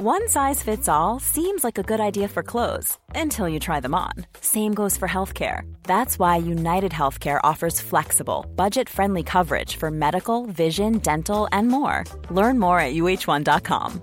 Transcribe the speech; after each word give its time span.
One 0.00 0.28
size 0.28 0.62
fits 0.62 0.88
all 0.88 1.18
seems 1.18 1.64
like 1.64 1.76
a 1.76 1.82
good 1.82 1.98
idea 1.98 2.28
for 2.28 2.44
clothes 2.44 2.96
until 3.16 3.48
you 3.48 3.58
try 3.58 3.80
them 3.80 3.96
on. 3.96 4.12
Same 4.40 4.72
goes 4.72 4.96
for 4.96 5.08
healthcare. 5.08 5.62
That's 5.82 6.20
why 6.20 6.36
United 6.36 6.92
Healthcare 6.92 7.40
offers 7.42 7.80
flexible, 7.80 8.46
budget 8.54 8.88
friendly 8.88 9.24
coverage 9.24 9.74
for 9.74 9.90
medical, 9.90 10.46
vision, 10.46 10.98
dental, 10.98 11.48
and 11.50 11.66
more. 11.66 12.04
Learn 12.30 12.60
more 12.60 12.78
at 12.78 12.94
uh1.com. 12.94 14.00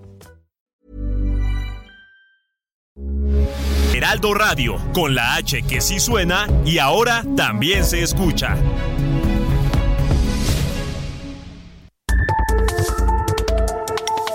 Heraldo 3.93 4.33
Radio, 4.33 4.75
con 4.93 5.15
la 5.15 5.35
H 5.35 5.61
que 5.61 5.79
sí 5.79 6.01
suena 6.01 6.45
y 6.65 6.77
ahora 6.79 7.23
también 7.37 7.85
se 7.85 8.01
escucha. 8.01 8.57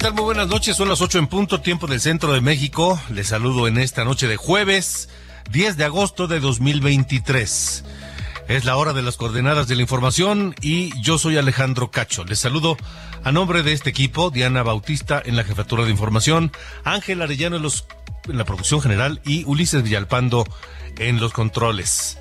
Tal? 0.00 0.14
Muy 0.14 0.24
buenas 0.24 0.48
noches. 0.48 0.76
Son 0.76 0.88
las 0.88 1.02
8 1.02 1.18
en 1.18 1.26
punto, 1.26 1.60
tiempo 1.60 1.86
del 1.86 2.00
centro 2.00 2.32
de 2.32 2.40
México. 2.40 2.98
Les 3.10 3.28
saludo 3.28 3.68
en 3.68 3.76
esta 3.76 4.02
noche 4.02 4.28
de 4.28 4.36
jueves, 4.36 5.10
10 5.50 5.76
de 5.76 5.84
agosto 5.84 6.26
de 6.26 6.40
2023. 6.40 7.84
Es 8.48 8.64
la 8.64 8.76
hora 8.76 8.94
de 8.94 9.02
las 9.02 9.16
coordenadas 9.16 9.68
de 9.68 9.76
la 9.76 9.82
información 9.82 10.54
y 10.62 10.98
yo 11.02 11.18
soy 11.18 11.36
Alejandro 11.36 11.90
Cacho. 11.90 12.24
Les 12.24 12.38
saludo 12.38 12.78
a 13.24 13.32
nombre 13.32 13.62
de 13.62 13.72
este 13.72 13.90
equipo, 13.90 14.30
Diana 14.30 14.62
Bautista 14.62 15.22
en 15.22 15.36
la 15.36 15.44
jefatura 15.44 15.84
de 15.84 15.90
información, 15.90 16.50
Ángel 16.84 17.20
Arellano 17.20 17.56
en, 17.56 17.62
los, 17.62 17.86
en 18.26 18.38
la 18.38 18.46
producción 18.46 18.80
general 18.80 19.20
y 19.26 19.44
Ulises 19.44 19.82
Villalpando 19.82 20.46
en 20.98 21.20
los 21.20 21.34
controles. 21.34 22.16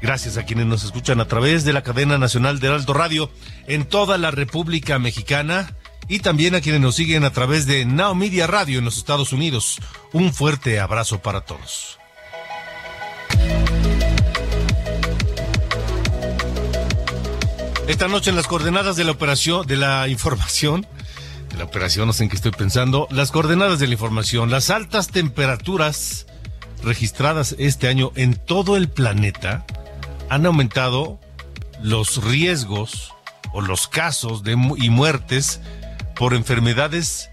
Gracias 0.00 0.38
a 0.38 0.44
quienes 0.44 0.66
nos 0.66 0.84
escuchan 0.84 1.20
a 1.20 1.28
través 1.28 1.64
de 1.64 1.74
la 1.74 1.82
cadena 1.82 2.16
nacional 2.16 2.60
de 2.60 2.68
Alto 2.68 2.94
Radio 2.94 3.30
en 3.66 3.84
toda 3.84 4.16
la 4.16 4.30
República 4.30 4.98
Mexicana 4.98 5.74
y 6.08 6.20
también 6.20 6.54
a 6.54 6.60
quienes 6.60 6.80
nos 6.80 6.96
siguen 6.96 7.24
a 7.24 7.30
través 7.30 7.66
de 7.66 7.84
Now 7.84 8.14
Media 8.14 8.46
Radio 8.46 8.78
en 8.78 8.84
los 8.84 8.96
Estados 8.96 9.32
Unidos. 9.32 9.78
Un 10.12 10.32
fuerte 10.32 10.80
abrazo 10.80 11.20
para 11.20 11.40
todos. 11.42 11.98
Esta 17.86 18.08
noche 18.08 18.30
en 18.30 18.36
las 18.36 18.46
coordenadas 18.46 18.96
de 18.96 19.04
la 19.04 19.12
operación, 19.12 19.66
de 19.66 19.76
la 19.76 20.08
información, 20.08 20.86
de 21.50 21.58
la 21.58 21.64
operación, 21.64 22.06
no 22.06 22.12
sé 22.12 22.24
en 22.24 22.30
qué 22.30 22.36
estoy 22.36 22.52
pensando, 22.52 23.06
las 23.10 23.30
coordenadas 23.30 23.78
de 23.78 23.86
la 23.86 23.92
información, 23.92 24.50
las 24.50 24.70
altas 24.70 25.08
temperaturas 25.08 26.26
registradas 26.82 27.54
este 27.58 27.88
año 27.88 28.10
en 28.14 28.36
todo 28.36 28.76
el 28.76 28.88
planeta 28.88 29.66
han 30.30 30.46
aumentado 30.46 31.20
los 31.82 32.24
riesgos 32.24 33.12
o 33.52 33.60
los 33.60 33.86
casos 33.86 34.42
de 34.42 34.52
y 34.52 34.90
muertes 34.90 35.60
por 36.16 36.34
enfermedades 36.34 37.30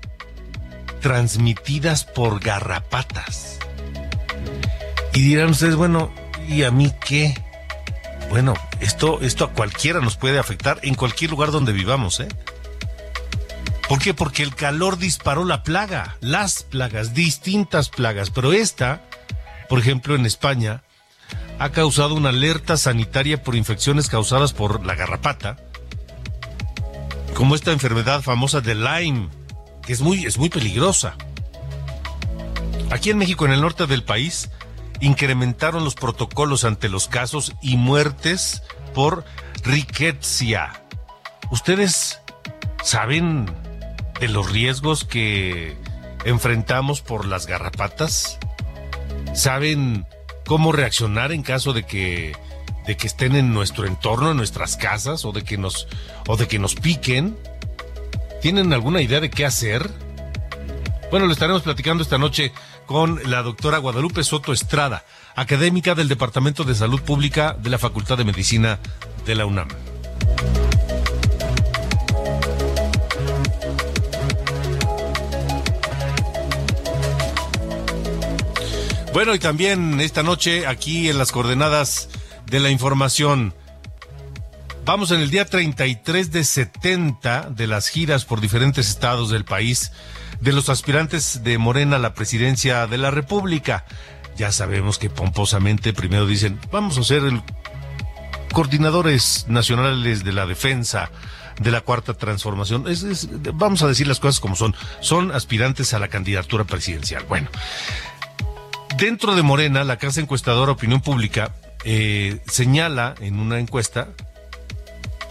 transmitidas 1.01 2.05
por 2.05 2.39
garrapatas. 2.39 3.59
Y 5.13 5.21
dirán 5.21 5.49
ustedes, 5.49 5.75
bueno, 5.75 6.13
¿y 6.47 6.63
a 6.63 6.71
mí 6.71 6.93
qué? 7.05 7.35
Bueno, 8.29 8.53
esto, 8.79 9.19
esto 9.21 9.45
a 9.45 9.51
cualquiera 9.51 9.99
nos 9.99 10.15
puede 10.15 10.39
afectar 10.39 10.79
en 10.83 10.95
cualquier 10.95 11.31
lugar 11.31 11.51
donde 11.51 11.73
vivamos, 11.73 12.19
¿eh? 12.21 12.29
¿Por 13.89 13.99
qué? 13.99 14.13
Porque 14.13 14.41
el 14.41 14.55
calor 14.55 14.97
disparó 14.97 15.43
la 15.43 15.63
plaga, 15.63 16.15
las 16.21 16.63
plagas, 16.63 17.13
distintas 17.13 17.89
plagas, 17.89 18.29
pero 18.29 18.53
esta, 18.53 19.01
por 19.67 19.79
ejemplo, 19.79 20.15
en 20.15 20.25
España, 20.25 20.83
ha 21.59 21.71
causado 21.71 22.15
una 22.15 22.29
alerta 22.29 22.77
sanitaria 22.77 23.43
por 23.43 23.55
infecciones 23.55 24.07
causadas 24.07 24.53
por 24.53 24.85
la 24.85 24.95
garrapata, 24.95 25.57
como 27.33 27.55
esta 27.55 27.71
enfermedad 27.71 28.21
famosa 28.21 28.61
de 28.61 28.75
Lyme, 28.75 29.29
que 29.85 29.93
es 29.93 30.01
muy, 30.01 30.25
es 30.25 30.37
muy 30.37 30.49
peligrosa. 30.49 31.15
Aquí 32.89 33.09
en 33.09 33.17
México, 33.17 33.45
en 33.45 33.51
el 33.51 33.61
norte 33.61 33.87
del 33.87 34.03
país, 34.03 34.49
incrementaron 34.99 35.83
los 35.83 35.95
protocolos 35.95 36.63
ante 36.63 36.89
los 36.89 37.07
casos 37.07 37.53
y 37.61 37.77
muertes 37.77 38.63
por 38.93 39.25
riqueza. 39.63 40.73
¿Ustedes 41.49 42.19
saben 42.83 43.45
de 44.19 44.27
los 44.27 44.51
riesgos 44.51 45.03
que 45.03 45.75
enfrentamos 46.25 47.01
por 47.01 47.25
las 47.25 47.47
garrapatas? 47.47 48.37
¿Saben 49.33 50.05
cómo 50.45 50.71
reaccionar 50.71 51.31
en 51.31 51.43
caso 51.43 51.73
de 51.73 51.83
que 51.83 52.35
de 52.85 52.97
que 52.97 53.07
estén 53.07 53.35
en 53.35 53.53
nuestro 53.53 53.85
entorno, 53.85 54.31
en 54.31 54.37
nuestras 54.37 54.75
casas, 54.77 55.25
o 55.25 55.31
de 55.31 55.43
que 55.43 55.57
nos, 55.57 55.87
o 56.27 56.37
de 56.37 56.47
que 56.47 56.59
nos 56.59 56.75
piquen. 56.75 57.37
¿Tienen 58.41 58.73
alguna 58.73 59.01
idea 59.01 59.19
de 59.19 59.29
qué 59.29 59.45
hacer? 59.45 59.89
Bueno, 61.11 61.25
lo 61.25 61.33
estaremos 61.33 61.61
platicando 61.61 62.03
esta 62.03 62.17
noche 62.17 62.53
con 62.85 63.19
la 63.29 63.43
doctora 63.43 63.77
Guadalupe 63.77 64.23
Soto 64.23 64.53
Estrada, 64.53 65.05
académica 65.35 65.95
del 65.95 66.07
Departamento 66.07 66.63
de 66.63 66.75
Salud 66.75 67.01
Pública 67.01 67.55
de 67.59 67.69
la 67.69 67.77
Facultad 67.77 68.17
de 68.17 68.25
Medicina 68.25 68.79
de 69.25 69.35
la 69.35 69.45
UNAM. 69.45 69.67
Bueno, 79.13 79.35
y 79.35 79.39
también 79.39 79.99
esta 79.99 80.23
noche 80.23 80.65
aquí 80.65 81.09
en 81.09 81.17
las 81.17 81.33
coordenadas 81.33 82.07
de 82.51 82.59
la 82.59 82.69
información. 82.69 83.55
Vamos 84.85 85.11
en 85.11 85.21
el 85.21 85.31
día 85.31 85.45
33 85.45 86.31
de 86.31 86.43
70 86.43 87.49
de 87.49 87.65
las 87.65 87.87
giras 87.87 88.25
por 88.25 88.41
diferentes 88.41 88.89
estados 88.89 89.29
del 89.29 89.45
país 89.45 89.93
de 90.41 90.51
los 90.51 90.67
aspirantes 90.67 91.43
de 91.43 91.57
Morena 91.57 91.95
a 91.95 91.99
la 91.99 92.13
presidencia 92.13 92.87
de 92.87 92.97
la 92.97 93.09
República. 93.09 93.85
Ya 94.37 94.51
sabemos 94.51 94.97
que 94.97 95.09
pomposamente 95.09 95.93
primero 95.93 96.25
dicen, 96.25 96.59
vamos 96.71 96.97
a 96.97 97.03
ser 97.03 97.23
el 97.23 97.41
coordinadores 98.51 99.45
nacionales 99.47 100.25
de 100.25 100.33
la 100.33 100.45
defensa 100.45 101.09
de 101.57 101.71
la 101.71 101.79
cuarta 101.79 102.15
transformación. 102.15 102.83
vamos 103.53 103.81
a 103.81 103.87
decir 103.87 104.07
las 104.07 104.19
cosas 104.19 104.41
como 104.41 104.57
son. 104.57 104.75
Son 104.99 105.31
aspirantes 105.31 105.93
a 105.93 105.99
la 105.99 106.09
candidatura 106.09 106.65
presidencial. 106.65 107.23
Bueno, 107.29 107.47
dentro 108.97 109.35
de 109.35 109.41
Morena, 109.41 109.85
la 109.85 109.95
Casa 109.95 110.19
Encuestadora 110.19 110.73
Opinión 110.73 110.99
Pública 110.99 111.53
eh, 111.83 112.39
señala 112.47 113.15
en 113.19 113.39
una 113.39 113.59
encuesta 113.59 114.09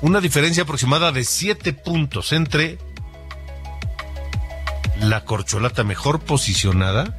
una 0.02 0.20
diferencia 0.20 0.62
aproximada 0.62 1.12
de 1.12 1.24
siete 1.24 1.72
puntos 1.72 2.32
entre 2.32 2.78
la 5.00 5.24
corcholata 5.24 5.84
mejor 5.84 6.20
posicionada 6.20 7.16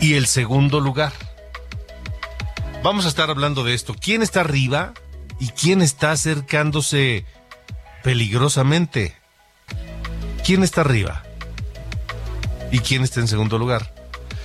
y 0.00 0.14
el 0.14 0.26
segundo 0.26 0.80
lugar. 0.80 1.12
Vamos 2.82 3.04
a 3.04 3.08
estar 3.08 3.30
hablando 3.30 3.64
de 3.64 3.74
esto. 3.74 3.94
¿Quién 3.94 4.22
está 4.22 4.40
arriba 4.40 4.92
y 5.38 5.48
quién 5.48 5.82
está 5.82 6.12
acercándose 6.12 7.24
peligrosamente? 8.02 9.14
¿Quién 10.44 10.62
está 10.64 10.80
arriba? 10.80 11.22
¿Y 12.72 12.80
quién 12.80 13.02
está 13.02 13.20
en 13.20 13.28
segundo 13.28 13.58
lugar? 13.58 13.91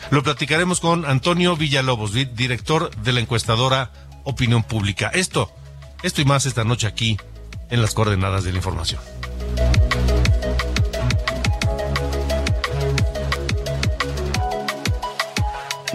Lo 0.09 0.23
platicaremos 0.23 0.79
con 0.79 1.05
Antonio 1.05 1.57
Villalobos, 1.57 2.13
director 2.13 2.95
de 2.95 3.11
la 3.11 3.19
encuestadora 3.19 3.91
Opinión 4.23 4.63
Pública. 4.63 5.11
Esto, 5.13 5.51
esto 6.01 6.21
y 6.21 6.25
más 6.25 6.45
esta 6.45 6.63
noche 6.63 6.87
aquí 6.87 7.17
en 7.69 7.81
las 7.81 7.93
coordenadas 7.93 8.45
de 8.45 8.51
la 8.51 8.57
información. 8.57 9.01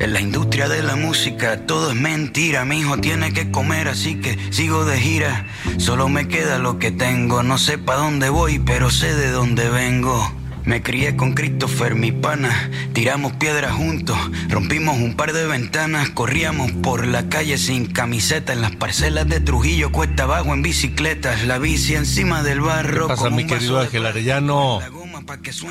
En 0.00 0.14
la 0.14 0.20
industria 0.22 0.66
de 0.66 0.82
la 0.82 0.96
música 0.96 1.66
todo 1.66 1.90
es 1.90 1.96
mentira. 1.96 2.64
Mi 2.64 2.80
hijo 2.80 2.96
tiene 2.96 3.34
que 3.34 3.50
comer, 3.50 3.86
así 3.86 4.14
que 4.14 4.38
sigo 4.50 4.86
de 4.86 4.98
gira. 4.98 5.46
Solo 5.76 6.08
me 6.08 6.26
queda 6.26 6.58
lo 6.58 6.78
que 6.78 6.90
tengo. 6.90 7.42
No 7.42 7.58
sé 7.58 7.76
pa' 7.76 7.96
dónde 7.96 8.30
voy, 8.30 8.58
pero 8.58 8.88
sé 8.88 9.14
de 9.14 9.30
dónde 9.30 9.68
vengo. 9.68 10.32
Me 10.64 10.82
crié 10.82 11.16
con 11.16 11.34
Christopher, 11.34 11.96
mi 11.96 12.12
pana. 12.12 12.70
Tiramos 12.94 13.32
piedras 13.34 13.74
juntos, 13.74 14.16
rompimos 14.48 14.96
un 14.98 15.16
par 15.16 15.34
de 15.34 15.46
ventanas. 15.46 16.08
Corríamos 16.08 16.72
por 16.72 17.06
la 17.06 17.28
calle 17.28 17.58
sin 17.58 17.84
camiseta. 17.84 18.54
En 18.54 18.62
las 18.62 18.76
parcelas 18.76 19.28
de 19.28 19.40
Trujillo, 19.40 19.92
cuesta 19.92 20.22
abajo 20.22 20.54
en 20.54 20.62
bicicletas. 20.62 21.44
La 21.44 21.58
bici 21.58 21.94
encima 21.94 22.42
del 22.42 22.62
barro. 22.62 23.08
¿Qué 23.08 23.14
pasa, 23.16 23.28
mi 23.28 23.46
querido 23.46 23.78
Ángel 23.78 24.06
Arellano? 24.06 24.80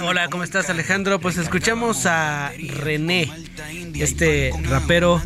Hola, 0.02 0.28
¿cómo 0.30 0.44
estás 0.44 0.70
Alejandro? 0.70 1.20
Pues 1.20 1.38
escuchamos 1.38 2.06
a 2.06 2.52
René, 2.82 3.32
este 3.96 4.52
rapero 4.64 5.22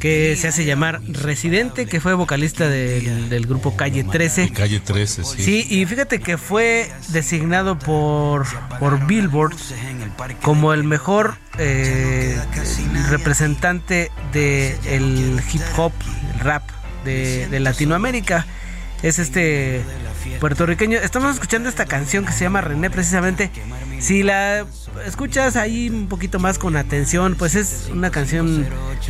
que 0.00 0.36
se 0.36 0.48
hace 0.48 0.64
llamar 0.64 1.00
Residente, 1.08 1.86
que 1.86 2.00
fue 2.00 2.14
vocalista 2.14 2.68
del, 2.68 3.46
grupo 3.46 3.76
Calle 3.76 4.04
13. 4.04 4.50
Calle 4.52 4.80
13, 4.80 5.24
sí. 5.24 5.42
Sí, 5.42 5.66
y 5.68 5.86
fíjate 5.86 6.20
que 6.20 6.38
fue 6.38 6.90
designado 7.08 7.78
por, 7.78 8.46
por 8.78 9.06
Billboard 9.06 9.56
como 10.42 10.72
el 10.72 10.84
mejor 10.84 11.36
eh, 11.58 12.38
representante 13.10 14.10
del 14.32 14.76
el 14.86 15.42
hip 15.52 15.62
hop, 15.76 15.92
el 16.34 16.40
rap 16.40 16.62
de, 17.04 17.48
de 17.48 17.60
Latinoamérica. 17.60 18.46
Es 19.02 19.18
este 19.18 19.84
puertorriqueño. 20.40 20.98
Estamos 20.98 21.34
escuchando 21.34 21.68
esta 21.68 21.86
canción 21.86 22.24
que 22.24 22.32
se 22.32 22.44
llama 22.44 22.60
René 22.60 22.90
precisamente. 22.90 23.50
Si 23.98 24.22
la 24.22 24.66
escuchas 25.06 25.56
ahí 25.56 25.88
un 25.88 26.08
poquito 26.08 26.38
más 26.38 26.58
con 26.58 26.76
atención, 26.76 27.36
pues 27.38 27.54
es 27.54 27.88
una 27.90 28.10
canción 28.10 28.66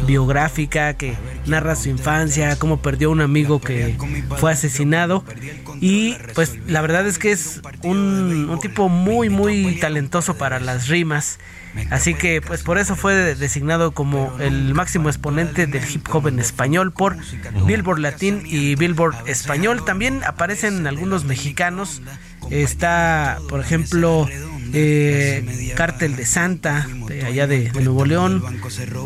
biográfica 0.06 0.94
que 0.94 1.16
narra 1.46 1.76
su 1.76 1.88
infancia, 1.88 2.58
cómo 2.58 2.78
perdió 2.78 3.10
un 3.10 3.20
amigo 3.20 3.60
que 3.60 3.96
fue 4.38 4.52
asesinado. 4.52 5.24
Y 5.80 6.16
pues 6.34 6.58
la 6.66 6.80
verdad 6.80 7.06
es 7.06 7.18
que 7.18 7.32
es 7.32 7.60
un, 7.82 8.48
un 8.50 8.60
tipo 8.60 8.88
muy, 8.88 9.28
muy 9.28 9.78
talentoso 9.80 10.36
para 10.36 10.60
las 10.60 10.88
rimas. 10.88 11.38
Así 11.90 12.14
que 12.14 12.40
pues 12.40 12.62
por 12.62 12.78
eso 12.78 12.94
fue 12.96 13.34
designado 13.34 13.92
como 13.92 14.32
el 14.38 14.74
máximo 14.74 15.08
exponente 15.08 15.66
del 15.66 15.82
hip 15.90 16.06
hop 16.12 16.28
en 16.28 16.38
español 16.38 16.92
por 16.92 17.16
Billboard 17.66 17.98
Latin 17.98 18.42
y 18.44 18.76
Billboard 18.76 19.28
Español. 19.28 19.84
También 19.84 20.22
aparecen 20.24 20.86
algunos 20.86 21.24
mexicanos. 21.24 22.00
Está, 22.50 23.38
por 23.48 23.60
ejemplo, 23.60 24.28
eh, 24.74 25.72
Cártel 25.76 26.16
de 26.16 26.26
Santa, 26.26 26.86
de 27.08 27.24
allá 27.24 27.46
de, 27.46 27.70
Nuevo 27.72 28.04
León, 28.04 28.42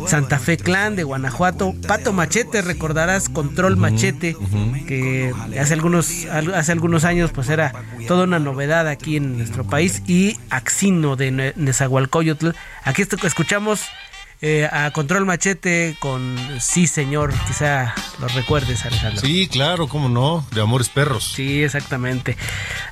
Santa 0.07 0.39
Fe 0.39 0.57
Clan 0.57 0.95
de 0.95 1.03
Guanajuato, 1.03 1.73
Pato 1.87 2.13
Machete, 2.13 2.61
recordarás 2.61 3.29
Control 3.29 3.77
Machete, 3.77 4.35
que 4.87 5.31
hace 5.59 5.73
algunos, 5.73 6.25
hace 6.25 6.71
algunos 6.71 7.05
años 7.05 7.31
pues 7.31 7.49
era 7.49 7.73
toda 8.07 8.23
una 8.23 8.39
novedad 8.39 8.87
aquí 8.87 9.17
en 9.17 9.37
nuestro 9.37 9.63
país, 9.65 10.01
y 10.07 10.37
Axino 10.49 11.15
de 11.15 11.53
Nezahualcóyotl. 11.55 12.49
Aquí 12.83 13.03
escuchamos 13.23 13.81
eh, 14.41 14.69
a 14.71 14.91
Control 14.91 15.25
Machete 15.25 15.97
con 15.99 16.37
Sí 16.61 16.87
Señor, 16.87 17.33
quizá 17.47 17.93
lo 18.19 18.27
recuerdes 18.29 18.85
Alejandro. 18.85 19.19
Sí, 19.19 19.47
claro, 19.47 19.87
cómo 19.87 20.07
no, 20.07 20.47
de 20.53 20.61
Amores 20.61 20.87
Perros. 20.87 21.33
Sí, 21.35 21.61
exactamente. 21.61 22.37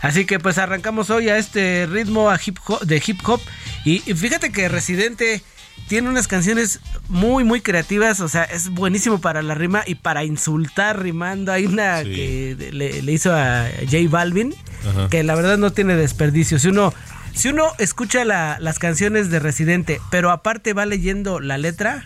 Así 0.01 0.25
que 0.25 0.39
pues 0.39 0.57
arrancamos 0.57 1.09
hoy 1.09 1.29
a 1.29 1.37
este 1.37 1.87
ritmo 1.89 2.29
a 2.29 2.39
hip 2.43 2.57
hop, 2.67 2.81
de 2.81 3.01
hip 3.05 3.19
hop 3.23 3.39
y, 3.85 3.99
fíjate 3.99 4.51
que 4.51 4.67
Residente 4.67 5.41
tiene 5.87 6.09
unas 6.09 6.27
canciones 6.27 6.81
muy, 7.07 7.45
muy 7.45 7.61
creativas. 7.61 8.19
O 8.19 8.27
sea, 8.27 8.43
es 8.43 8.69
buenísimo 8.69 9.21
para 9.21 9.41
la 9.41 9.55
rima 9.55 9.83
y 9.87 9.95
para 9.95 10.25
insultar 10.25 11.01
rimando. 11.01 11.53
Hay 11.53 11.65
una 11.65 12.03
que 12.03 12.57
le, 12.73 13.11
hizo 13.11 13.33
a 13.33 13.69
J 13.85 13.97
Balvin, 14.09 14.53
que 15.09 15.23
la 15.23 15.35
verdad 15.35 15.57
no 15.57 15.71
tiene 15.71 15.95
desperdicio. 15.95 16.59
Si 16.59 16.67
uno 16.67 16.93
si 17.37 17.49
uno 17.49 17.71
escucha 17.77 18.25
las 18.25 18.79
canciones 18.79 19.29
de 19.29 19.39
Residente, 19.39 20.01
pero 20.09 20.31
aparte 20.31 20.73
va 20.73 20.85
leyendo 20.85 21.39
la 21.39 21.57
letra, 21.57 22.05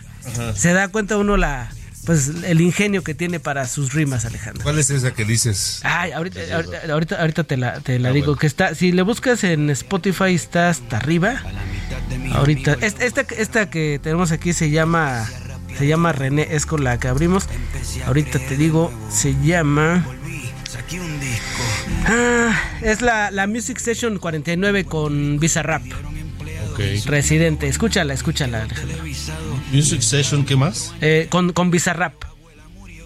se 0.54 0.72
da 0.72 0.88
cuenta 0.88 1.16
uno 1.16 1.36
la 1.36 1.70
pues 2.04 2.32
el 2.44 2.60
ingenio 2.60 3.04
que 3.04 3.14
tiene 3.14 3.38
para 3.38 3.66
sus 3.68 3.92
rimas, 3.92 4.24
Alejandro. 4.24 4.64
¿Cuál 4.64 4.78
es 4.78 4.90
esa 4.90 5.12
que 5.12 5.24
dices? 5.24 5.80
Ay, 5.84 6.10
ahorita, 6.10 6.40
ahorita, 7.20 7.44
te 7.44 7.56
la, 7.56 7.80
te 7.80 7.98
la 8.00 8.08
ah, 8.08 8.12
digo, 8.12 8.34
que 8.36 8.48
está, 8.48 8.74
si 8.74 8.90
le 8.90 9.02
buscas 9.02 9.44
en 9.44 9.70
Spotify 9.70 10.34
está 10.34 10.68
hasta 10.68 10.96
arriba. 10.96 11.40
Ahorita, 12.32 12.76
esta, 12.80 13.20
esta 13.20 13.70
que 13.70 14.00
tenemos 14.02 14.32
aquí 14.32 14.52
se 14.52 14.70
llama, 14.70 15.28
se 15.78 15.86
llama 15.86 16.12
René, 16.12 16.48
es 16.50 16.66
con 16.66 16.82
la 16.82 16.98
que 16.98 17.06
abrimos. 17.06 17.46
Ahorita 18.06 18.38
te 18.40 18.56
digo, 18.56 18.92
se 19.08 19.36
llama... 19.40 20.04
Ah, 22.04 22.52
es 22.82 23.00
la, 23.00 23.30
la 23.30 23.46
Music 23.46 23.78
Session 23.78 24.18
49 24.18 24.84
con 24.84 25.38
Bizarrap. 25.38 25.82
Okay. 26.72 27.00
Residente, 27.04 27.68
escúchala, 27.68 28.14
escúchala. 28.14 28.66
Music 29.72 30.00
Session, 30.00 30.44
¿qué 30.44 30.56
más? 30.56 30.94
Eh, 31.00 31.26
con, 31.30 31.52
con 31.52 31.70
Bizarrap. 31.70 32.24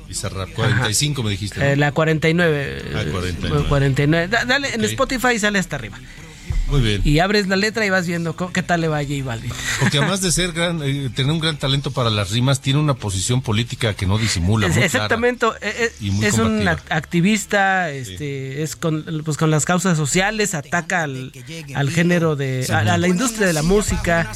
Bizarrap, 0.09 0.51
45 0.51 1.23
me 1.23 1.31
dijiste. 1.31 1.73
Eh, 1.73 1.77
la 1.77 1.93
49. 1.93 2.83
Ah, 2.95 3.03
49. 3.11 3.67
49. 3.69 4.29
Dale, 4.47 4.75
en 4.75 4.85
Spotify 4.85 5.39
sale 5.39 5.59
hasta 5.59 5.77
arriba. 5.77 5.99
Muy 6.69 6.81
bien. 6.81 7.01
Y 7.05 7.21
abres 7.21 7.47
la 7.47 7.57
letra 7.57 7.87
y 7.87 7.91
vas 7.91 8.07
viendo 8.07 8.37
qué 8.53 8.63
tal 8.63 8.81
le 8.81 8.89
va 8.89 8.99
a 8.99 9.03
J 9.03 9.25
Balvin. 9.25 9.53
Porque 9.81 9.99
además 9.99 10.21
de 10.21 10.33
ser 10.37 10.53
gran, 10.53 10.81
eh, 10.83 11.11
tener 11.15 11.33
un 11.33 11.39
gran 11.39 11.57
talento 11.57 11.91
para 11.91 12.11
las 12.11 12.31
rimas, 12.31 12.61
tiene 12.61 12.81
una 12.81 12.95
posición 12.95 13.43
política 13.43 13.95
que 13.95 14.07
no 14.07 14.19
disimula. 14.19 14.67
Exactamente. 14.67 15.47
Eh, 15.61 15.93
eh, 16.01 16.21
es, 16.23 16.39
un 16.39 16.67
activista, 16.69 17.91
este, 17.91 18.63
es 18.63 18.77
con, 18.77 19.05
pues 19.25 19.37
con 19.37 19.51
las 19.51 19.65
causas 19.65 19.97
sociales, 19.97 20.55
ataca 20.55 21.05
al, 21.05 21.33
género 21.91 22.37
de, 22.37 22.67
a, 22.73 22.97
la 22.99 23.09
industria 23.09 23.47
de 23.47 23.53
la 23.53 23.63
música. 23.63 24.33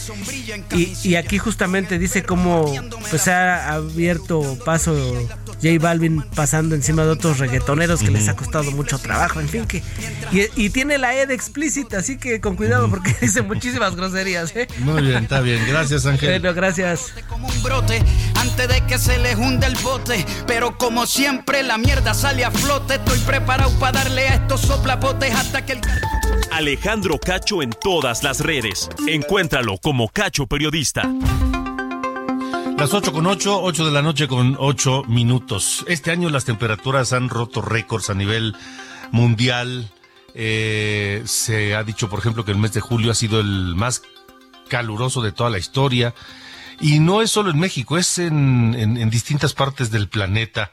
Y, 0.72 1.14
aquí 1.16 1.38
justamente 1.38 1.98
dice 1.98 2.22
cómo 2.22 2.72
pues 3.10 3.28
ha 3.28 3.74
abierto 3.74 4.58
paso 4.64 4.94
J 5.62 5.78
Balvin 5.80 6.22
pasando 6.34 6.74
encima 6.74 7.04
de 7.04 7.10
otros 7.10 7.38
reggaetoneros 7.38 8.00
que 8.00 8.10
les 8.10 8.28
ha 8.28 8.36
costado 8.36 8.70
mucho 8.72 8.98
trabajo, 8.98 9.40
en 9.40 9.48
fin, 9.48 9.66
que 9.66 9.82
y, 10.32 10.64
y 10.64 10.70
tiene 10.70 10.98
la 10.98 11.14
ed 11.14 11.30
explícita, 11.30 11.98
así 11.98 12.18
que 12.18 12.40
con 12.40 12.56
cuidado 12.56 12.88
porque 12.88 13.14
dice 13.20 13.42
muchísimas 13.42 13.96
groserías. 13.96 14.54
¿eh? 14.56 14.68
Muy 14.78 15.02
bien, 15.02 15.24
está 15.24 15.40
bien. 15.40 15.60
Gracias, 15.66 16.06
Ángel. 16.06 16.40
Bueno, 16.40 16.54
gracias. 16.54 17.12
Como 17.28 17.48
un 17.48 17.62
brote 17.62 18.02
antes 18.36 18.68
de 18.68 18.80
que 18.86 18.98
se 18.98 19.18
le 19.18 19.36
hunde 19.36 19.66
el 19.66 19.76
bote. 19.76 20.24
Pero 20.46 20.76
como 20.78 21.06
siempre, 21.06 21.62
la 21.62 21.78
mierda 21.78 22.14
sale 22.14 22.44
a 22.44 22.50
flote. 22.50 22.94
Estoy 22.94 23.18
preparado 23.20 23.70
para 23.78 24.04
darle 24.04 24.28
a 24.28 24.34
estos 24.34 24.62
soplapotes 24.62 25.34
hasta 25.34 25.64
que 25.64 25.72
el. 25.72 25.80
Alejandro 26.52 27.18
Cacho 27.18 27.62
en 27.62 27.70
todas 27.70 28.22
las 28.22 28.40
redes. 28.40 28.88
Encuéntralo 29.06 29.78
como 29.78 30.08
Cacho 30.08 30.46
Periodista. 30.46 31.08
Las 32.80 32.94
8 32.94 33.12
con 33.12 33.26
8, 33.26 33.60
8 33.62 33.84
de 33.84 33.90
la 33.90 34.00
noche 34.00 34.26
con 34.26 34.56
8 34.58 35.04
minutos. 35.06 35.84
Este 35.86 36.12
año 36.12 36.30
las 36.30 36.46
temperaturas 36.46 37.12
han 37.12 37.28
roto 37.28 37.60
récords 37.60 38.08
a 38.08 38.14
nivel 38.14 38.56
mundial. 39.10 39.92
Eh, 40.32 41.22
se 41.26 41.74
ha 41.74 41.84
dicho, 41.84 42.08
por 42.08 42.20
ejemplo, 42.20 42.46
que 42.46 42.52
el 42.52 42.56
mes 42.56 42.72
de 42.72 42.80
julio 42.80 43.10
ha 43.10 43.14
sido 43.14 43.38
el 43.38 43.74
más 43.74 44.00
caluroso 44.68 45.20
de 45.20 45.30
toda 45.30 45.50
la 45.50 45.58
historia. 45.58 46.14
Y 46.80 47.00
no 47.00 47.20
es 47.20 47.30
solo 47.30 47.50
en 47.50 47.58
México, 47.58 47.98
es 47.98 48.18
en, 48.18 49.10
distintas 49.10 49.52
partes 49.52 49.90
del 49.90 50.08
planeta. 50.08 50.70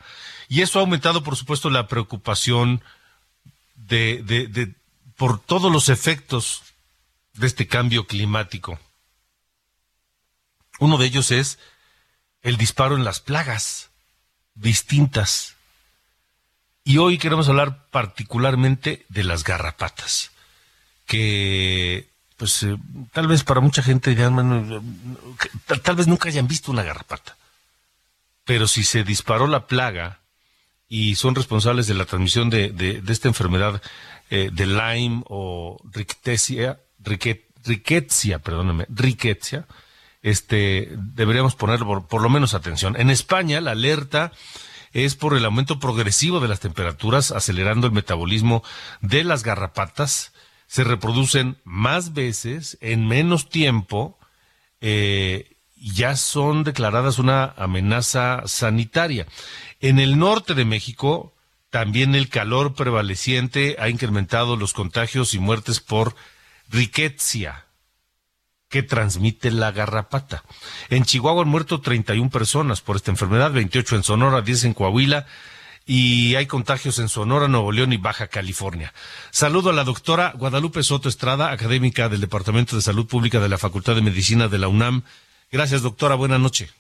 Y 0.48 0.62
eso 0.62 0.80
ha 0.80 0.84
aumentado, 0.84 1.26
por 1.26 1.36
supuesto, 1.36 1.70
la 1.70 1.90
preocupación 1.90 2.82
de, 3.76 4.24
de, 4.24 4.76
por 5.18 5.42
todos 5.42 5.70
los 5.70 5.90
efectos 5.90 6.64
de 7.34 7.48
este 7.48 7.68
cambio 7.68 8.08
climático. 8.08 8.80
Uno 10.80 10.98
de 10.98 11.06
ellos 11.06 11.32
es 11.32 11.60
el 12.48 12.56
disparo 12.56 12.96
en 12.96 13.04
las 13.04 13.20
plagas 13.20 13.90
distintas 14.56 15.56
y 16.86 16.98
hoy 16.98 17.18
queremos 17.18 17.50
hablar 17.50 17.90
particularmente 17.92 19.06
de 19.10 19.26
las 19.26 19.44
garrapatas, 19.44 20.32
que 21.06 22.08
pues 22.38 22.64
eh, 22.64 22.78
tal 23.12 23.28
vez 23.28 23.44
para 23.44 23.60
mucha 23.60 23.84
gente 23.84 24.16
ya, 24.16 24.32
tal, 25.84 25.96
vez 25.98 26.08
nunca 26.08 26.30
hayan 26.30 26.48
visto 26.48 26.72
una 26.72 26.84
garrapata. 26.84 27.36
Pero 28.46 28.70
si 28.70 28.86
se 28.86 29.04
disparó 29.04 29.48
la 29.48 29.68
plaga 29.68 30.22
y 30.88 31.16
son 31.16 31.36
responsables 31.36 31.86
de 31.88 31.96
la 31.96 32.06
transmisión 32.06 32.50
de, 32.50 32.70
de, 32.70 33.04
esta 33.12 33.28
enfermedad 33.28 33.82
eh, 34.30 34.52
de 34.54 34.66
Lyme 34.68 35.22
o 35.26 35.82
rickettsia, 35.92 36.80
rickettsia, 37.04 38.40
perdóname, 38.40 38.86
rickettsia, 38.88 39.68
este, 40.30 40.90
deberíamos 40.92 41.56
poner 41.56 41.80
por, 41.80 42.22
lo 42.22 42.30
menos 42.30 42.54
atención. 42.54 43.00
En 43.00 43.10
España, 43.10 43.62
la 43.62 43.72
alerta 43.72 44.34
es 44.92 45.16
por 45.16 45.38
el 45.38 45.46
aumento 45.46 45.80
progresivo 45.80 46.42
de 46.42 46.50
las 46.50 46.60
temperaturas, 46.60 47.32
acelerando 47.32 47.88
el 47.88 47.94
metabolismo 47.94 48.62
de 49.00 49.24
las 49.24 49.44
garrapatas. 49.44 50.34
Se 50.68 50.84
reproducen 50.84 51.58
más 51.64 52.14
veces, 52.14 52.78
en 52.82 53.08
menos 53.08 53.48
tiempo, 53.48 54.20
eh, 54.82 55.56
ya 55.78 56.18
son 56.18 56.66
declaradas 56.66 57.20
una 57.20 57.54
amenaza 57.56 58.44
sanitaria. 58.48 59.28
En 59.80 59.98
el 59.98 60.18
norte 60.18 60.56
de 60.56 60.66
México, 60.66 61.34
también 61.70 62.16
el 62.16 62.28
calor 62.28 62.74
prevaleciente 62.74 63.78
ha 63.80 63.88
incrementado 63.88 64.58
los 64.58 64.74
contagios 64.74 65.34
y 65.34 65.40
muertes 65.40 65.80
por 65.80 66.16
riquetzia, 66.70 67.67
que 68.70 68.84
transmite 68.84 69.52
la 69.52 69.72
garrapata. 69.72 70.44
En 70.90 71.06
Chihuahua 71.06 71.44
han 71.44 71.50
muerto 71.50 71.82
31 71.82 72.30
personas 72.30 72.82
por 72.82 72.98
esta 72.98 73.12
enfermedad, 73.12 73.52
28 73.52 73.96
en 73.96 74.04
Sonora, 74.04 74.42
10 74.42 74.66
en 74.66 74.74
Coahuila 74.74 75.26
y 75.86 76.36
hay 76.36 76.48
contagios 76.48 77.00
en 77.00 77.08
Sonora, 77.08 77.48
Nuevo 77.48 77.72
León 77.72 77.94
y 77.94 77.98
Baja 77.98 78.28
California. 78.28 78.94
Saludo 79.32 79.70
a 79.70 79.74
la 79.74 79.86
doctora 79.86 80.34
Guadalupe 80.36 80.84
Soto 80.84 81.08
Estrada, 81.08 81.52
académica 81.52 82.10
del 82.10 82.20
Departamento 82.20 82.76
de 82.76 82.82
Salud 82.82 83.08
Pública 83.08 83.40
de 83.40 83.48
la 83.48 83.58
Facultad 83.58 83.96
de 83.96 84.02
Medicina 84.02 84.50
de 84.50 84.58
la 84.58 84.68
UNAM. 84.68 85.04
Gracias, 85.50 85.82
doctora. 85.82 86.16
Buenas 86.16 86.42
noches. 86.42 86.74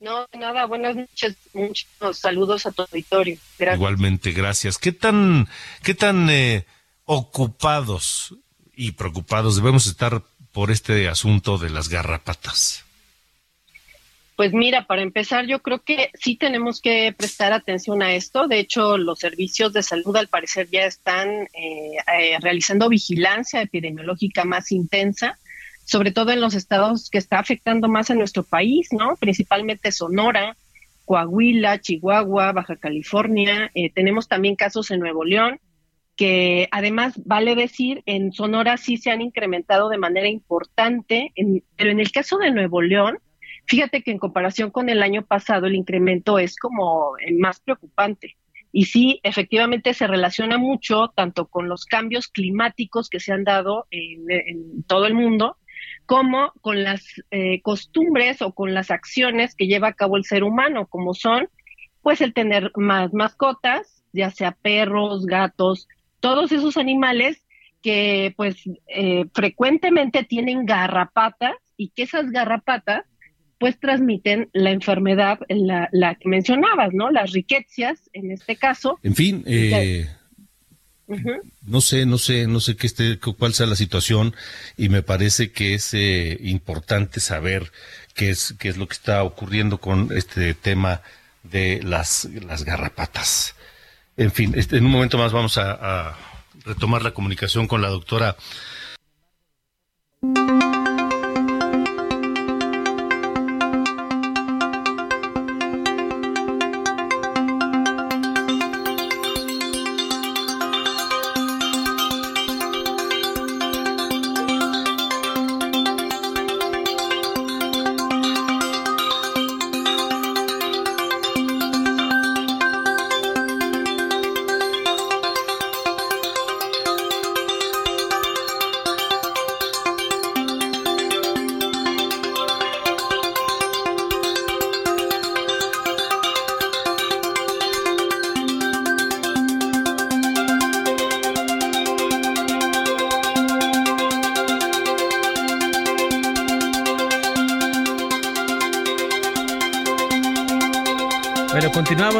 No, 0.00 0.26
nada, 0.38 0.66
buenas 0.66 0.94
noches. 0.94 1.36
Muchos 1.54 2.18
saludos 2.18 2.66
a 2.66 2.72
tu 2.72 2.82
auditorio. 2.82 3.38
Igualmente, 3.58 4.32
gracias. 4.32 4.76
¿Qué 4.76 4.92
tan, 4.92 5.48
qué 5.82 5.94
tan 5.94 6.28
eh, 6.28 6.66
ocupados 7.04 8.34
y 8.76 8.92
preocupados 8.92 9.56
debemos 9.56 9.86
estar 9.86 10.22
por 10.58 10.72
este 10.72 11.08
asunto 11.08 11.56
de 11.56 11.70
las 11.70 11.88
garrapatas? 11.88 12.84
Pues 14.34 14.52
mira, 14.52 14.88
para 14.88 15.02
empezar, 15.02 15.46
yo 15.46 15.60
creo 15.60 15.84
que 15.84 16.10
sí 16.14 16.34
tenemos 16.34 16.80
que 16.80 17.14
prestar 17.16 17.52
atención 17.52 18.02
a 18.02 18.12
esto. 18.14 18.48
De 18.48 18.58
hecho, 18.58 18.98
los 18.98 19.20
servicios 19.20 19.72
de 19.72 19.84
salud 19.84 20.16
al 20.16 20.26
parecer 20.26 20.68
ya 20.68 20.80
están 20.80 21.28
eh, 21.28 21.92
eh, 22.12 22.38
realizando 22.40 22.88
vigilancia 22.88 23.62
epidemiológica 23.62 24.44
más 24.44 24.72
intensa, 24.72 25.38
sobre 25.84 26.10
todo 26.10 26.32
en 26.32 26.40
los 26.40 26.54
estados 26.54 27.08
que 27.08 27.18
está 27.18 27.38
afectando 27.38 27.86
más 27.86 28.10
a 28.10 28.16
nuestro 28.16 28.42
país, 28.42 28.88
¿no? 28.90 29.14
Principalmente 29.14 29.92
Sonora, 29.92 30.56
Coahuila, 31.04 31.80
Chihuahua, 31.80 32.50
Baja 32.50 32.74
California. 32.74 33.70
Eh, 33.74 33.92
tenemos 33.94 34.26
también 34.26 34.56
casos 34.56 34.90
en 34.90 34.98
Nuevo 34.98 35.24
León 35.24 35.60
que 36.18 36.68
además 36.72 37.14
vale 37.24 37.54
decir, 37.54 38.02
en 38.04 38.32
Sonora 38.32 38.76
sí 38.76 38.96
se 38.96 39.12
han 39.12 39.22
incrementado 39.22 39.88
de 39.88 39.98
manera 39.98 40.26
importante, 40.26 41.32
pero 41.76 41.90
en 41.90 42.00
el 42.00 42.10
caso 42.10 42.38
de 42.38 42.50
Nuevo 42.50 42.82
León, 42.82 43.20
fíjate 43.66 44.02
que 44.02 44.10
en 44.10 44.18
comparación 44.18 44.72
con 44.72 44.88
el 44.88 45.04
año 45.04 45.24
pasado 45.24 45.66
el 45.66 45.76
incremento 45.76 46.40
es 46.40 46.56
como 46.56 47.12
más 47.38 47.60
preocupante. 47.60 48.36
Y 48.72 48.86
sí, 48.86 49.20
efectivamente 49.22 49.94
se 49.94 50.08
relaciona 50.08 50.58
mucho 50.58 51.12
tanto 51.14 51.46
con 51.46 51.68
los 51.68 51.84
cambios 51.84 52.26
climáticos 52.26 53.08
que 53.08 53.20
se 53.20 53.32
han 53.32 53.44
dado 53.44 53.86
en, 53.92 54.82
todo 54.88 55.06
el 55.06 55.14
mundo, 55.14 55.56
como 56.04 56.52
con 56.62 56.82
las 56.82 57.04
eh, 57.30 57.62
costumbres 57.62 58.42
o 58.42 58.52
con 58.54 58.74
las 58.74 58.90
acciones 58.90 59.54
que 59.54 59.68
lleva 59.68 59.86
a 59.86 59.94
cabo 59.94 60.16
el 60.16 60.24
ser 60.24 60.42
humano, 60.42 60.88
como 60.88 61.14
son, 61.14 61.48
pues 62.02 62.20
el 62.20 62.34
tener 62.34 62.72
más 62.74 63.14
mascotas, 63.14 64.02
ya 64.12 64.30
sea 64.30 64.50
perros, 64.50 65.24
gatos, 65.24 65.86
todos 66.20 66.52
esos 66.52 66.76
animales 66.76 67.42
que 67.82 68.34
pues 68.36 68.56
eh, 68.88 69.26
frecuentemente 69.32 70.24
tienen 70.24 70.66
garrapatas 70.66 71.54
y 71.76 71.90
que 71.90 72.02
esas 72.02 72.30
garrapatas 72.30 73.04
pues 73.58 73.78
transmiten 73.80 74.48
la 74.52 74.70
enfermedad, 74.70 75.40
la, 75.48 75.88
la 75.92 76.14
que 76.14 76.28
mencionabas, 76.28 76.94
¿no? 76.94 77.10
Las 77.10 77.32
riquecias, 77.32 77.98
en 78.12 78.30
este 78.30 78.56
caso. 78.56 78.98
En 79.02 79.14
fin, 79.14 79.42
eh, 79.46 80.06
no 81.62 81.80
sé, 81.80 82.06
no 82.06 82.18
sé, 82.18 82.46
no 82.46 82.60
sé 82.60 82.76
qué 82.76 82.86
esté, 82.86 83.18
cuál 83.18 83.54
sea 83.54 83.66
la 83.66 83.76
situación 83.76 84.34
y 84.76 84.88
me 84.88 85.02
parece 85.02 85.50
que 85.50 85.74
es 85.74 85.92
eh, 85.94 86.38
importante 86.42 87.20
saber 87.20 87.72
qué 88.14 88.30
es, 88.30 88.54
qué 88.58 88.68
es 88.68 88.76
lo 88.76 88.86
que 88.86 88.94
está 88.94 89.24
ocurriendo 89.24 89.78
con 89.78 90.10
este 90.14 90.54
tema 90.54 91.02
de 91.42 91.80
las, 91.82 92.28
las 92.46 92.64
garrapatas. 92.64 93.54
En 94.18 94.32
fin, 94.32 94.52
este, 94.56 94.76
en 94.76 94.84
un 94.84 94.90
momento 94.90 95.16
más 95.16 95.32
vamos 95.32 95.58
a, 95.58 96.16
retomar 96.64 97.02
la 97.02 97.12
comunicación 97.12 97.68
con 97.68 97.80
la 97.80 97.88
doctora. 97.88 98.36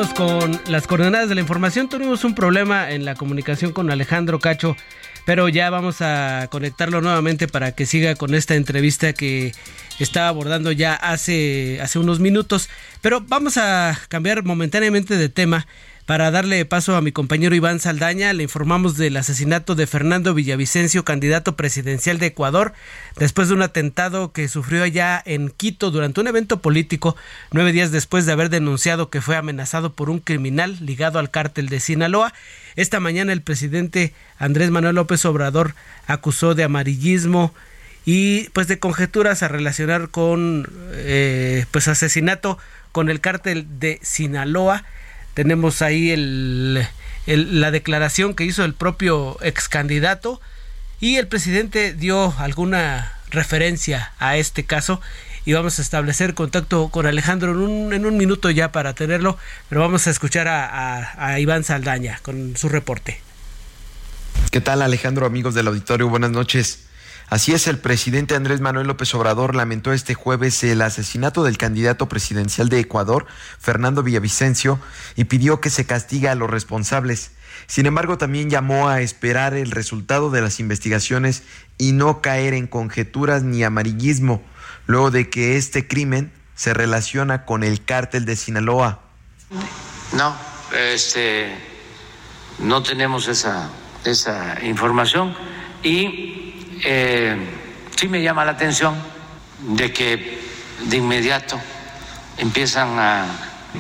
Con 0.07 0.61
las 0.69 0.87
coordenadas 0.87 1.29
de 1.29 1.35
la 1.35 1.41
información. 1.41 1.89
Tuvimos 1.89 2.23
un 2.23 2.33
problema 2.33 2.93
en 2.93 3.05
la 3.05 3.17
comunicación 3.17 3.73
con 3.73 3.91
Alejandro 3.91 4.39
Cacho, 4.39 4.77
pero 5.27 5.49
ya 5.49 5.71
vamos 5.71 6.01
a 6.03 6.47
conectarlo 6.53 7.01
nuevamente 7.01 7.49
para 7.49 7.73
que 7.73 7.85
siga 7.85 8.15
con 8.15 8.33
esta 8.35 8.55
entrevista 8.55 9.13
que 9.13 9.53
estaba 9.99 10.29
abordando 10.29 10.71
ya 10.71 10.95
hace, 10.95 11.81
hace 11.83 11.99
unos 11.99 12.21
minutos. 12.21 12.69
Pero 13.01 13.23
vamos 13.27 13.57
a 13.57 13.99
cambiar 14.09 14.45
momentáneamente 14.45 15.17
de 15.17 15.29
tema 15.29 15.67
para 16.09 16.31
darle 16.31 16.65
paso 16.65 16.97
a 16.97 17.03
mi 17.03 17.13
compañero 17.13 17.55
Iván 17.55 17.81
Saldaña, 17.81 18.33
le 18.33 18.43
informamos 18.43 18.97
del 18.97 19.19
asesinato 19.19 19.75
de 19.75 19.87
Fernando 19.87 20.33
Villavicencio, 20.33 21.05
candidato 21.05 21.55
presidencial 21.55 22.19
de 22.19 22.29
Ecuador, 22.29 22.73
después 23.19 23.49
de 23.49 23.55
un 23.55 23.61
atentado 23.61 24.33
que 24.33 24.49
sufrió 24.49 24.85
allá 24.85 25.23
en 25.27 25.51
Quito 25.51 25.91
durante 25.91 26.23
un 26.23 26.27
evento 26.27 26.63
político, 26.63 27.15
nueve 27.53 27.73
días 27.73 27.93
después 27.93 28.25
de 28.25 28.33
haber 28.33 28.49
denunciado 28.49 29.11
que 29.11 29.21
fue 29.21 29.37
amenazado 29.37 29.93
por 29.93 30.09
un 30.09 30.21
criminal 30.21 30.79
ligado 30.81 31.19
al 31.19 31.31
cártel 31.31 31.69
de 31.69 31.79
Sinaloa. 31.79 32.33
Esta 32.75 33.01
mañana 33.01 33.35
el 33.35 33.43
presidente 33.43 34.15
Andrés 34.39 34.71
Manuel 34.71 34.95
López 34.95 35.27
Obrador 35.27 35.75
acusó 36.07 36.55
de 36.55 36.65
amarillismo 36.65 37.53
y 38.07 38.49
pues 38.55 38.67
de 38.67 38.79
conjeturas 38.79 39.43
a 39.43 39.49
relacionar 39.49 40.09
con 40.09 40.71
eh, 40.93 41.67
pues 41.71 41.87
asesinato 41.87 42.57
con 42.93 43.11
el 43.11 43.21
cártel 43.21 43.67
de 43.79 43.99
Sinaloa 44.01 44.87
tenemos 45.39 45.83
ahí 45.83 46.17
la 47.27 47.71
declaración 47.71 48.35
que 48.35 48.43
hizo 48.43 48.65
el 48.65 48.75
propio 48.75 49.37
ex 49.41 49.69
candidato 49.69 50.41
y 50.99 51.15
el 51.15 51.29
presidente 51.29 51.95
dio 51.95 52.35
alguna 52.39 53.13
referencia 53.31 54.11
a 54.19 54.37
este 54.37 54.65
caso 54.65 55.01
y 55.45 55.53
vamos 55.53 55.79
a 55.79 55.83
establecer 55.83 56.35
contacto 56.35 56.89
con 56.89 57.07
Alejandro 57.07 57.53
en 57.53 57.59
un, 57.59 57.93
en 57.93 58.05
un 58.05 58.17
minuto 58.17 58.51
ya 58.51 58.73
para 58.73 58.95
tenerlo, 58.95 59.39
pero 59.69 59.81
vamos 59.81 60.09
a 60.09 60.11
escuchar 60.11 60.49
a 60.49 61.39
Iván 61.39 61.63
Saldaña 61.63 62.19
con 62.23 62.57
su 62.57 62.69
reporte. 62.69 63.21
¿Qué 64.51 64.61
tal 64.61 64.83
Alejandro, 64.83 65.25
amigos 65.25 65.55
del 65.55 65.69
auditorio? 65.69 66.09
Buenas 66.09 66.33
noches. 66.33 66.88
Así 67.31 67.53
es, 67.53 67.67
el 67.67 67.79
presidente 67.79 68.35
Andrés 68.35 68.61
Manuel 68.61 68.87
López 68.87 69.15
Obrador 69.15 69.55
lamentó 69.55 69.93
este 69.93 70.15
jueves 70.15 70.65
el 70.65 70.81
asesinato 70.81 71.45
del 71.45 71.59
candidato 71.59 72.09
presidencial 72.09 72.71
de 72.71 72.81
Ecuador, 72.81 73.27
Fernando 73.59 74.03
Villavicencio, 74.03 74.81
y 75.15 75.25
pidió 75.25 75.61
que 75.61 75.69
se 75.69 75.85
castigue 75.85 76.31
a 76.31 76.35
los 76.35 76.49
responsables. 76.49 77.33
Sin 77.67 77.85
embargo, 77.85 78.17
también 78.17 78.49
llamó 78.49 78.89
a 78.89 79.03
esperar 79.03 79.53
el 79.53 79.73
resultado 79.73 80.31
de 80.31 80.41
las 80.41 80.59
investigaciones 80.59 81.43
y 81.77 81.93
no 81.93 82.23
caer 82.23 82.55
en 82.55 82.67
conjeturas 82.67 83.43
ni 83.43 83.63
amarillismo, 83.63 84.43
luego 84.87 85.11
de 85.11 85.29
que 85.29 85.59
este 85.59 85.87
crimen 85.87 86.33
se 86.55 86.73
relaciona 86.73 87.45
con 87.45 87.63
el 87.63 87.85
cártel 87.85 88.25
de 88.25 88.37
Sinaloa. 88.37 89.01
No, 90.13 90.35
este, 90.75 91.55
no 92.59 92.83
tenemos 92.83 93.29
esa, 93.29 93.69
esa 94.05 94.65
información 94.65 95.37
y 95.83 96.48
eh, 96.85 97.37
sí 97.97 98.09
me 98.09 98.23
llama 98.23 98.45
la 98.45 98.53
atención 98.53 98.95
de 99.77 99.93
que 99.93 100.39
de 100.89 100.97
inmediato 100.97 101.59
empiezan 102.37 102.99
a 102.99 103.27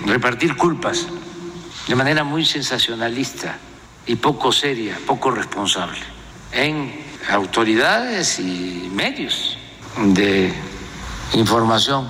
repartir 0.06 0.56
culpas 0.56 1.06
de 1.86 1.94
manera 1.94 2.24
muy 2.24 2.44
sensacionalista 2.44 3.56
y 4.06 4.16
poco 4.16 4.52
seria, 4.52 4.98
poco 5.06 5.30
responsable 5.30 5.98
en 6.52 6.92
autoridades 7.30 8.38
y 8.40 8.90
medios 8.92 9.56
de 10.14 10.52
información. 11.34 12.08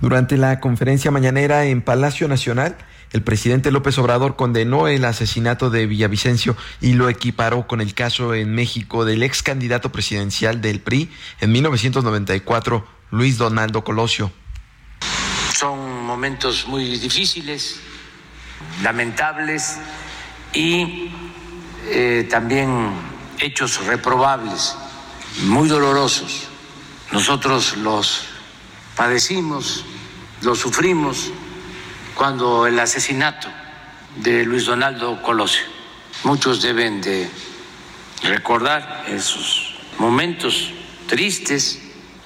Durante 0.00 0.36
la 0.36 0.60
conferencia 0.60 1.10
mañanera 1.10 1.64
en 1.64 1.82
Palacio 1.82 2.28
Nacional, 2.28 2.76
el 3.12 3.22
presidente 3.22 3.70
López 3.70 3.98
Obrador 3.98 4.36
condenó 4.36 4.88
el 4.88 5.04
asesinato 5.04 5.68
de 5.70 5.86
Villavicencio 5.86 6.56
y 6.80 6.94
lo 6.94 7.08
equiparó 7.08 7.66
con 7.66 7.80
el 7.80 7.94
caso 7.94 8.34
en 8.34 8.54
México 8.54 9.04
del 9.04 9.22
ex 9.22 9.42
candidato 9.42 9.92
presidencial 9.92 10.60
del 10.60 10.80
PRI 10.80 11.10
en 11.40 11.52
1994, 11.52 12.86
Luis 13.10 13.36
Donaldo 13.36 13.84
Colosio. 13.84 14.32
Son 15.54 16.04
momentos 16.04 16.66
muy 16.66 16.96
difíciles, 16.98 17.80
lamentables 18.82 19.78
y 20.54 21.10
eh, 21.88 22.26
también 22.30 22.90
hechos 23.38 23.84
reprobables, 23.86 24.74
muy 25.44 25.68
dolorosos. 25.68 26.48
Nosotros 27.12 27.76
los 27.76 28.24
padecimos, 28.96 29.84
los 30.40 30.58
sufrimos 30.58 31.30
cuando 32.14 32.66
el 32.66 32.78
asesinato 32.78 33.48
de 34.16 34.44
Luis 34.44 34.66
Donaldo 34.66 35.20
Colosio. 35.22 35.64
Muchos 36.24 36.62
deben 36.62 37.00
de 37.00 37.28
recordar 38.22 39.04
esos 39.08 39.74
momentos 39.98 40.72
tristes 41.08 41.80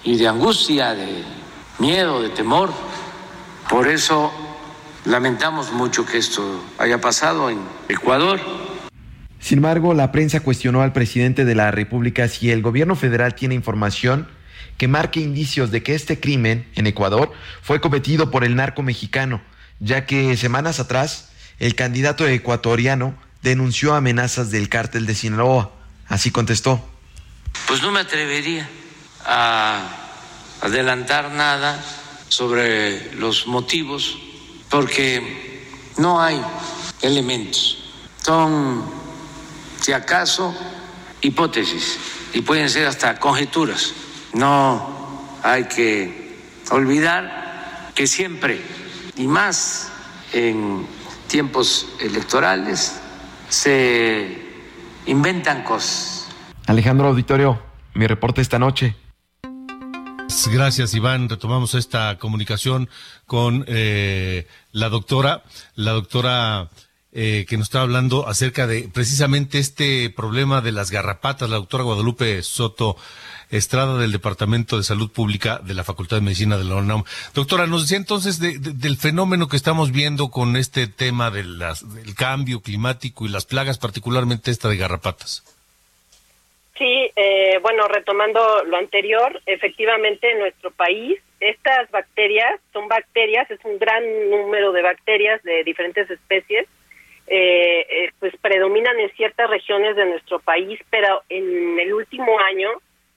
y 0.04 0.16
de 0.16 0.28
angustia, 0.28 0.94
de 0.94 1.24
miedo, 1.78 2.22
de 2.22 2.30
temor. 2.30 2.72
Por 3.68 3.88
eso 3.88 4.32
lamentamos 5.04 5.72
mucho 5.72 6.04
que 6.04 6.18
esto 6.18 6.64
haya 6.78 7.00
pasado 7.00 7.50
en 7.50 7.60
Ecuador. 7.88 8.40
Sin 9.38 9.58
embargo, 9.58 9.94
la 9.94 10.10
prensa 10.12 10.40
cuestionó 10.40 10.82
al 10.82 10.92
presidente 10.92 11.44
de 11.44 11.54
la 11.54 11.70
República 11.70 12.28
si 12.28 12.50
el 12.50 12.62
gobierno 12.62 12.96
federal 12.96 13.34
tiene 13.34 13.54
información 13.54 14.28
que 14.76 14.88
marque 14.88 15.20
indicios 15.20 15.70
de 15.70 15.82
que 15.82 15.94
este 15.94 16.20
crimen 16.20 16.66
en 16.74 16.86
Ecuador 16.86 17.32
fue 17.62 17.80
cometido 17.80 18.30
por 18.30 18.44
el 18.44 18.56
narco 18.56 18.82
mexicano 18.82 19.40
ya 19.80 20.06
que 20.06 20.36
semanas 20.36 20.80
atrás 20.80 21.28
el 21.58 21.74
candidato 21.74 22.26
ecuatoriano 22.26 23.14
denunció 23.42 23.94
amenazas 23.94 24.50
del 24.50 24.68
cártel 24.68 25.06
de 25.06 25.14
Sinaloa. 25.14 25.70
Así 26.08 26.30
contestó. 26.30 26.84
Pues 27.66 27.82
no 27.82 27.90
me 27.90 28.00
atrevería 28.00 28.68
a 29.24 29.80
adelantar 30.60 31.30
nada 31.30 31.82
sobre 32.28 33.14
los 33.14 33.46
motivos 33.46 34.18
porque 34.68 35.64
no 35.98 36.20
hay 36.20 36.40
elementos. 37.02 37.78
Son, 38.22 38.84
si 39.80 39.92
acaso, 39.92 40.54
hipótesis 41.20 41.98
y 42.34 42.40
pueden 42.42 42.68
ser 42.68 42.86
hasta 42.86 43.18
conjeturas. 43.18 43.92
No 44.32 45.38
hay 45.42 45.64
que 45.64 46.36
olvidar 46.70 47.92
que 47.94 48.06
siempre 48.06 48.60
y 49.16 49.26
más 49.26 49.90
en 50.32 50.86
tiempos 51.26 51.86
electorales, 52.00 53.00
se 53.48 54.38
inventan 55.06 55.64
cosas. 55.64 56.28
Alejandro 56.66 57.08
Auditorio, 57.08 57.60
mi 57.94 58.06
reporte 58.06 58.40
esta 58.40 58.58
noche. 58.58 58.96
Gracias, 60.52 60.94
Iván. 60.94 61.28
Retomamos 61.28 61.74
esta 61.74 62.18
comunicación 62.18 62.88
con 63.26 63.64
eh, 63.68 64.46
la 64.72 64.88
doctora, 64.88 65.44
la 65.74 65.92
doctora 65.92 66.70
eh, 67.12 67.46
que 67.48 67.56
nos 67.56 67.68
está 67.68 67.80
hablando 67.80 68.28
acerca 68.28 68.66
de 68.66 68.90
precisamente 68.92 69.58
este 69.58 70.10
problema 70.10 70.60
de 70.60 70.72
las 70.72 70.90
garrapatas, 70.90 71.48
la 71.48 71.56
doctora 71.56 71.84
Guadalupe 71.84 72.42
Soto 72.42 72.96
Estrada 73.50 73.98
del 73.98 74.12
Departamento 74.12 74.76
de 74.76 74.82
Salud 74.82 75.10
Pública 75.10 75.60
de 75.62 75.74
la 75.74 75.84
Facultad 75.84 76.16
de 76.16 76.22
Medicina 76.22 76.56
de 76.58 76.64
la 76.64 76.76
UNAM. 76.76 77.04
Doctora, 77.34 77.66
nos 77.66 77.82
decía 77.82 77.96
entonces 77.96 78.40
del 78.40 78.96
fenómeno 78.96 79.48
que 79.48 79.56
estamos 79.56 79.92
viendo 79.92 80.30
con 80.30 80.56
este 80.56 80.86
tema 80.86 81.30
de 81.30 81.44
las, 81.44 81.94
del 81.94 82.14
cambio 82.14 82.60
climático 82.60 83.24
y 83.24 83.28
las 83.28 83.46
plagas, 83.46 83.78
particularmente 83.78 84.50
esta 84.50 84.68
de 84.68 84.76
garrapatas. 84.76 85.44
Sí, 86.76 87.10
eh, 87.16 87.58
bueno, 87.62 87.88
retomando 87.88 88.64
lo 88.64 88.76
anterior, 88.76 89.40
efectivamente 89.46 90.30
en 90.30 90.40
nuestro 90.40 90.70
país 90.70 91.18
estas 91.40 91.90
bacterias 91.90 92.60
son 92.72 92.88
bacterias, 92.88 93.50
es 93.50 93.60
un 93.64 93.78
gran 93.78 94.02
número 94.30 94.72
de 94.72 94.82
bacterias 94.82 95.42
de 95.42 95.64
diferentes 95.64 96.10
especies, 96.10 96.66
eh, 97.26 97.86
eh, 97.88 98.12
pues 98.20 98.34
predominan 98.40 98.98
en 99.00 99.10
ciertas 99.12 99.50
regiones 99.50 99.96
de 99.96 100.06
nuestro 100.06 100.38
país, 100.38 100.78
pero 100.90 101.22
en 101.28 101.78
el 101.78 101.92
último 101.92 102.38
año 102.40 102.70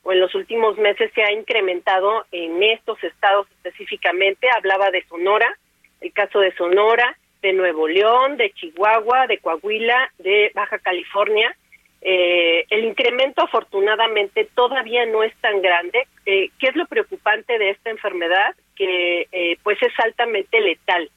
o 0.03 0.11
en 0.11 0.19
los 0.19 0.33
últimos 0.35 0.77
meses 0.77 1.11
se 1.13 1.23
ha 1.23 1.31
incrementado 1.31 2.25
en 2.31 2.61
estos 2.63 3.03
estados 3.03 3.47
específicamente. 3.51 4.47
Hablaba 4.55 4.91
de 4.91 5.03
Sonora, 5.05 5.57
el 6.01 6.13
caso 6.13 6.39
de 6.39 6.53
Sonora, 6.55 7.17
de 7.41 7.53
Nuevo 7.53 7.87
León, 7.87 8.37
de 8.37 8.51
Chihuahua, 8.51 9.27
de 9.27 9.39
Coahuila, 9.39 10.11
de 10.17 10.51
Baja 10.53 10.79
California. 10.79 11.55
Eh, 12.01 12.65
el 12.69 12.85
incremento 12.85 13.43
afortunadamente 13.43 14.47
todavía 14.55 15.05
no 15.05 15.23
es 15.23 15.35
tan 15.41 15.61
grande. 15.61 16.07
Eh, 16.25 16.49
¿Qué 16.59 16.67
es 16.67 16.75
lo 16.75 16.85
preocupante 16.85 17.57
de 17.57 17.71
esta 17.71 17.89
enfermedad? 17.89 18.55
Que 18.75 19.27
eh, 19.31 19.57
pues 19.63 19.81
es 19.81 19.93
altamente 19.99 20.59
letal. 20.61 21.09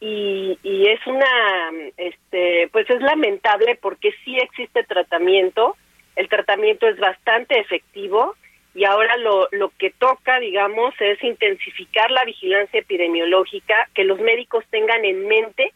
Y, 0.00 0.58
y 0.62 0.88
es 0.88 1.06
una, 1.06 1.72
este, 1.96 2.68
pues 2.70 2.88
es 2.90 3.00
lamentable 3.00 3.78
porque 3.80 4.12
sí 4.24 4.36
existe 4.36 4.84
tratamiento, 4.84 5.76
el 6.16 6.28
tratamiento 6.28 6.88
es 6.88 6.98
bastante 6.98 7.58
efectivo 7.58 8.34
y 8.74 8.84
ahora 8.84 9.16
lo, 9.16 9.48
lo 9.52 9.70
que 9.78 9.90
toca, 9.90 10.38
digamos, 10.40 10.94
es 11.00 11.22
intensificar 11.22 12.10
la 12.10 12.24
vigilancia 12.24 12.80
epidemiológica, 12.80 13.88
que 13.94 14.04
los 14.04 14.20
médicos 14.20 14.64
tengan 14.70 15.04
en 15.04 15.26
mente 15.26 15.72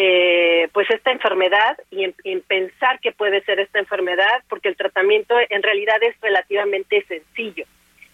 eh, 0.00 0.68
pues 0.72 0.88
esta 0.90 1.10
enfermedad 1.10 1.76
y 1.90 2.04
en, 2.04 2.40
pensar 2.42 3.00
que 3.00 3.10
puede 3.10 3.42
ser 3.42 3.58
esta 3.58 3.80
enfermedad, 3.80 4.44
porque 4.48 4.68
el 4.68 4.76
tratamiento 4.76 5.34
en 5.48 5.60
realidad 5.60 5.96
es 6.02 6.14
relativamente 6.20 7.04
sencillo. 7.08 7.64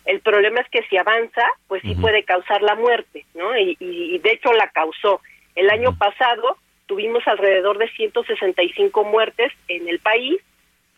El 0.07 0.21
problema 0.21 0.61
es 0.61 0.69
que 0.71 0.83
si 0.89 0.97
avanza, 0.97 1.47
pues 1.69 1.83
sí 1.83 1.95
puede 1.95 2.25
causar 2.25 2.63
la 2.63 2.75
muerte, 2.75 3.27
¿no? 3.35 3.55
Y, 3.59 3.77
y, 3.81 4.19
de 4.19 4.33
hecho 4.33 4.53
la 4.55 4.69
causó. 4.71 5.21
El 5.55 5.69
año 5.69 5.97
pasado 5.99 6.57
tuvimos 6.87 7.27
alrededor 7.27 7.77
de 7.77 7.89
165 7.91 9.05
muertes 9.05 9.53
en 9.69 9.87
el 9.87 9.99
país 9.99 10.41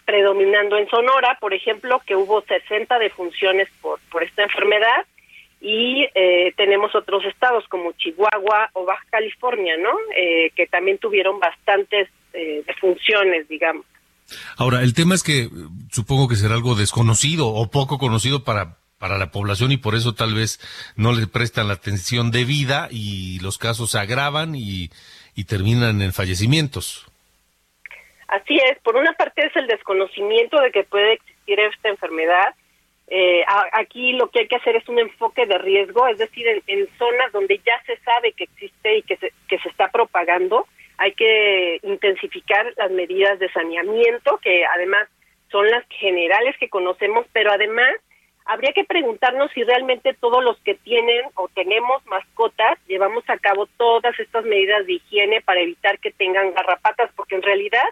predominando 0.07 0.79
en 0.79 0.89
Sonora, 0.89 1.37
por 1.41 1.53
ejemplo, 1.53 2.01
que 2.07 2.17
hubo 2.17 2.41
60 2.43 2.99
defunciones 2.99 3.69
por, 3.83 4.01
por 4.11 4.23
esta 4.23 4.45
enfermedad 4.45 5.05
y 5.61 6.07
eh, 6.15 6.55
tenemos 6.57 6.95
otros 6.95 7.25
estados 7.25 7.65
como 7.69 7.93
Chihuahua 7.93 8.71
o 8.75 8.85
Baja 8.85 9.05
California, 9.11 9.77
¿no? 9.77 9.91
Eh, 10.17 10.53
que 10.55 10.67
también 10.67 10.99
tuvieron 10.99 11.41
bastantes 11.41 12.09
eh, 12.33 12.63
defunciones, 12.67 13.49
digamos. 13.49 13.85
Ahora, 14.57 14.83
el 14.83 14.95
tema 14.95 15.15
es 15.15 15.23
que 15.23 15.49
supongo 15.91 16.29
que 16.29 16.37
será 16.37 16.55
algo 16.55 16.75
desconocido 16.75 17.49
o 17.49 17.71
poco 17.71 17.99
conocido 17.99 18.45
para 18.45 18.79
para 18.99 19.19
la 19.19 19.31
población 19.31 19.73
y 19.73 19.77
por 19.77 19.95
eso 19.95 20.15
tal 20.15 20.35
vez 20.35 20.59
no 20.97 21.13
le 21.13 21.27
prestan 21.27 21.69
la 21.69 21.75
atención 21.75 22.31
debida 22.31 22.89
y 22.91 23.39
los 23.41 23.59
casos 23.59 23.91
se 23.91 23.99
agravan 23.99 24.55
y, 24.55 24.91
y 25.35 25.45
terminan 25.45 26.01
en 26.01 26.15
fallecimientos. 26.15 27.07
Así 28.29 28.57
es, 28.57 28.79
por 28.81 28.97
una 28.97 29.13
parte 29.13 29.47
es 29.47 29.55
el 29.57 29.67
desconocimiento 29.67 30.61
de 30.61 30.73
que 30.73 30.85
puede 30.85 31.15
existir 31.15 31.61
esta 31.61 31.89
enfermedad. 31.89 32.55
Eh, 33.09 33.45
aquí 33.73 34.15
lo 34.15 34.31
que 34.31 34.41
hay 34.41 34.49
que 34.49 34.57
hacer 34.57 34.75
es 34.75 34.89
un 34.89 34.99
enfoque 34.99 35.47
de 35.47 35.59
riesgo, 35.59 36.09
es 36.09 36.19
decir, 36.19 36.45
en, 36.67 36.89
zonas 36.99 37.31
donde 37.33 37.59
ya 37.59 37.81
se 37.87 37.97
sabe 37.99 38.33
que 38.33 38.45
existe 38.45 38.97
y 38.97 39.03
que 39.03 39.17
se, 39.17 39.33
que 39.49 39.59
se 39.61 39.69
está 39.69 39.89
propagando, 39.93 40.67
hay 40.99 41.13
que 41.13 41.79
intensificar 41.83 42.73
las 42.77 42.91
medidas 42.91 43.39
de 43.39 43.51
saneamiento, 43.53 44.39
que 44.39 44.65
además 44.65 45.09
son 45.51 45.71
las 45.71 45.85
generales 45.89 46.57
que 46.59 46.69
conocemos, 46.69 47.27
pero 47.33 47.53
además 47.53 47.95
habría 48.47 48.73
que 48.73 48.85
preguntarnos 48.85 49.51
si 49.53 49.63
realmente 49.63 50.15
todos 50.15 50.43
los 50.43 50.59
que 50.61 50.75
tienen 50.75 51.23
o 51.35 51.49
tenemos 51.49 52.05
mascotas 52.07 52.79
llevamos 52.87 53.25
a 53.29 53.39
cabo 53.39 53.67
todas 53.77 54.19
estas 54.19 54.45
medidas 54.45 54.87
de 54.87 54.95
higiene 54.95 55.41
para 55.43 55.61
evitar 55.61 55.99
que 55.99 56.13
tengan 56.13 56.55
garrapatas, 56.55 57.11
porque 57.17 57.35
en 57.35 57.43
realidad 57.43 57.85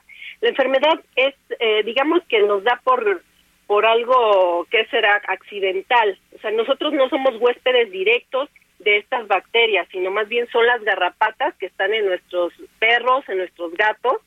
la 0.44 0.50
enfermedad 0.50 1.00
es, 1.16 1.34
eh, 1.58 1.82
digamos 1.84 2.22
que 2.28 2.42
nos 2.42 2.62
da 2.64 2.78
por 2.84 3.22
por 3.66 3.86
algo 3.86 4.66
que 4.70 4.84
será 4.90 5.22
accidental. 5.26 6.18
O 6.36 6.38
sea, 6.40 6.50
nosotros 6.50 6.92
no 6.92 7.08
somos 7.08 7.34
huéspedes 7.40 7.90
directos 7.90 8.50
de 8.78 8.98
estas 8.98 9.26
bacterias, 9.26 9.88
sino 9.90 10.10
más 10.10 10.28
bien 10.28 10.46
son 10.52 10.66
las 10.66 10.84
garrapatas 10.84 11.54
que 11.54 11.64
están 11.64 11.94
en 11.94 12.04
nuestros 12.04 12.52
perros, 12.78 13.26
en 13.26 13.38
nuestros 13.38 13.72
gatos, 13.72 14.18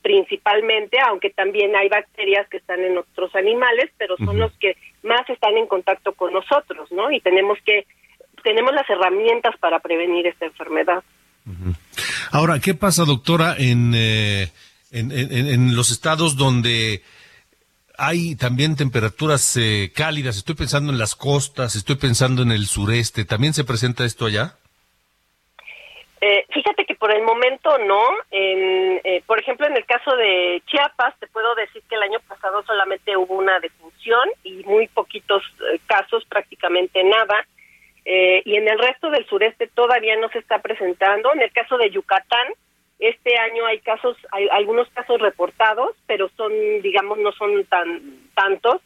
principalmente, 0.00 0.96
aunque 1.08 1.30
también 1.30 1.74
hay 1.74 1.88
bacterias 1.88 2.48
que 2.48 2.58
están 2.58 2.84
en 2.84 2.96
otros 2.96 3.34
animales, 3.34 3.90
pero 3.98 4.16
son 4.18 4.38
los 4.38 4.52
que 4.58 4.76
más 5.02 5.28
están 5.28 5.56
en 5.56 5.66
contacto 5.66 6.12
con 6.12 6.32
nosotros, 6.32 6.92
¿no? 6.92 7.10
Y 7.10 7.18
tenemos 7.18 7.58
que 7.66 7.84
tenemos 8.44 8.72
las 8.72 8.88
herramientas 8.88 9.56
para 9.58 9.80
prevenir 9.80 10.28
esta 10.28 10.44
enfermedad. 10.44 11.02
Ahora, 12.30 12.60
¿qué 12.60 12.74
pasa, 12.74 13.04
doctora, 13.04 13.56
en, 13.58 13.92
eh, 13.96 14.46
en, 14.94 15.76
los 15.76 15.90
estados 15.90 16.36
donde 16.36 17.02
hay 17.98 18.36
también 18.36 18.76
temperaturas 18.76 19.56
eh, 19.56 19.92
cálidas? 19.94 20.36
Estoy 20.36 20.54
pensando 20.54 20.92
en 20.92 20.98
las 20.98 21.14
costas, 21.14 21.74
estoy 21.74 21.96
pensando 21.96 22.42
en 22.42 22.52
el 22.52 22.66
sureste. 22.66 23.24
¿También 23.24 23.54
se 23.54 23.64
presenta 23.64 24.04
esto 24.04 24.26
allá? 24.26 24.56
Eh, 26.26 26.46
fíjate 26.54 26.86
que 26.86 26.94
por 26.94 27.12
el 27.14 27.22
momento 27.22 27.76
no. 27.80 28.02
En, 28.30 28.98
eh, 29.04 29.22
por 29.26 29.38
ejemplo, 29.38 29.66
en 29.66 29.76
el 29.76 29.84
caso 29.84 30.16
de 30.16 30.62
Chiapas, 30.64 31.14
te 31.20 31.26
puedo 31.26 31.54
decir 31.54 31.82
que 31.86 31.96
el 31.96 32.02
año 32.02 32.18
pasado 32.26 32.62
solamente 32.62 33.14
hubo 33.14 33.34
una 33.34 33.60
defunción 33.60 34.30
y 34.42 34.62
muy 34.64 34.88
poquitos 34.88 35.42
eh, 35.60 35.80
casos, 35.86 36.24
prácticamente 36.24 37.04
nada. 37.04 37.46
y 38.06 38.56
en 38.56 38.68
el 38.68 38.78
resto 38.78 39.10
del 39.10 39.26
sureste 39.26 39.66
todavía 39.68 40.16
no 40.16 40.30
se 40.30 40.38
está 40.38 40.62
presentando. 40.62 41.30
En 41.34 41.42
el 41.42 41.52
caso 41.52 41.76
de 41.76 41.90
Yucatán, 41.90 42.48
este 42.98 43.36
año 43.38 43.66
hay 43.66 43.80
casos, 43.80 44.16
hay 44.32 44.48
algunos 44.52 44.88
casos 44.90 45.20
reportados, 45.20 45.96
pero 46.06 46.30
son, 46.36 46.52
digamos, 46.82 47.18
no 47.18 47.32
son 47.32 47.64
tan 47.66 48.28
tantos. 48.34 48.80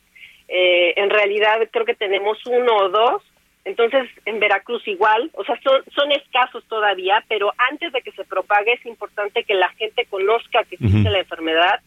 en 0.48 1.10
realidad 1.10 1.58
creo 1.70 1.84
que 1.84 1.94
tenemos 1.94 2.38
uno 2.46 2.76
o 2.76 2.88
dos 2.88 3.22
entonces, 3.68 4.08
en 4.24 4.40
Veracruz 4.40 4.82
igual, 4.88 5.30
o 5.34 5.44
sea, 5.44 5.60
son, 5.62 5.82
son 5.94 6.10
escasos 6.12 6.64
todavía, 6.68 7.22
pero 7.28 7.52
antes 7.70 7.92
de 7.92 8.00
que 8.00 8.12
se 8.12 8.24
propague 8.24 8.72
es 8.72 8.86
importante 8.86 9.44
que 9.44 9.52
la 9.52 9.68
gente 9.74 10.06
conozca 10.06 10.64
que 10.64 10.76
existe 10.76 11.10
la 11.10 11.18
enfermedad 11.18 11.80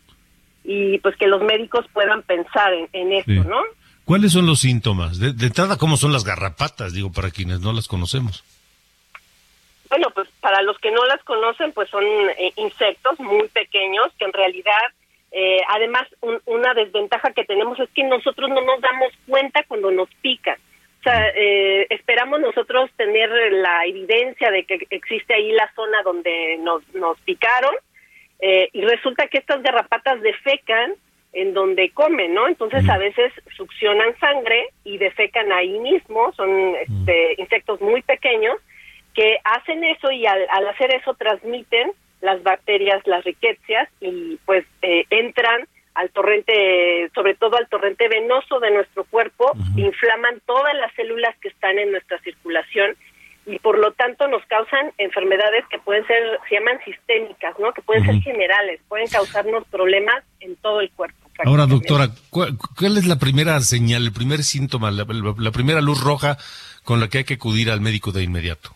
y 0.63 0.99
pues 0.99 1.15
que 1.17 1.25
los 1.25 1.41
médicos 1.41 1.87
puedan 1.91 2.21
pensar 2.21 2.71
en, 2.73 2.87
en 2.93 3.13
esto, 3.13 3.49
¿no? 3.49 3.61
¿Cuáles 4.05 4.33
son 4.33 4.45
los 4.45 4.59
síntomas? 4.59 5.19
De, 5.19 5.29
entrada, 5.29 5.79
¿cómo 5.79 5.97
son 5.97 6.13
las 6.13 6.23
garrapatas? 6.23 6.93
Digo, 6.93 7.11
para 7.11 7.31
quienes 7.31 7.61
no 7.61 7.73
las 7.73 7.87
conocemos. 7.87 8.43
Bueno, 9.91 10.09
pues 10.15 10.29
para 10.39 10.61
los 10.61 10.79
que 10.79 10.89
no 10.89 11.05
las 11.05 11.21
conocen, 11.23 11.73
pues 11.73 11.89
son 11.89 12.05
eh, 12.05 12.53
insectos 12.55 13.19
muy 13.19 13.49
pequeños 13.49 14.07
que 14.17 14.23
en 14.23 14.31
realidad, 14.31 14.81
eh, 15.33 15.59
además, 15.67 16.07
una 16.45 16.73
desventaja 16.73 17.33
que 17.33 17.43
tenemos 17.43 17.77
es 17.77 17.89
que 17.89 18.05
nosotros 18.05 18.49
no 18.49 18.61
nos 18.61 18.79
damos 18.79 19.11
cuenta 19.27 19.63
cuando 19.67 19.91
nos 19.91 20.09
pican. 20.21 20.57
O 21.01 21.03
sea, 21.03 21.29
eh, 21.35 21.87
esperamos 21.89 22.39
nosotros 22.39 22.89
tener 22.95 23.29
la 23.51 23.85
evidencia 23.85 24.49
de 24.49 24.63
que 24.63 24.87
existe 24.91 25.33
ahí 25.33 25.51
la 25.51 25.69
zona 25.75 26.01
donde 26.03 26.57
nos, 26.59 26.87
nos 26.93 27.19
picaron 27.21 27.75
eh, 28.39 28.69
y 28.71 28.81
resulta 28.83 29.27
que 29.27 29.39
estas 29.39 29.61
garrapatas 29.61 30.21
defecan 30.21 30.93
en 31.33 31.53
donde 31.53 31.89
comen, 31.89 32.33
¿no? 32.33 32.47
Entonces 32.47 32.87
a 32.87 32.97
veces 32.97 33.33
succionan 33.57 34.17
sangre 34.19 34.69
y 34.85 34.97
defecan 34.99 35.51
ahí 35.51 35.77
mismo, 35.79 36.31
son 36.33 36.75
este, 36.75 37.35
insectos 37.37 37.81
muy 37.81 38.01
pequeños 38.03 38.55
que 39.13 39.37
hacen 39.43 39.83
eso 39.83 40.11
y 40.11 40.25
al, 40.25 40.47
hacer 40.69 40.93
eso 40.95 41.13
transmiten 41.15 41.91
las 42.21 42.41
bacterias, 42.43 43.05
las 43.05 43.23
riquecias 43.23 43.89
y 43.99 44.37
pues 44.45 44.65
eh, 44.81 45.05
entran 45.09 45.67
al 45.93 46.09
torrente, 46.11 47.09
sobre 47.13 47.35
todo 47.35 47.57
al 47.57 47.67
torrente 47.67 48.07
venoso 48.07 48.59
de 48.59 48.71
nuestro 48.71 49.03
cuerpo, 49.05 49.51
inflaman 49.75 50.41
todas 50.45 50.73
las 50.75 50.93
células 50.93 51.35
que 51.41 51.49
están 51.49 51.77
en 51.79 51.91
nuestra 51.91 52.17
circulación 52.19 52.95
y 53.45 53.59
por 53.59 53.77
lo 53.77 53.91
tanto 53.91 54.27
nos 54.27 54.45
causan 54.45 54.91
enfermedades 54.97 55.65
que 55.69 55.79
pueden 55.79 56.05
ser, 56.07 56.39
se 56.47 56.55
llaman 56.55 56.79
sistémicas, 56.85 57.57
¿no? 57.59 57.73
Que 57.73 57.81
pueden 57.81 58.05
ser 58.05 58.21
generales, 58.21 58.79
pueden 58.87 59.07
causarnos 59.07 59.67
problemas 59.67 60.23
en 60.39 60.55
todo 60.57 60.79
el 60.79 60.91
cuerpo. 60.91 61.17
Ahora, 61.43 61.65
doctora, 61.65 62.09
¿cuál, 62.29 62.97
es 62.97 63.07
la 63.07 63.17
primera 63.17 63.59
señal, 63.61 64.03
el 64.03 64.13
primer 64.13 64.43
síntoma, 64.43 64.91
la, 64.91 65.05
la 65.37 65.51
primera 65.51 65.81
luz 65.81 66.01
roja 66.01 66.37
con 66.83 66.99
la 66.99 67.07
que 67.07 67.19
hay 67.19 67.23
que 67.23 67.33
acudir 67.33 67.71
al 67.71 67.81
médico 67.81 68.11
de 68.11 68.23
inmediato? 68.23 68.75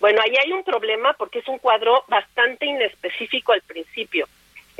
Bueno, 0.00 0.20
ahí 0.24 0.34
hay 0.42 0.52
un 0.52 0.64
problema 0.64 1.12
porque 1.12 1.40
es 1.40 1.48
un 1.48 1.58
cuadro 1.58 2.04
bastante 2.08 2.66
inespecífico 2.66 3.52
al 3.52 3.60
principio. 3.62 4.26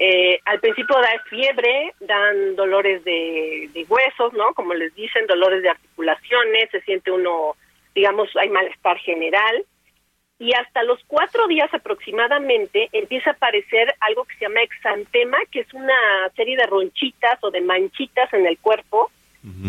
Eh, 0.02 0.40
al 0.46 0.60
principio 0.60 0.96
da 0.96 1.22
fiebre, 1.28 1.92
dan 2.00 2.56
dolores 2.56 3.04
de, 3.04 3.84
huesos, 3.86 4.32
¿no? 4.32 4.54
Como 4.54 4.72
les 4.72 4.94
dicen, 4.94 5.26
dolores 5.26 5.62
de 5.62 5.68
articulaciones, 5.68 6.70
se 6.70 6.80
siente 6.80 7.10
uno, 7.10 7.54
digamos, 7.94 8.34
hay 8.36 8.48
malestar 8.48 8.98
general. 8.98 9.62
Y 10.38 10.54
hasta 10.54 10.84
los 10.84 10.98
cuatro 11.06 11.46
días 11.48 11.68
aproximadamente 11.74 12.88
empieza 12.92 13.28
a 13.28 13.32
aparecer 13.34 13.94
algo 14.00 14.24
que 14.24 14.36
se 14.36 14.46
llama 14.46 14.62
exantema, 14.62 15.36
que 15.52 15.60
es 15.60 15.74
una 15.74 16.30
serie 16.34 16.56
de 16.56 16.64
ronchitas 16.64 17.38
o 17.42 17.50
de 17.50 17.60
manchitas 17.60 18.32
en 18.32 18.46
el 18.46 18.56
cuerpo, 18.56 19.10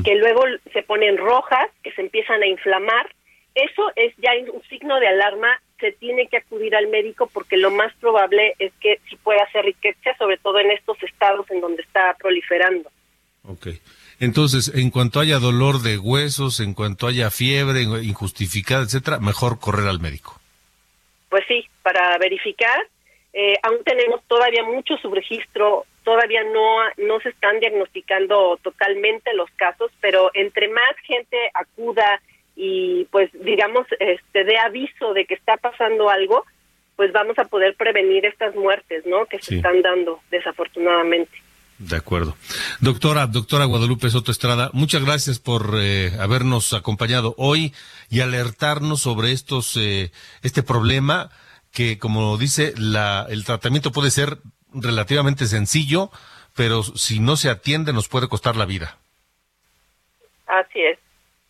que 0.05 0.15
luego 0.15 0.43
se 0.71 0.83
ponen 0.83 1.17
rojas, 1.17 1.69
que 1.83 1.91
se 1.91 2.01
empiezan 2.01 2.41
a 2.41 2.47
inflamar. 2.47 3.13
Eso 3.55 3.91
es 3.95 4.13
ya 4.17 4.31
un 4.53 4.63
signo 4.63 4.99
de 4.99 5.07
alarma 5.07 5.59
se 5.79 5.91
tiene 5.93 6.27
que 6.27 6.37
acudir 6.37 6.75
al 6.75 6.87
médico 6.87 7.29
porque 7.33 7.57
lo 7.57 7.71
más 7.71 7.93
probable 7.95 8.55
es 8.59 8.71
que 8.79 8.99
sí 9.09 9.17
pueda 9.17 9.43
hacer 9.43 9.65
riqueza, 9.65 10.15
sobre 10.17 10.37
todo 10.37 10.59
en 10.59 10.71
estos 10.71 11.01
estados 11.03 11.49
en 11.49 11.59
donde 11.59 11.81
está 11.81 12.15
proliferando. 12.19 12.89
Ok. 13.43 13.67
Entonces, 14.19 14.71
en 14.75 14.91
cuanto 14.91 15.19
haya 15.19 15.39
dolor 15.39 15.81
de 15.81 15.97
huesos, 15.97 16.59
en 16.59 16.75
cuanto 16.75 17.07
haya 17.07 17.31
fiebre 17.31 17.81
injustificada, 17.81 18.83
etcétera, 18.83 19.17
mejor 19.19 19.59
correr 19.59 19.87
al 19.87 19.99
médico. 19.99 20.39
Pues 21.29 21.43
sí, 21.47 21.67
para 21.81 22.17
verificar. 22.19 22.87
Eh, 23.33 23.55
aún 23.63 23.83
tenemos 23.83 24.21
todavía 24.27 24.63
mucho 24.63 24.97
subregistro, 24.97 25.85
todavía 26.03 26.43
no, 26.43 26.83
no 26.97 27.19
se 27.21 27.29
están 27.29 27.59
diagnosticando 27.59 28.59
totalmente 28.61 29.33
los 29.33 29.49
casos, 29.51 29.91
pero 30.01 30.29
entre 30.33 30.67
más 30.67 30.95
gente 31.03 31.37
acuda 31.53 32.21
y 32.63 33.05
pues 33.05 33.31
digamos 33.33 33.87
este 33.99 34.43
dé 34.43 34.59
aviso 34.59 35.15
de 35.15 35.25
que 35.25 35.33
está 35.33 35.57
pasando 35.57 36.11
algo, 36.11 36.45
pues 36.95 37.11
vamos 37.11 37.39
a 37.39 37.45
poder 37.45 37.75
prevenir 37.75 38.23
estas 38.23 38.55
muertes, 38.55 39.03
¿no? 39.07 39.25
Que 39.25 39.41
se 39.41 39.55
están 39.55 39.81
dando 39.81 40.21
desafortunadamente. 40.29 41.31
De 41.79 41.95
acuerdo. 41.95 42.37
Doctora, 42.79 43.25
doctora 43.25 43.65
Guadalupe 43.65 44.11
Soto 44.11 44.31
Estrada, 44.31 44.69
muchas 44.73 45.03
gracias 45.03 45.39
por 45.39 45.71
eh, 45.81 46.11
habernos 46.19 46.73
acompañado 46.73 47.33
hoy 47.39 47.73
y 48.11 48.19
alertarnos 48.19 49.01
sobre 49.01 49.31
estos, 49.31 49.75
eh, 49.77 50.11
este 50.43 50.61
problema 50.61 51.31
que, 51.71 51.97
como 51.97 52.37
dice, 52.37 52.75
la, 52.77 53.25
el 53.27 53.43
tratamiento 53.43 53.91
puede 53.91 54.11
ser 54.11 54.37
relativamente 54.71 55.47
sencillo, 55.47 56.11
pero 56.55 56.83
si 56.83 57.19
no 57.19 57.37
se 57.37 57.49
atiende 57.49 57.91
nos 57.91 58.07
puede 58.07 58.27
costar 58.27 58.55
la 58.55 58.65
vida. 58.65 58.99
Así 60.45 60.79
es. 60.81 60.99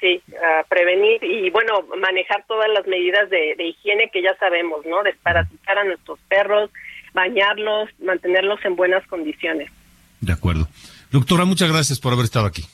Sí, 0.02 0.20
a 0.36 0.64
prevenir 0.64 1.24
y 1.24 1.52
bueno, 1.52 1.86
manejar 2.00 2.44
todas 2.48 2.68
las 2.74 2.88
medidas 2.88 3.30
de, 3.30 3.56
higiene 3.64 4.10
que 4.12 4.24
ya 4.24 4.36
sabemos, 4.40 4.84
¿no? 4.86 5.04
Desparasitar 5.04 5.78
a 5.78 5.84
nuestros 5.84 6.18
perros, 6.28 6.72
bañarlos, 7.14 7.88
mantenerlos 8.04 8.60
en 8.66 8.76
buenas 8.76 9.06
condiciones. 9.06 9.72
De 10.20 10.34
acuerdo. 10.34 10.68
Doctora, 11.12 11.46
muchas 11.46 11.72
gracias 11.72 12.00
por 12.00 12.14
haber 12.14 12.26
estado 12.26 12.48
aquí. 12.48 12.66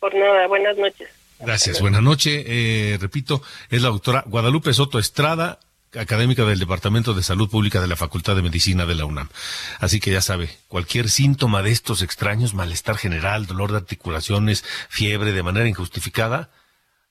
Por 0.00 0.14
nada, 0.14 0.46
buenas 0.46 0.78
noches. 0.78 1.10
Gracias, 1.40 1.80
buenas 1.82 2.02
noches. 2.02 2.42
Eh, 2.46 2.96
repito, 2.98 3.42
es 3.68 3.82
la 3.82 3.90
doctora 3.90 4.24
Guadalupe 4.26 4.72
Soto 4.72 4.98
Estrada, 4.98 5.58
académica 5.96 6.44
del 6.44 6.58
Departamento 6.58 7.14
de 7.14 7.22
Salud 7.22 7.48
Pública 7.48 7.80
de 7.80 7.86
la 7.86 7.96
Facultad 7.96 8.36
de 8.36 8.42
Medicina 8.42 8.86
de 8.86 8.94
la 8.94 9.04
UNAM. 9.04 9.28
Así 9.78 10.00
que 10.00 10.10
ya 10.10 10.20
sabe, 10.20 10.50
cualquier 10.68 11.08
síntoma 11.08 11.62
de 11.62 11.70
estos 11.70 12.02
extraños, 12.02 12.54
malestar 12.54 12.96
general, 12.96 13.46
dolor 13.46 13.70
de 13.72 13.78
articulaciones, 13.78 14.64
fiebre 14.88 15.32
de 15.32 15.42
manera 15.42 15.68
injustificada, 15.68 16.50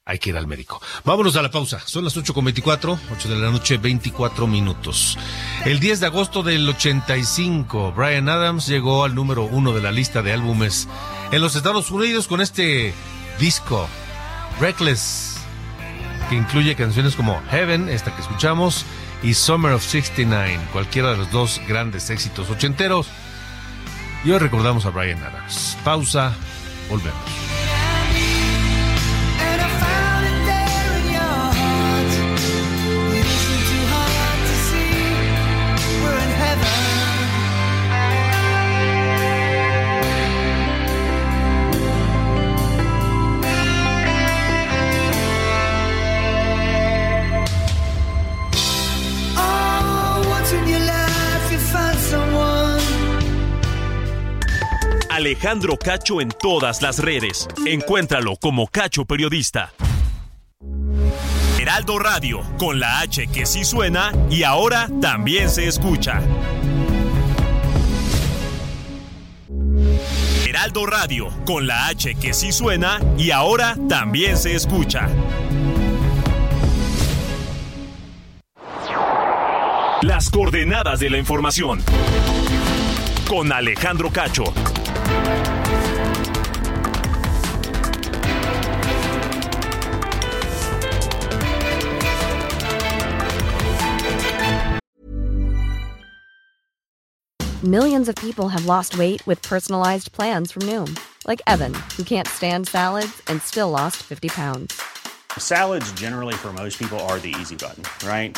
hay 0.06 0.20
que 0.20 0.30
ir 0.30 0.38
al 0.38 0.48
médico. 0.48 0.82
Vámonos 1.04 1.36
a 1.36 1.42
la 1.42 1.52
pausa. 1.52 1.82
Son 1.86 2.06
las 2.06 2.16
8.24, 2.16 2.98
8 3.12 3.30
de 3.30 3.36
la 3.36 3.52
noche, 3.52 3.78
24 3.78 4.48
minutos. 4.48 5.18
El 5.66 5.82
10 5.82 6.00
de 6.00 6.06
agosto 6.06 6.44
del 6.44 6.68
85, 6.70 7.92
Brian 7.92 8.30
Adams 8.30 8.68
llegó 8.68 9.04
al 9.04 9.16
número 9.16 9.44
uno 9.44 9.74
de 9.74 9.82
la 9.82 9.92
lista 9.92 10.22
de 10.22 10.32
álbumes 10.32 10.88
en 11.34 11.42
los 11.42 11.58
Estados 11.58 11.92
Unidos 11.92 12.28
con 12.28 12.40
este 12.40 12.94
disco, 13.38 13.90
Reckless 14.62 15.37
que 16.30 16.36
incluye 16.36 16.76
canciones 16.76 17.16
como 17.16 17.42
Heaven, 17.50 17.90
esta 17.90 18.16
que 18.16 18.22
escuchamos, 18.22 18.86
y 19.24 19.34
Summer 19.34 19.74
of 19.74 19.84
69, 19.84 20.60
cualquiera 20.72 21.12
de 21.12 21.18
los 21.18 21.32
dos 21.32 21.62
grandes 21.68 22.10
éxitos 22.10 22.50
ochenteros. 22.50 23.08
Y 24.24 24.32
hoy 24.32 24.40
recordamos 24.40 24.86
a 24.86 24.90
Brian 24.90 25.24
Adams. 25.24 25.78
Pausa, 25.84 26.34
volvemos. 26.90 27.47
Alejandro 55.28 55.76
Cacho 55.76 56.22
en 56.22 56.30
todas 56.30 56.82
las 56.82 57.00
redes. 57.00 57.50
Encuéntralo 57.66 58.38
como 58.38 58.66
Cacho 58.68 59.04
Periodista. 59.04 59.74
Heraldo 61.60 62.00
Radio, 62.00 62.42
con 62.58 62.80
la 62.80 63.02
H 63.02 63.28
que 63.28 63.46
sí 63.46 63.66
suena 63.66 64.14
y 64.30 64.44
ahora 64.44 64.88
también 65.02 65.50
se 65.50 65.68
escucha. 65.68 66.22
Heraldo 70.48 70.86
Radio, 70.86 71.28
con 71.46 71.68
la 71.68 71.88
H 71.88 72.16
que 72.16 72.34
sí 72.34 72.54
suena 72.54 73.02
y 73.18 73.32
ahora 73.32 73.76
también 73.90 74.38
se 74.38 74.56
escucha. 74.56 75.10
Las 80.04 80.30
coordenadas 80.30 81.02
de 81.02 81.10
la 81.10 81.18
información. 81.18 81.84
Con 83.28 83.52
Alejandro 83.52 84.10
Cacho. 84.10 84.46
Millions 97.68 98.08
of 98.08 98.16
people 98.16 98.48
have 98.48 98.66
lost 98.66 98.98
weight 98.98 99.26
with 99.28 99.42
personalized 99.42 100.12
plans 100.14 100.54
from 100.54 100.62
Noom, 100.64 100.98
like 101.26 101.42
Evan, 101.48 101.74
who 101.98 102.04
can't 102.04 102.28
stand 102.28 102.68
salads 102.68 103.22
and 103.28 103.42
still 103.42 103.72
lost 103.72 103.98
50 103.98 104.30
pounds. 104.30 104.82
Salads, 105.38 105.92
generally, 105.94 106.36
for 106.36 106.54
most 106.54 106.80
people, 106.80 107.00
are 107.10 107.20
the 107.20 107.36
easy 107.42 107.56
button, 107.56 107.84
right? 108.08 108.38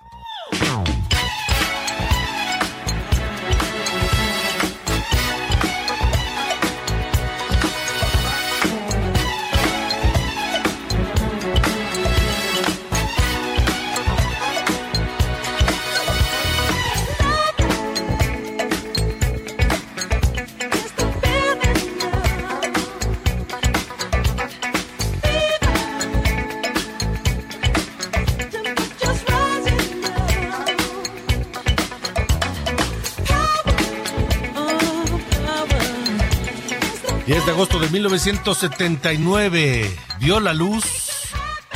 1979 37.91 39.97
vio 40.19 40.39
la 40.39 40.53
luz 40.53 40.85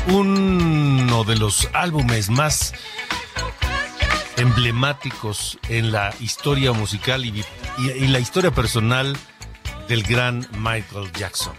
uno 0.07 1.25
de 1.25 1.35
los 1.35 1.67
álbumes 1.73 2.29
más 2.29 2.73
emblemáticos 4.37 5.59
en 5.67 5.91
la 5.91 6.13
historia 6.21 6.71
musical 6.71 7.25
y, 7.25 7.43
la 8.07 8.19
historia 8.19 8.51
personal 8.51 9.17
del 9.89 10.03
gran 10.03 10.47
Michael 10.53 11.11
Jackson. 11.11 11.53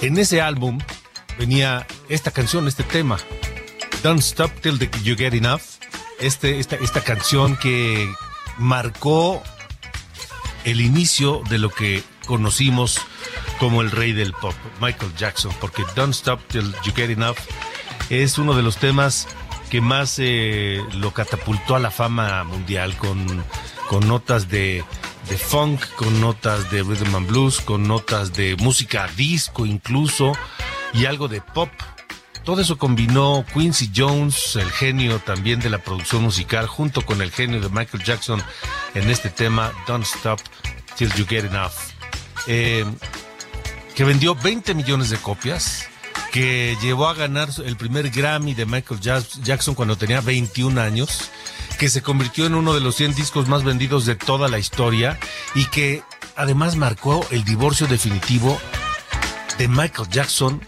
En 0.00 0.16
ese 0.16 0.40
álbum 0.40 0.78
venía 1.38 1.86
esta 2.08 2.30
canción, 2.30 2.68
este 2.68 2.84
tema, 2.84 3.18
Don't 4.02 4.20
Stop 4.20 4.50
Till 4.62 4.78
You 5.02 5.14
Get 5.14 5.34
Enough, 5.34 5.60
este, 6.20 6.58
esta, 6.58 6.76
esta 6.76 7.02
canción 7.02 7.54
que 7.56 8.10
marcó 8.56 9.42
el 10.64 10.80
inicio 10.80 11.42
de 11.50 11.58
lo 11.58 11.68
que 11.68 12.02
conocimos 12.28 13.00
como 13.58 13.80
el 13.80 13.90
rey 13.90 14.12
del 14.12 14.34
pop, 14.34 14.54
Michael 14.82 15.14
Jackson, 15.16 15.50
porque 15.60 15.82
Don't 15.96 16.14
Stop 16.14 16.40
Till 16.48 16.74
You 16.84 16.92
Get 16.94 17.08
Enough 17.08 17.38
es 18.10 18.36
uno 18.36 18.54
de 18.54 18.62
los 18.62 18.76
temas 18.76 19.26
que 19.70 19.80
más 19.80 20.16
eh, 20.18 20.84
lo 20.92 21.12
catapultó 21.12 21.74
a 21.74 21.78
la 21.78 21.90
fama 21.90 22.44
mundial 22.44 22.94
con, 22.96 23.42
con 23.88 24.06
notas 24.06 24.50
de, 24.50 24.84
de 25.30 25.38
funk, 25.38 25.80
con 25.96 26.20
notas 26.20 26.70
de 26.70 26.82
rhythm 26.82 27.16
and 27.16 27.26
blues, 27.26 27.62
con 27.62 27.88
notas 27.88 28.34
de 28.34 28.56
música 28.56 29.08
disco 29.16 29.64
incluso 29.64 30.32
y 30.92 31.06
algo 31.06 31.28
de 31.28 31.40
pop. 31.40 31.70
Todo 32.44 32.60
eso 32.60 32.76
combinó 32.76 33.44
Quincy 33.54 33.90
Jones, 33.94 34.56
el 34.56 34.70
genio 34.70 35.18
también 35.18 35.60
de 35.60 35.70
la 35.70 35.78
producción 35.78 36.22
musical, 36.22 36.66
junto 36.66 37.04
con 37.06 37.22
el 37.22 37.30
genio 37.30 37.60
de 37.60 37.70
Michael 37.70 38.04
Jackson 38.04 38.42
en 38.94 39.08
este 39.08 39.30
tema 39.30 39.72
Don't 39.86 40.04
Stop 40.04 40.40
Till 40.96 41.12
You 41.14 41.26
Get 41.26 41.46
Enough. 41.46 41.97
Eh, 42.50 42.82
que 43.94 44.04
vendió 44.04 44.34
20 44.34 44.74
millones 44.74 45.10
de 45.10 45.18
copias, 45.18 45.86
que 46.32 46.78
llevó 46.80 47.08
a 47.08 47.14
ganar 47.14 47.50
el 47.62 47.76
primer 47.76 48.08
Grammy 48.08 48.54
de 48.54 48.64
Michael 48.64 49.00
Jackson 49.00 49.74
cuando 49.74 49.96
tenía 49.96 50.22
21 50.22 50.80
años, 50.80 51.30
que 51.78 51.90
se 51.90 52.00
convirtió 52.00 52.46
en 52.46 52.54
uno 52.54 52.72
de 52.72 52.80
los 52.80 52.96
100 52.96 53.14
discos 53.14 53.48
más 53.48 53.64
vendidos 53.64 54.06
de 54.06 54.16
toda 54.16 54.48
la 54.48 54.58
historia 54.58 55.18
y 55.54 55.66
que 55.66 56.02
además 56.36 56.76
marcó 56.76 57.26
el 57.30 57.44
divorcio 57.44 57.86
definitivo 57.86 58.58
de 59.58 59.68
Michael 59.68 60.08
Jackson 60.08 60.66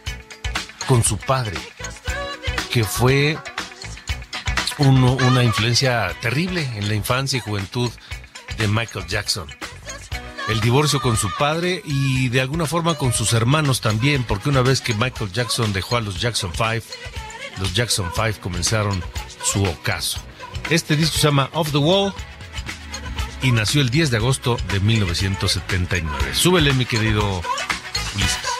con 0.86 1.02
su 1.02 1.16
padre, 1.16 1.56
que 2.70 2.84
fue 2.84 3.38
una 4.76 5.44
influencia 5.44 6.14
terrible 6.20 6.68
en 6.76 6.88
la 6.88 6.94
infancia 6.94 7.38
y 7.38 7.40
juventud 7.40 7.90
de 8.58 8.68
Michael 8.68 9.06
Jackson 9.06 9.48
el 10.50 10.60
divorcio 10.60 11.00
con 11.00 11.16
su 11.16 11.30
padre 11.38 11.80
y 11.84 12.28
de 12.28 12.40
alguna 12.40 12.66
forma 12.66 12.94
con 12.96 13.12
sus 13.12 13.32
hermanos 13.32 13.80
también, 13.80 14.24
porque 14.24 14.48
una 14.48 14.62
vez 14.62 14.80
que 14.80 14.94
Michael 14.94 15.30
Jackson 15.32 15.72
dejó 15.72 15.96
a 15.96 16.00
los 16.00 16.20
Jackson 16.20 16.50
5, 16.52 16.84
los 17.60 17.72
Jackson 17.72 18.10
5 18.14 18.40
comenzaron 18.40 19.02
su 19.44 19.62
ocaso. 19.64 20.20
Este 20.68 20.96
disco 20.96 21.18
se 21.18 21.28
llama 21.28 21.50
Off 21.52 21.70
the 21.70 21.78
Wall 21.78 22.12
y 23.42 23.52
nació 23.52 23.80
el 23.80 23.90
10 23.90 24.10
de 24.10 24.16
agosto 24.16 24.56
de 24.72 24.80
1979. 24.80 26.34
Súbele, 26.34 26.72
mi 26.72 26.84
querido 26.84 27.42
Ulises. 28.16 28.59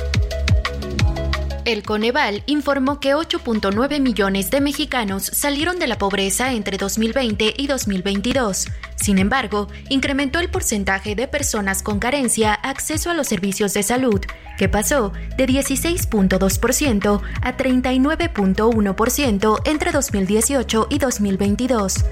El 1.63 1.83
Coneval 1.83 2.41
informó 2.47 2.99
que 2.99 3.13
8.9 3.13 3.99
millones 3.99 4.49
de 4.49 4.61
mexicanos 4.61 5.23
salieron 5.23 5.77
de 5.77 5.85
la 5.85 5.99
pobreza 5.99 6.53
entre 6.53 6.77
2020 6.77 7.53
y 7.55 7.67
2022. 7.67 8.67
Sin 8.95 9.19
embargo, 9.19 9.67
incrementó 9.89 10.39
el 10.39 10.49
porcentaje 10.49 11.13
de 11.15 11.27
personas 11.27 11.83
con 11.83 11.99
carencia 11.99 12.53
acceso 12.53 13.11
a 13.11 13.13
los 13.13 13.27
servicios 13.27 13.75
de 13.75 13.83
salud, 13.83 14.21
que 14.57 14.69
pasó 14.69 15.13
de 15.37 15.45
16.2% 15.45 17.21
a 17.41 17.57
39.1% 17.57 19.61
entre 19.65 19.91
2018 19.91 20.87
y 20.89 20.97
2022. 20.97 22.05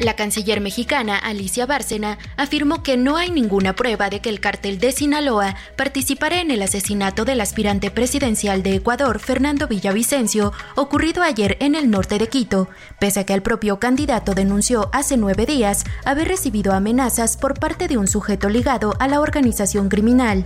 La 0.00 0.14
canciller 0.14 0.60
mexicana 0.60 1.16
Alicia 1.16 1.64
Bárcena 1.64 2.18
afirmó 2.36 2.82
que 2.82 2.98
no 2.98 3.16
hay 3.16 3.30
ninguna 3.30 3.74
prueba 3.74 4.10
de 4.10 4.20
que 4.20 4.28
el 4.28 4.40
cártel 4.40 4.78
de 4.78 4.92
Sinaloa 4.92 5.56
participara 5.76 6.40
en 6.42 6.50
el 6.50 6.60
asesinato 6.60 7.24
del 7.24 7.40
aspirante 7.40 7.90
presidencial 7.90 8.62
de 8.62 8.74
Ecuador, 8.74 9.18
Fernando 9.20 9.68
Villavicencio, 9.68 10.52
ocurrido 10.74 11.22
ayer 11.22 11.56
en 11.60 11.74
el 11.74 11.90
norte 11.90 12.18
de 12.18 12.28
Quito, 12.28 12.68
pese 13.00 13.20
a 13.20 13.24
que 13.24 13.32
el 13.32 13.42
propio 13.42 13.80
candidato 13.80 14.34
denunció 14.34 14.90
hace 14.92 15.16
nueve 15.16 15.46
días 15.46 15.84
haber 16.04 16.28
recibido 16.28 16.74
amenazas 16.74 17.38
por 17.38 17.58
parte 17.58 17.88
de 17.88 17.96
un 17.96 18.06
sujeto 18.06 18.50
ligado 18.50 18.94
a 19.00 19.08
la 19.08 19.20
organización 19.20 19.88
criminal. 19.88 20.44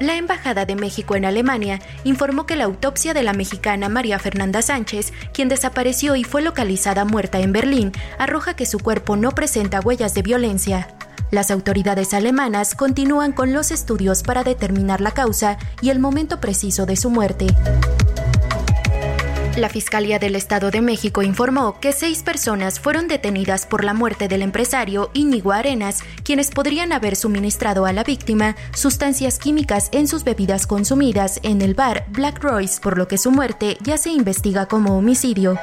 La 0.00 0.16
Embajada 0.16 0.66
de 0.66 0.76
México 0.76 1.16
en 1.16 1.24
Alemania 1.24 1.78
informó 2.04 2.44
que 2.44 2.56
la 2.56 2.64
autopsia 2.64 3.14
de 3.14 3.22
la 3.22 3.32
mexicana 3.32 3.88
María 3.88 4.18
Fernanda 4.18 4.60
Sánchez, 4.60 5.12
quien 5.32 5.48
desapareció 5.48 6.16
y 6.16 6.24
fue 6.24 6.42
localizada 6.42 7.06
muerta 7.06 7.40
en 7.40 7.52
Berlín, 7.52 7.92
arroja 8.18 8.54
que 8.54 8.66
su 8.66 8.78
cuerpo 8.78 9.16
no 9.16 9.30
presenta 9.30 9.80
huellas 9.80 10.12
de 10.12 10.22
violencia. 10.22 10.88
Las 11.30 11.50
autoridades 11.50 12.12
alemanas 12.12 12.74
continúan 12.74 13.32
con 13.32 13.52
los 13.52 13.70
estudios 13.70 14.22
para 14.22 14.44
determinar 14.44 15.00
la 15.00 15.12
causa 15.12 15.56
y 15.80 15.88
el 15.88 15.98
momento 15.98 16.40
preciso 16.40 16.84
de 16.84 16.96
su 16.96 17.08
muerte. 17.08 17.46
La 19.56 19.70
Fiscalía 19.70 20.18
del 20.18 20.36
Estado 20.36 20.70
de 20.70 20.82
México 20.82 21.22
informó 21.22 21.80
que 21.80 21.92
seis 21.92 22.22
personas 22.22 22.78
fueron 22.78 23.08
detenidas 23.08 23.64
por 23.64 23.84
la 23.84 23.94
muerte 23.94 24.28
del 24.28 24.42
empresario 24.42 25.10
Íñigo 25.14 25.50
Arenas, 25.50 26.00
quienes 26.24 26.50
podrían 26.50 26.92
haber 26.92 27.16
suministrado 27.16 27.86
a 27.86 27.94
la 27.94 28.04
víctima 28.04 28.54
sustancias 28.74 29.38
químicas 29.38 29.88
en 29.92 30.08
sus 30.08 30.24
bebidas 30.24 30.66
consumidas 30.66 31.40
en 31.42 31.62
el 31.62 31.72
bar 31.72 32.04
Black 32.10 32.42
Royce, 32.42 32.82
por 32.82 32.98
lo 32.98 33.08
que 33.08 33.16
su 33.16 33.30
muerte 33.30 33.78
ya 33.82 33.96
se 33.96 34.10
investiga 34.10 34.66
como 34.66 34.98
homicidio. 34.98 35.58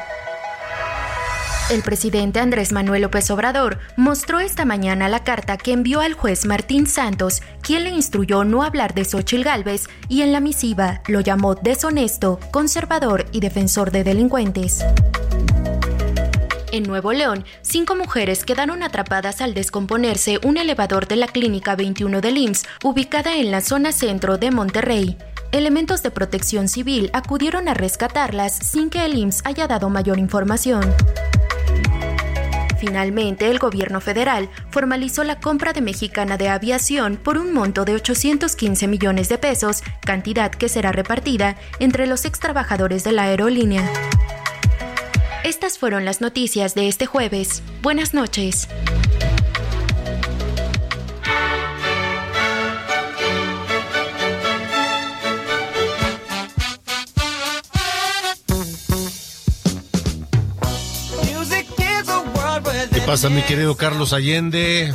El 1.70 1.82
presidente 1.82 2.40
Andrés 2.40 2.74
Manuel 2.74 3.04
López 3.04 3.32
Obrador 3.32 3.80
mostró 3.96 4.42
esta 4.42 4.66
mañana 4.66 5.08
la 5.08 5.24
carta 5.24 5.58
que 5.58 5.72
envió 5.72 6.02
al 6.02 6.14
juez 6.14 6.46
Martín 6.46 6.88
Santos, 6.88 7.42
quien 7.62 7.86
le 7.86 7.90
instruyó 7.90 8.44
no 8.44 8.64
hablar 8.64 8.94
de 8.94 9.06
Xochil 9.06 9.44
Gálvez 9.44 9.88
y 10.10 10.22
en 10.22 10.34
la 10.34 10.42
misiva 10.42 11.02
lo 11.08 11.22
llamó 11.22 11.56
deshonesto, 11.56 12.40
conservador 12.52 13.26
y 13.32 13.40
defensor 13.40 13.92
de 13.92 14.04
delincuentes. 14.04 14.84
En 16.74 16.84
Nuevo 16.84 17.14
León, 17.14 17.46
cinco 17.62 17.96
mujeres 17.96 18.44
quedaron 18.44 18.84
atrapadas 18.84 19.42
al 19.42 19.54
descomponerse 19.54 20.40
un 20.44 20.58
elevador 20.58 21.08
de 21.08 21.16
la 21.16 21.28
Clínica 21.28 21.76
21 21.76 22.20
del 22.20 22.38
IMSS, 22.38 22.66
ubicada 22.84 23.38
en 23.38 23.52
la 23.52 23.62
zona 23.62 23.94
centro 23.94 24.38
de 24.38 24.52
Monterrey. 24.52 25.18
Elementos 25.52 26.04
de 26.04 26.12
protección 26.12 26.68
civil 26.68 27.10
acudieron 27.14 27.70
a 27.70 27.74
rescatarlas 27.74 28.54
sin 28.54 28.90
que 28.90 29.06
el 29.06 29.16
IMSS 29.16 29.44
haya 29.46 29.68
dado 29.68 29.90
mayor 29.90 30.20
información. 30.20 30.84
Finalmente, 32.86 33.50
el 33.50 33.60
gobierno 33.60 34.02
federal 34.02 34.50
formalizó 34.70 35.24
la 35.24 35.40
compra 35.40 35.72
de 35.72 35.80
Mexicana 35.80 36.36
de 36.36 36.50
Aviación 36.50 37.16
por 37.16 37.38
un 37.38 37.54
monto 37.54 37.86
de 37.86 37.94
815 37.94 38.90
millones 38.90 39.30
de 39.30 39.38
pesos, 39.38 39.84
cantidad 40.02 40.52
que 40.52 40.68
será 40.68 40.92
repartida 40.92 41.56
entre 41.80 42.08
los 42.08 42.26
extrabajadores 42.26 43.06
de 43.06 43.14
la 43.14 43.24
aerolínea. 43.24 43.90
Estas 45.46 45.78
fueron 45.78 46.04
las 46.04 46.20
noticias 46.20 46.76
de 46.76 46.90
este 46.90 47.06
jueves. 47.06 47.64
Buenas 47.82 48.14
noches. 48.14 48.68
Pasa, 63.06 63.30
mi 63.30 63.42
querido 63.42 63.76
Carlos 63.76 64.14
Allende? 64.14 64.94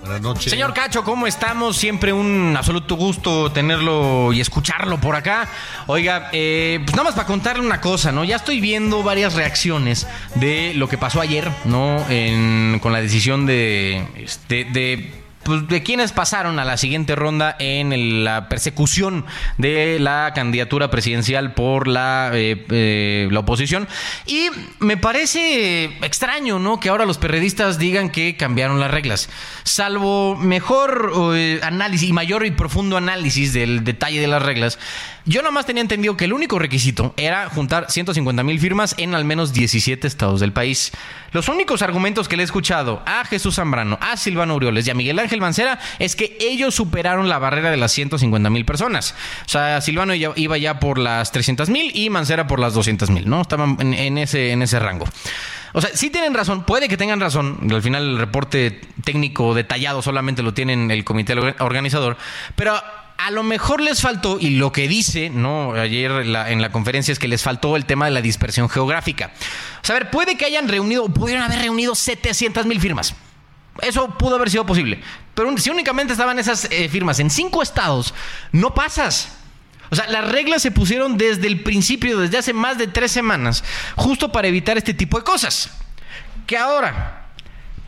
Buenas 0.00 0.20
noches. 0.22 0.50
Señor 0.50 0.72
Cacho, 0.72 1.04
¿cómo 1.04 1.26
estamos? 1.26 1.76
Siempre 1.76 2.12
un 2.12 2.54
absoluto 2.56 2.94
gusto 2.94 3.52
tenerlo 3.52 4.32
y 4.32 4.40
escucharlo 4.40 4.98
por 4.98 5.14
acá. 5.14 5.48
Oiga, 5.86 6.30
eh, 6.32 6.80
pues 6.84 6.92
nada 6.96 7.04
más 7.04 7.14
para 7.14 7.26
contarle 7.26 7.64
una 7.64 7.80
cosa, 7.80 8.12
¿no? 8.12 8.24
Ya 8.24 8.36
estoy 8.36 8.60
viendo 8.60 9.02
varias 9.02 9.34
reacciones 9.34 10.06
de 10.36 10.72
lo 10.74 10.88
que 10.88 10.96
pasó 10.96 11.20
ayer, 11.20 11.50
¿no? 11.64 12.04
con 12.80 12.92
la 12.92 13.00
decisión 13.00 13.46
de, 13.46 14.06
este, 14.16 14.64
de 14.64 15.22
pues, 15.50 15.66
de 15.66 15.82
quienes 15.82 16.12
pasaron 16.12 16.60
a 16.60 16.64
la 16.64 16.76
siguiente 16.76 17.16
ronda 17.16 17.56
en 17.58 18.22
la 18.22 18.48
persecución 18.48 19.26
de 19.58 19.98
la 19.98 20.30
candidatura 20.32 20.92
presidencial 20.92 21.54
por 21.54 21.88
la, 21.88 22.30
eh, 22.34 22.64
eh, 22.70 23.26
la 23.32 23.40
oposición. 23.40 23.88
Y 24.26 24.46
me 24.78 24.96
parece 24.96 25.86
extraño, 26.02 26.60
¿no? 26.60 26.78
Que 26.78 26.88
ahora 26.88 27.04
los 27.04 27.18
periodistas 27.18 27.80
digan 27.80 28.10
que 28.10 28.36
cambiaron 28.36 28.78
las 28.78 28.92
reglas. 28.92 29.28
Salvo 29.64 30.36
mejor 30.36 31.34
eh, 31.34 31.58
análisis 31.64 32.10
y 32.10 32.12
mayor 32.12 32.46
y 32.46 32.52
profundo 32.52 32.96
análisis 32.96 33.52
del 33.52 33.82
detalle 33.82 34.20
de 34.20 34.28
las 34.28 34.44
reglas, 34.44 34.78
yo 35.26 35.42
nomás 35.42 35.66
tenía 35.66 35.82
entendido 35.82 36.16
que 36.16 36.24
el 36.24 36.32
único 36.32 36.58
requisito 36.58 37.14
era 37.16 37.48
juntar 37.50 37.90
150 37.90 38.42
mil 38.42 38.58
firmas 38.58 38.94
en 38.98 39.14
al 39.14 39.24
menos 39.24 39.52
17 39.52 40.06
estados 40.06 40.40
del 40.40 40.52
país. 40.52 40.92
Los 41.32 41.48
únicos 41.48 41.82
argumentos 41.82 42.28
que 42.28 42.36
le 42.36 42.42
he 42.42 42.44
escuchado 42.44 43.02
a 43.06 43.24
Jesús 43.24 43.56
Zambrano, 43.56 43.98
a 44.00 44.16
Silvano 44.16 44.54
Urioles 44.54 44.86
y 44.86 44.90
a 44.90 44.94
Miguel 44.94 45.18
Ángel 45.18 45.40
Mancera 45.40 45.78
es 45.98 46.16
que 46.16 46.36
ellos 46.40 46.74
superaron 46.74 47.28
la 47.28 47.38
barrera 47.38 47.70
de 47.70 47.76
las 47.76 47.92
150 47.92 48.50
mil 48.50 48.64
personas. 48.64 49.14
O 49.46 49.48
sea, 49.48 49.80
Silvano 49.80 50.14
iba 50.14 50.58
ya 50.58 50.80
por 50.80 50.98
las 50.98 51.32
300 51.32 51.68
mil 51.68 51.90
y 51.94 52.10
Mancera 52.10 52.46
por 52.46 52.58
las 52.58 52.74
200 52.74 53.10
mil, 53.10 53.28
¿no? 53.28 53.42
Estaban 53.42 53.76
en, 53.80 54.18
ese, 54.18 54.52
en 54.52 54.62
ese 54.62 54.78
rango. 54.78 55.06
O 55.72 55.80
sea, 55.80 55.90
sí 55.94 56.10
tienen 56.10 56.34
razón, 56.34 56.64
puede 56.64 56.88
que 56.88 56.96
tengan 56.96 57.20
razón. 57.20 57.58
Al 57.70 57.82
final 57.82 58.02
el 58.02 58.18
reporte 58.18 58.80
técnico 59.04 59.54
detallado 59.54 60.02
solamente 60.02 60.42
lo 60.42 60.52
tienen 60.54 60.90
el 60.90 61.04
comité 61.04 61.34
organizador, 61.60 62.16
pero 62.56 62.74
a 63.26 63.30
lo 63.30 63.42
mejor 63.42 63.82
les 63.82 64.00
faltó, 64.00 64.38
y 64.40 64.50
lo 64.50 64.72
que 64.72 64.88
dice, 64.88 65.28
¿no? 65.28 65.74
Ayer 65.74 66.10
en 66.10 66.62
la 66.62 66.72
conferencia 66.72 67.12
es 67.12 67.18
que 67.18 67.28
les 67.28 67.42
faltó 67.42 67.76
el 67.76 67.84
tema 67.84 68.06
de 68.06 68.12
la 68.12 68.22
dispersión 68.22 68.68
geográfica. 68.68 69.32
O 69.82 69.86
sea, 69.86 69.96
a 69.96 69.98
ver, 69.98 70.10
puede 70.10 70.36
que 70.36 70.46
hayan 70.46 70.68
reunido, 70.68 71.06
pudieron 71.08 71.44
haber 71.44 71.60
reunido 71.60 71.94
700 71.94 72.64
mil 72.64 72.80
firmas. 72.80 73.14
Eso 73.82 74.16
pudo 74.18 74.36
haber 74.36 74.50
sido 74.50 74.64
posible. 74.64 75.00
Pero 75.34 75.56
si 75.58 75.70
únicamente 75.70 76.12
estaban 76.12 76.38
esas 76.38 76.66
eh, 76.70 76.88
firmas 76.88 77.20
en 77.20 77.28
cinco 77.30 77.62
estados, 77.62 78.14
no 78.52 78.74
pasas. 78.74 79.36
O 79.90 79.96
sea, 79.96 80.06
las 80.08 80.26
reglas 80.30 80.62
se 80.62 80.70
pusieron 80.70 81.18
desde 81.18 81.46
el 81.46 81.62
principio, 81.62 82.18
desde 82.18 82.38
hace 82.38 82.52
más 82.54 82.78
de 82.78 82.86
tres 82.86 83.12
semanas, 83.12 83.64
justo 83.96 84.32
para 84.32 84.48
evitar 84.48 84.78
este 84.78 84.94
tipo 84.94 85.18
de 85.18 85.24
cosas. 85.24 85.70
Que 86.46 86.56
ahora, 86.56 87.19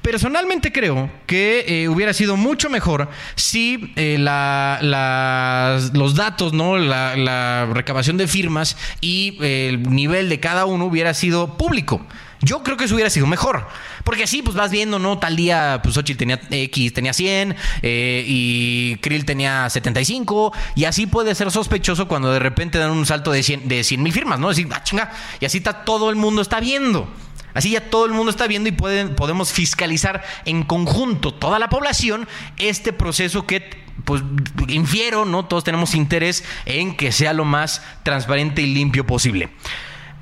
Personalmente 0.02 0.72
creo 0.72 1.08
que 1.26 1.64
eh, 1.68 1.88
hubiera 1.88 2.12
sido 2.12 2.36
mucho 2.36 2.68
mejor 2.68 3.08
si 3.36 3.92
eh, 3.94 4.16
los 4.18 6.14
datos, 6.16 6.52
¿no? 6.52 6.76
La, 6.76 7.66
recabación 7.72 8.16
de 8.16 8.26
firmas 8.26 8.76
y 9.00 9.38
eh, 9.40 9.68
el 9.68 9.82
nivel 9.82 10.28
de 10.28 10.40
cada 10.40 10.66
uno 10.66 10.86
hubiera 10.86 11.14
sido 11.14 11.56
público. 11.56 12.04
Yo 12.40 12.64
creo 12.64 12.76
que 12.76 12.84
eso 12.84 12.94
hubiera 12.94 13.10
sido 13.10 13.28
mejor. 13.28 13.68
Porque 14.02 14.24
así, 14.24 14.42
pues 14.42 14.56
vas 14.56 14.72
viendo, 14.72 14.98
¿no? 14.98 15.20
Tal 15.20 15.36
día, 15.36 15.78
pues 15.80 15.94
Xochitl 15.94 16.18
tenía 16.18 16.40
X, 16.50 16.92
tenía 16.92 17.12
100, 17.12 17.54
y 17.84 18.96
Krill 18.96 19.24
tenía 19.24 19.70
75, 19.70 20.52
y 20.74 20.86
así 20.86 21.06
puede 21.06 21.36
ser 21.36 21.52
sospechoso 21.52 22.08
cuando 22.08 22.32
de 22.32 22.40
repente 22.40 22.78
dan 22.78 22.90
un 22.90 23.06
salto 23.06 23.30
de 23.30 23.44
100 23.44 23.68
de 23.68 23.86
mil 23.98 24.12
firmas, 24.12 24.40
¿no? 24.40 24.48
Decir, 24.48 24.66
ah, 24.72 24.82
chinga, 24.82 25.12
y 25.38 25.44
así 25.44 25.58
está, 25.58 25.84
todo 25.84 26.10
el 26.10 26.16
mundo 26.16 26.42
está 26.42 26.58
viendo. 26.58 27.08
Así 27.54 27.70
ya 27.70 27.90
todo 27.90 28.06
el 28.06 28.12
mundo 28.12 28.30
está 28.30 28.46
viendo 28.46 28.68
y 28.68 28.72
pueden, 28.72 29.14
podemos 29.14 29.52
fiscalizar 29.52 30.22
en 30.44 30.62
conjunto 30.62 31.34
toda 31.34 31.58
la 31.58 31.68
población 31.68 32.28
este 32.58 32.92
proceso 32.92 33.46
que 33.46 33.82
pues 34.04 34.22
infiero, 34.68 35.24
¿no? 35.24 35.44
Todos 35.44 35.64
tenemos 35.64 35.94
interés 35.94 36.44
en 36.66 36.96
que 36.96 37.12
sea 37.12 37.32
lo 37.32 37.44
más 37.44 37.82
transparente 38.02 38.62
y 38.62 38.74
limpio 38.74 39.06
posible. 39.06 39.50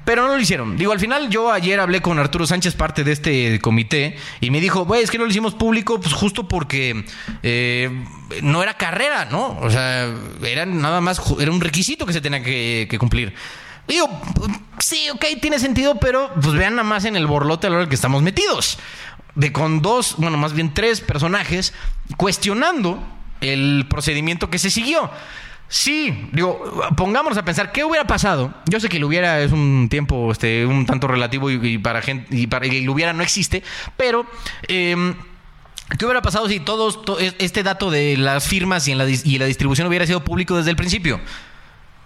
Pero 0.05 0.27
no 0.27 0.35
lo 0.35 0.41
hicieron. 0.41 0.77
Digo, 0.77 0.93
al 0.93 0.99
final 0.99 1.31
yo 1.31 1.53
ayer 1.53 1.79
hablé 1.79 2.01
con 2.01 2.19
Arturo 2.19 2.47
Sánchez, 2.47 2.75
parte 2.75 3.05
de 3.05 3.13
este 3.13 3.61
comité, 3.61 4.17
y 4.41 4.51
me 4.51 4.61
dijo, 4.61 4.85
güey, 4.85 5.03
es 5.03 5.11
que 5.11 5.19
no 5.19 5.25
lo 5.25 5.31
hicimos 5.31 5.55
público, 5.55 6.01
pues 6.01 6.15
justo 6.15 6.49
porque 6.49 7.05
eh, 7.43 7.91
no 8.43 8.63
era 8.63 8.75
carrera, 8.75 9.27
¿no? 9.27 9.59
O 9.61 9.71
sea, 9.71 10.13
era 10.43 10.67
nada 10.67 11.01
más, 11.01 11.23
era 11.39 11.51
un 11.51 11.61
requisito 11.61 12.07
que 12.07 12.13
se 12.13 12.21
tenía 12.21 12.43
que, 12.43 12.89
que 12.91 12.99
cumplir. 12.99 13.35
Digo, 13.91 14.09
sí, 14.79 15.11
ok, 15.13 15.25
tiene 15.43 15.59
sentido, 15.59 15.99
pero 15.99 16.31
pues 16.41 16.55
vean 16.55 16.77
nada 16.77 16.89
más 16.89 17.05
en 17.07 17.17
el 17.17 17.27
borlote 17.27 17.67
a 17.67 17.71
lo 17.71 17.89
que 17.89 17.97
estamos 17.97 18.23
metidos. 18.23 18.79
De 19.35 19.53
con 19.53 19.83
dos, 19.83 20.15
bueno, 20.17 20.37
más 20.37 20.53
bien 20.53 20.73
tres 20.73 21.01
personajes 21.01 21.75
cuestionando 22.17 23.03
el 23.41 23.87
procedimiento 23.91 24.49
que 24.49 24.61
se 24.61 24.71
siguió. 24.71 25.11
Sí, 25.67 26.29
digo, 26.31 26.85
pongámonos 26.97 27.37
a 27.37 27.45
pensar 27.45 27.73
qué 27.73 27.83
hubiera 27.83 28.07
pasado. 28.07 28.55
Yo 28.67 28.79
sé 28.79 28.89
que 28.89 29.01
lo 29.01 29.09
hubiera 29.09 29.41
es 29.41 29.51
un 29.51 29.89
tiempo 29.91 30.31
este, 30.31 30.67
un 30.67 30.87
tanto 30.87 31.09
relativo 31.09 31.51
y, 31.51 31.79
para 31.79 32.01
gente 32.01 32.29
y 32.31 32.47
para 32.47 32.67
lo 32.67 32.93
hubiera 32.93 33.13
no 33.13 33.25
existe, 33.25 33.65
pero 33.97 34.25
em, 34.69 35.17
¿Qué 35.99 36.05
hubiera 36.05 36.23
pasado 36.23 36.49
si 36.49 36.61
todos 36.61 37.01
este 37.41 37.65
dato 37.65 37.91
de 37.91 38.17
las 38.17 38.47
firmas 38.47 38.87
y, 38.87 38.93
en 38.93 38.99
la, 38.99 39.09
y 39.09 39.39
la 39.39 39.47
distribución 39.47 39.89
hubiera 39.89 40.07
sido 40.07 40.23
público 40.23 40.57
desde 40.57 40.71
el 40.71 40.77
principio? 40.77 41.21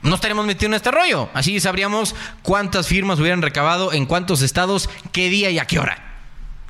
No 0.05 0.15
estaríamos 0.15 0.47
metidos 0.47 0.67
en 0.67 0.75
este 0.75 0.91
rollo. 0.91 1.29
Así 1.35 1.59
sabríamos 1.59 2.15
cuántas 2.43 2.87
firmas 2.87 3.19
hubieran 3.19 3.43
recabado, 3.43 3.93
en 3.93 4.07
cuántos 4.07 4.43
estados, 4.43 4.89
qué 5.13 5.29
día 5.31 5.51
y 5.51 5.59
a 5.59 5.67
qué 5.67 5.79
hora. 5.79 5.99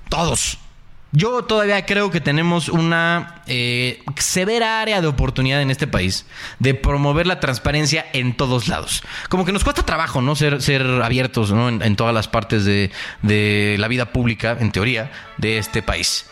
todos. 0.09 0.59
Yo 1.16 1.45
todavía 1.45 1.87
creo 1.87 2.11
que 2.11 2.20
tenemos 2.20 2.68
una 2.68 3.43
eh, 3.47 4.03
severa 4.16 4.80
área 4.80 5.01
de 5.01 5.07
oportunidad 5.07 5.62
en 5.62 5.70
este 5.70 5.87
país 5.87 6.26
de 6.59 6.74
promover 6.74 7.28
la 7.28 7.39
transparencia 7.39 8.05
en 8.12 8.37
todos 8.37 8.66
lados. 8.66 9.05
Como 9.28 9.45
que 9.45 9.53
nos 9.53 9.62
cuesta 9.62 9.85
trabajo, 9.85 10.22
¿no? 10.22 10.35
Ser, 10.35 10.61
ser 10.61 10.82
abiertos, 10.82 11.53
¿no? 11.53 11.68
En, 11.68 11.95
todas 11.95 12.14
las 12.14 12.26
partes 12.26 12.64
de, 12.64 12.91
de 13.22 13.76
la 13.78 13.87
vida 13.87 14.12
pública, 14.12 14.57
en 14.59 14.72
teoría, 14.72 15.12
de 15.39 15.59
este 15.59 15.82
país. 15.82 16.26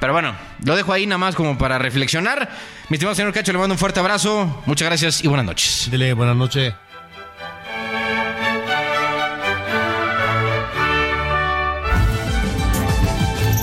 Pero 0.00 0.12
bueno, 0.12 0.34
lo 0.64 0.76
dejo 0.76 0.92
ahí 0.92 1.06
nada 1.06 1.18
más 1.18 1.34
como 1.34 1.56
para 1.56 1.78
reflexionar. 1.78 2.50
Mi 2.88 2.96
estimado 2.96 3.14
señor 3.14 3.32
Cacho, 3.32 3.52
le 3.52 3.58
mando 3.58 3.74
un 3.74 3.78
fuerte 3.78 4.00
abrazo. 4.00 4.62
Muchas 4.66 4.86
gracias 4.86 5.24
y 5.24 5.28
buenas 5.28 5.46
noches. 5.46 5.88
Dile, 5.90 6.12
buenas 6.12 6.36
noches. 6.36 6.74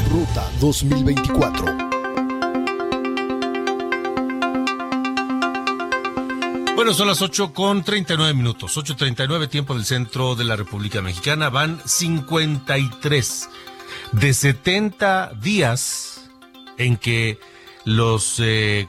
Ruta 0.10 0.50
2024. 0.60 1.92
Bueno, 6.82 6.96
son 6.96 7.08
las 7.08 7.22
8 7.22 7.54
con 7.54 7.84
39 7.84 8.34
minutos, 8.34 8.76
8.39 8.76 9.48
tiempo 9.50 9.76
del 9.76 9.86
centro 9.86 10.34
de 10.34 10.46
la 10.46 10.56
República 10.56 11.00
Mexicana, 11.04 11.52
van 11.52 11.80
53 11.86 13.50
de 14.14 14.34
70 14.34 15.34
días 15.40 16.21
en 16.82 16.98
que 16.98 17.40
los 17.86 18.40
eh, 18.40 18.88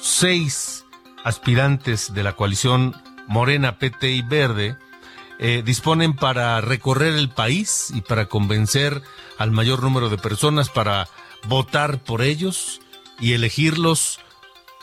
seis 0.00 0.84
aspirantes 1.24 2.12
de 2.14 2.22
la 2.22 2.34
coalición 2.34 2.94
Morena, 3.28 3.78
PT 3.78 4.10
y 4.10 4.22
Verde 4.22 4.76
eh, 5.38 5.62
disponen 5.64 6.14
para 6.14 6.60
recorrer 6.60 7.14
el 7.14 7.30
país 7.30 7.92
y 7.94 8.00
para 8.00 8.26
convencer 8.26 9.02
al 9.38 9.50
mayor 9.50 9.82
número 9.82 10.08
de 10.08 10.18
personas 10.18 10.68
para 10.68 11.08
votar 11.46 11.98
por 11.98 12.22
ellos 12.22 12.80
y 13.20 13.32
elegirlos 13.32 14.20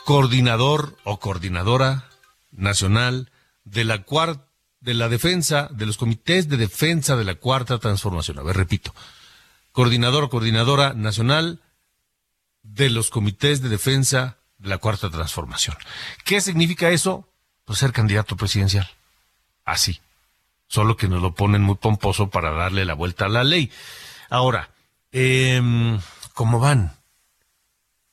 coordinador 0.04 0.96
o 1.04 1.18
coordinadora 1.18 2.08
nacional 2.52 3.30
de 3.64 3.84
la 3.84 4.02
cuarta 4.02 4.50
de 4.80 4.94
la 4.94 5.08
defensa 5.08 5.68
de 5.72 5.86
los 5.86 5.98
comités 5.98 6.48
de 6.48 6.56
defensa 6.56 7.16
de 7.16 7.24
la 7.24 7.34
cuarta 7.34 7.78
transformación. 7.78 8.38
A 8.38 8.42
ver, 8.42 8.56
repito. 8.56 8.94
Coordinador 9.72 10.24
o 10.24 10.30
coordinadora 10.30 10.94
nacional 10.94 11.60
de 12.62 12.90
los 12.90 13.10
comités 13.10 13.62
de 13.62 13.68
defensa 13.68 14.38
de 14.58 14.68
la 14.68 14.78
cuarta 14.78 15.10
transformación. 15.10 15.76
¿Qué 16.24 16.40
significa 16.40 16.90
eso? 16.90 17.28
Pues 17.64 17.78
ser 17.78 17.92
candidato 17.92 18.36
presidencial. 18.36 18.88
Así 19.64 20.00
solo 20.70 20.96
que 20.96 21.08
nos 21.08 21.20
lo 21.20 21.34
ponen 21.34 21.62
muy 21.62 21.74
pomposo 21.74 22.30
para 22.30 22.52
darle 22.52 22.84
la 22.84 22.94
vuelta 22.94 23.26
a 23.26 23.28
la 23.28 23.42
ley. 23.42 23.70
Ahora, 24.30 24.70
eh, 25.10 25.60
¿cómo 26.32 26.60
van? 26.60 26.96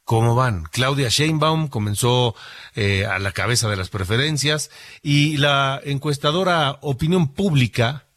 ¿Cómo 0.04 0.34
van? 0.34 0.64
Claudia 0.72 1.10
Sheinbaum 1.10 1.68
comenzó 1.68 2.34
eh, 2.74 3.06
a 3.06 3.20
la 3.20 3.32
cabeza 3.32 3.70
de 3.70 3.76
las 3.76 3.90
preferencias 3.90 4.72
y 5.04 5.38
la 5.38 5.80
encuestadora 5.84 6.80
Opinión 6.82 7.28
Pública 7.28 8.08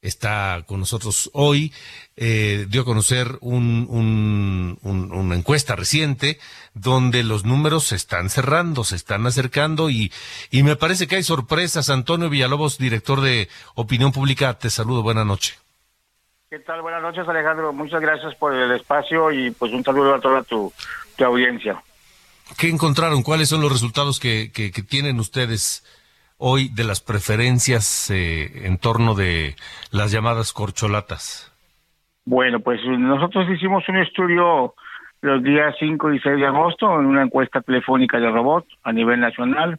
está 0.00 0.64
con 0.66 0.80
nosotros 0.80 1.30
hoy, 1.34 1.72
eh, 2.16 2.66
dio 2.68 2.82
a 2.82 2.84
conocer 2.84 3.38
un, 3.40 4.78
una 4.82 5.34
encuesta 5.34 5.76
reciente 5.76 6.38
donde 6.74 7.22
los 7.22 7.44
números 7.44 7.84
se 7.84 7.96
están 7.96 8.30
cerrando, 8.30 8.84
se 8.84 8.96
están 8.96 9.26
acercando 9.26 9.90
y, 9.90 10.12
y 10.50 10.62
me 10.62 10.76
parece 10.76 11.06
que 11.06 11.16
hay 11.16 11.22
sorpresas. 11.22 11.90
Antonio 11.90 12.28
Villalobos, 12.28 12.78
director 12.78 13.20
de 13.20 13.48
Opinión 13.74 14.12
Pública, 14.12 14.54
te 14.54 14.70
saludo, 14.70 15.02
buena 15.02 15.24
noche. 15.24 15.58
¿Qué 16.50 16.58
tal? 16.58 16.82
Buenas 16.82 17.02
noches, 17.02 17.26
Alejandro. 17.26 17.72
Muchas 17.72 18.00
gracias 18.00 18.34
por 18.34 18.54
el 18.54 18.72
espacio 18.72 19.32
y 19.32 19.50
pues 19.52 19.72
un 19.72 19.82
saludo 19.82 20.14
a 20.14 20.20
toda 20.20 20.42
tu, 20.42 20.72
tu 21.16 21.24
audiencia. 21.24 21.82
¿Qué 22.58 22.68
encontraron? 22.68 23.22
¿Cuáles 23.22 23.48
son 23.48 23.62
los 23.62 23.72
resultados 23.72 24.20
que, 24.20 24.52
que, 24.52 24.70
que 24.70 24.82
tienen 24.82 25.18
ustedes? 25.18 25.82
hoy 26.44 26.68
de 26.68 26.82
las 26.82 27.00
preferencias 27.00 28.10
eh, 28.10 28.66
en 28.66 28.76
torno 28.76 29.14
de 29.14 29.54
las 29.92 30.10
llamadas 30.10 30.52
corcholatas? 30.52 31.51
Bueno, 32.24 32.60
pues 32.60 32.80
nosotros 32.84 33.48
hicimos 33.50 33.88
un 33.88 33.96
estudio 33.96 34.74
los 35.22 35.42
días 35.42 35.74
5 35.78 36.12
y 36.12 36.20
6 36.20 36.36
de 36.36 36.46
agosto 36.46 36.98
en 36.98 37.06
una 37.06 37.22
encuesta 37.22 37.60
telefónica 37.60 38.18
de 38.18 38.30
robot 38.30 38.66
a 38.82 38.92
nivel 38.92 39.20
nacional 39.20 39.78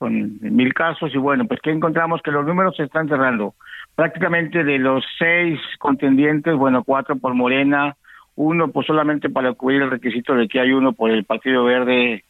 con 0.00 0.38
mil 0.40 0.72
casos 0.72 1.14
y 1.14 1.18
bueno, 1.18 1.44
pues 1.44 1.60
que 1.60 1.70
encontramos 1.70 2.22
que 2.22 2.30
los 2.30 2.46
números 2.46 2.74
se 2.74 2.84
están 2.84 3.06
cerrando. 3.06 3.54
Prácticamente 3.94 4.64
de 4.64 4.78
los 4.78 5.04
seis 5.18 5.60
contendientes, 5.78 6.54
bueno, 6.54 6.82
cuatro 6.84 7.16
por 7.16 7.34
Morena, 7.34 7.96
uno 8.34 8.68
pues 8.68 8.86
solamente 8.86 9.28
para 9.28 9.52
cubrir 9.52 9.82
el 9.82 9.90
requisito 9.90 10.34
de 10.34 10.48
que 10.48 10.58
hay 10.58 10.72
uno 10.72 10.94
por 10.94 11.10
el 11.10 11.24
Partido 11.24 11.64
Verde 11.64 12.24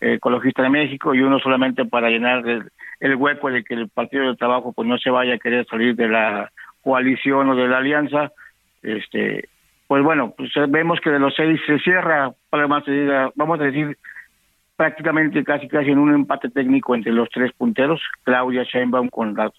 Ecologista 0.00 0.62
de 0.62 0.70
México 0.70 1.12
y 1.12 1.20
uno 1.22 1.40
solamente 1.40 1.84
para 1.84 2.08
llenar 2.08 2.46
el, 2.46 2.70
el 3.00 3.16
hueco 3.16 3.50
de 3.50 3.64
que 3.64 3.74
el 3.74 3.88
Partido 3.88 4.22
del 4.22 4.38
Trabajo 4.38 4.72
pues 4.72 4.86
no 4.86 4.96
se 4.98 5.10
vaya 5.10 5.34
a 5.34 5.38
querer 5.38 5.66
salir 5.66 5.96
de 5.96 6.08
la 6.08 6.52
coalición 6.82 7.48
o 7.48 7.56
de 7.56 7.66
la 7.66 7.78
alianza, 7.78 8.30
este, 8.82 9.48
pues 9.86 10.02
bueno, 10.02 10.34
pues 10.36 10.50
vemos 10.68 11.00
que 11.00 11.10
de 11.10 11.18
los 11.18 11.34
seis 11.34 11.60
se 11.66 11.78
cierra, 11.78 12.32
además 12.50 12.84
vamos 13.34 13.60
a 13.60 13.64
decir 13.64 13.96
prácticamente 14.76 15.42
casi 15.42 15.66
casi 15.66 15.90
en 15.90 15.98
un 15.98 16.14
empate 16.14 16.50
técnico 16.50 16.94
entre 16.94 17.12
los 17.12 17.28
tres 17.30 17.52
punteros, 17.52 18.00
Claudia 18.22 18.62
Sheinbaum 18.62 19.08
con 19.08 19.34
la, 19.34 19.50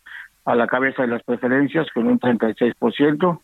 a 0.45 0.55
la 0.55 0.65
cabeza 0.67 1.01
de 1.01 1.09
las 1.09 1.23
preferencias 1.23 1.87
con 1.93 2.07
un 2.07 2.19
36%. 2.19 3.39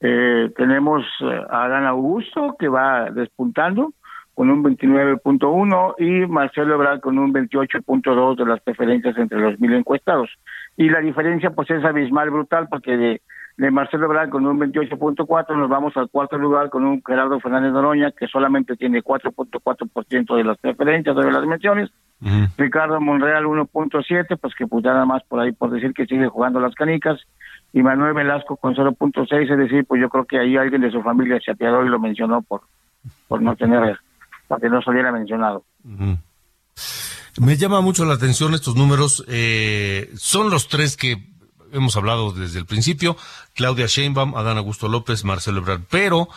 Eh, 0.00 0.50
tenemos 0.56 1.04
a 1.50 1.64
Adán 1.64 1.84
Augusto 1.84 2.54
que 2.58 2.68
va 2.68 3.10
despuntando 3.10 3.92
con 4.34 4.50
un 4.50 4.62
29.1 4.62 5.94
y 5.98 6.30
Marcelo 6.30 6.74
Ebrard 6.74 7.00
con 7.00 7.18
un 7.18 7.34
28.2 7.34 8.36
de 8.36 8.46
las 8.46 8.60
preferencias 8.60 9.18
entre 9.18 9.40
los 9.40 9.58
mil 9.58 9.74
encuestados. 9.74 10.30
Y 10.76 10.88
la 10.90 11.00
diferencia 11.00 11.50
pues 11.50 11.68
es 11.70 11.84
abismal, 11.84 12.30
brutal, 12.30 12.68
porque 12.70 12.96
de, 12.96 13.20
de 13.58 13.72
Marcelo 13.72 14.06
Ebrard 14.06 14.30
con 14.30 14.46
un 14.46 14.58
28.4 14.58 15.56
nos 15.56 15.68
vamos 15.68 15.96
al 15.96 16.08
cuarto 16.08 16.38
lugar 16.38 16.70
con 16.70 16.84
un 16.84 17.02
Gerardo 17.04 17.40
Fernández 17.40 17.72
Noroña 17.72 18.12
que 18.12 18.28
solamente 18.28 18.76
tiene 18.76 19.02
4.4% 19.02 20.36
de 20.36 20.44
las 20.44 20.58
preferencias 20.58 21.16
o 21.16 21.20
de 21.20 21.32
las 21.32 21.44
menciones. 21.44 21.90
Ricardo 22.56 23.00
Monreal 23.00 23.44
1.7, 23.44 24.38
pues 24.40 24.54
que 24.54 24.66
pues 24.68 24.84
nada 24.84 25.04
más 25.04 25.24
por 25.24 25.40
ahí 25.40 25.50
por 25.50 25.72
decir 25.72 25.92
que 25.92 26.06
sigue 26.06 26.28
jugando 26.28 26.60
las 26.60 26.74
canicas. 26.76 27.20
Y 27.72 27.82
Manuel 27.82 28.14
Velasco 28.14 28.56
con 28.56 28.76
0.6, 28.76 29.50
es 29.50 29.58
decir, 29.58 29.84
pues 29.84 30.00
yo 30.00 30.08
creo 30.08 30.24
que 30.24 30.38
ahí 30.38 30.56
alguien 30.56 30.80
de 30.80 30.92
su 30.92 31.02
familia 31.02 31.40
se 31.44 31.50
apiadó 31.50 31.84
y 31.84 31.88
lo 31.88 31.98
mencionó 31.98 32.42
por, 32.42 32.62
por 33.26 33.42
no 33.42 33.56
tener 33.56 33.98
para 34.46 34.60
que 34.60 34.68
no 34.68 34.80
se 34.82 34.90
hubiera 34.90 35.10
mencionado. 35.10 35.64
Me 37.40 37.56
llama 37.56 37.80
mucho 37.80 38.04
la 38.04 38.14
atención 38.14 38.54
estos 38.54 38.76
números. 38.76 39.24
Eh, 39.28 40.10
son 40.14 40.48
los 40.48 40.68
tres 40.68 40.96
que 40.96 41.37
hemos 41.72 41.96
hablado 41.96 42.32
desde 42.32 42.58
el 42.58 42.66
principio. 42.66 43.16
Claudia 43.54 43.86
Sheinbaum, 43.86 44.36
Adán 44.36 44.58
Augusto 44.58 44.88
López, 44.88 45.24
Marcelo 45.24 45.58
Ebrard. 45.58 45.82
Pero 45.90 46.28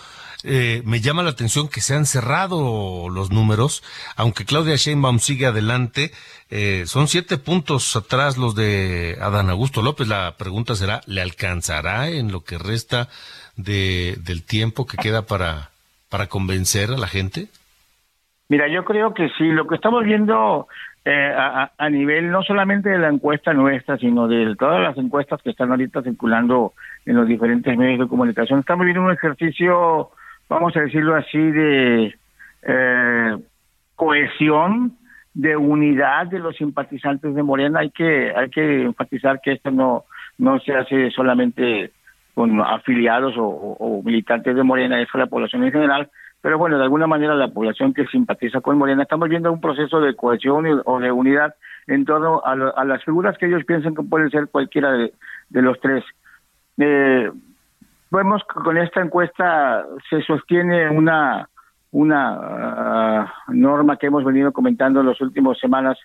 eh, 0.44 0.82
me 0.86 1.02
llama 1.02 1.24
la 1.24 1.30
atención 1.30 1.68
que 1.68 1.82
se 1.82 1.94
han 1.96 2.06
cerrado 2.06 3.10
los 3.10 3.32
números. 3.32 3.84
Aunque 4.16 4.46
Claudia 4.46 4.76
Sheinbaum 4.76 5.20
sigue 5.20 5.46
adelante, 5.46 6.12
eh, 6.50 6.84
son 6.88 7.08
siete 7.08 7.38
puntos 7.38 7.96
atrás 7.96 8.38
los 8.38 8.56
de 8.56 9.18
Adán 9.22 9.50
Augusto 9.50 9.82
López. 9.82 10.08
La 10.08 10.36
pregunta 10.38 10.76
será, 10.76 11.02
¿le 11.06 11.22
alcanzará 11.22 12.10
en 12.10 12.32
lo 12.32 12.44
que 12.44 12.58
resta 12.58 13.10
de, 13.56 14.18
del 14.24 14.44
tiempo 14.44 14.86
que 14.86 14.98
queda 14.98 15.24
para, 15.24 15.72
para 16.10 16.28
convencer 16.28 16.92
a 16.92 16.98
la 16.98 17.08
gente? 17.08 17.48
Mira, 18.50 18.68
yo 18.68 18.84
creo 18.84 19.14
que 19.14 19.30
sí, 19.38 19.46
lo 19.46 19.66
que 19.66 19.76
estamos 19.76 20.04
viendo 20.04 20.68
eh, 21.04 21.34
a, 21.36 21.90
nivel 21.90 22.30
no 22.30 22.44
solamente 22.44 22.90
de 22.90 23.00
la 23.00 23.10
encuesta 23.10 23.54
nuestra, 23.54 23.98
sino 23.98 24.28
de 24.28 24.56
todas 24.56 24.82
las 24.82 24.98
encuestas 24.98 25.42
que 25.42 25.50
están 25.50 25.72
ahorita 25.72 26.04
circulando 26.04 26.74
en 27.06 27.16
los 27.16 27.28
diferentes 27.28 27.76
medios 27.76 28.00
de 28.00 28.08
comunicación, 28.08 28.60
estamos 28.60 28.86
viendo 28.86 29.04
un 29.04 29.12
ejercicio, 29.12 30.12
vamos 30.48 30.76
a 30.78 30.82
decirlo 30.82 31.16
así, 31.16 31.40
de 31.40 32.16
eh, 32.62 33.38
cohesión, 33.96 34.98
de 35.34 35.58
unidad 35.58 36.28
de 36.28 36.38
los 36.38 36.56
simpatizantes 36.58 37.34
de 37.34 37.42
Morena. 37.42 37.80
Hay 37.80 37.90
que 37.90 38.32
hay 38.36 38.50
que 38.50 38.84
enfatizar 38.84 39.42
que 39.42 39.54
esto 39.54 39.72
no 39.72 40.04
no 40.38 40.60
se 40.60 40.76
hace 40.76 41.10
solamente 41.12 41.92
con 42.36 42.62
afiliados 42.62 43.36
o, 43.38 43.48
o 43.48 44.04
militantes 44.04 44.56
de 44.56 44.64
Morena, 44.64 45.02
es 45.02 45.08
la 45.14 45.26
población 45.26 45.64
en 45.64 45.72
general, 45.72 46.10
pero 46.42 46.58
bueno, 46.58 46.78
de 46.78 46.84
alguna 46.84 47.08
manera 47.08 47.36
la 47.36 47.50
población 47.50 47.94
que 47.94 48.08
simpatiza 48.08 48.62
con 48.62 48.78
Morena, 48.78 49.04
estamos 49.04 49.30
viendo 49.30 49.52
un 49.52 49.62
proceso 49.62 50.02
de 50.02 50.16
cohesión 50.16 50.82
o 50.86 51.00
de 51.00 51.12
unidad 51.12 51.56
en 51.88 52.06
torno 52.06 52.42
a, 52.44 52.84
las 52.84 53.04
figuras 53.04 53.38
que 53.38 53.46
ellos 53.46 53.64
piensan 53.66 53.96
que 53.96 54.04
pueden 54.04 54.30
ser 54.32 54.48
cualquiera 54.48 54.92
de, 54.92 55.12
los 55.50 55.80
tres. 55.80 56.04
Eh, 56.78 57.32
vemos 58.10 58.42
que 58.44 58.60
con 58.60 58.78
esta 58.78 59.02
encuesta 59.02 59.86
se 60.10 60.22
sostiene 60.24 60.90
una 60.90 61.48
una 61.94 62.38
ah, 62.42 63.34
norma 63.50 63.98
que 63.98 64.08
hemos 64.08 64.24
venido 64.24 64.54
comentando 64.54 65.02
en 65.02 65.08
las 65.08 65.20
últimas 65.20 65.60
semanas 65.60 65.98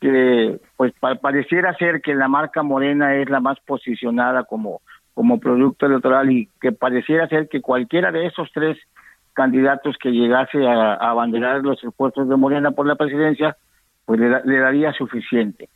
que 0.00 0.60
pues 0.76 0.92
pareciera 1.20 1.74
ser 1.74 2.00
que 2.02 2.14
la 2.14 2.26
marca 2.26 2.64
Morena 2.64 3.14
es 3.14 3.30
la 3.30 3.40
más 3.40 3.58
posicionada 3.60 4.44
como 4.44 4.80
como 5.14 5.40
producto 5.40 5.86
electoral 5.86 6.30
y 6.30 6.48
que 6.60 6.72
pareciera 6.72 7.28
ser 7.28 7.48
que 7.48 7.60
cualquiera 7.60 8.12
de 8.12 8.26
esos 8.26 8.50
tres 8.52 8.78
candidatos 9.38 9.96
que 10.02 10.10
llegase 10.10 10.66
a, 10.66 10.94
abanderar 10.94 11.62
los 11.62 11.82
esfuerzos 11.84 12.28
de 12.28 12.34
Morena 12.34 12.72
por 12.72 12.88
la 12.88 12.96
presidencia, 12.96 13.56
pues 14.04 14.18
le, 14.18 14.58
daría 14.58 14.92
suficiente. 14.92 15.68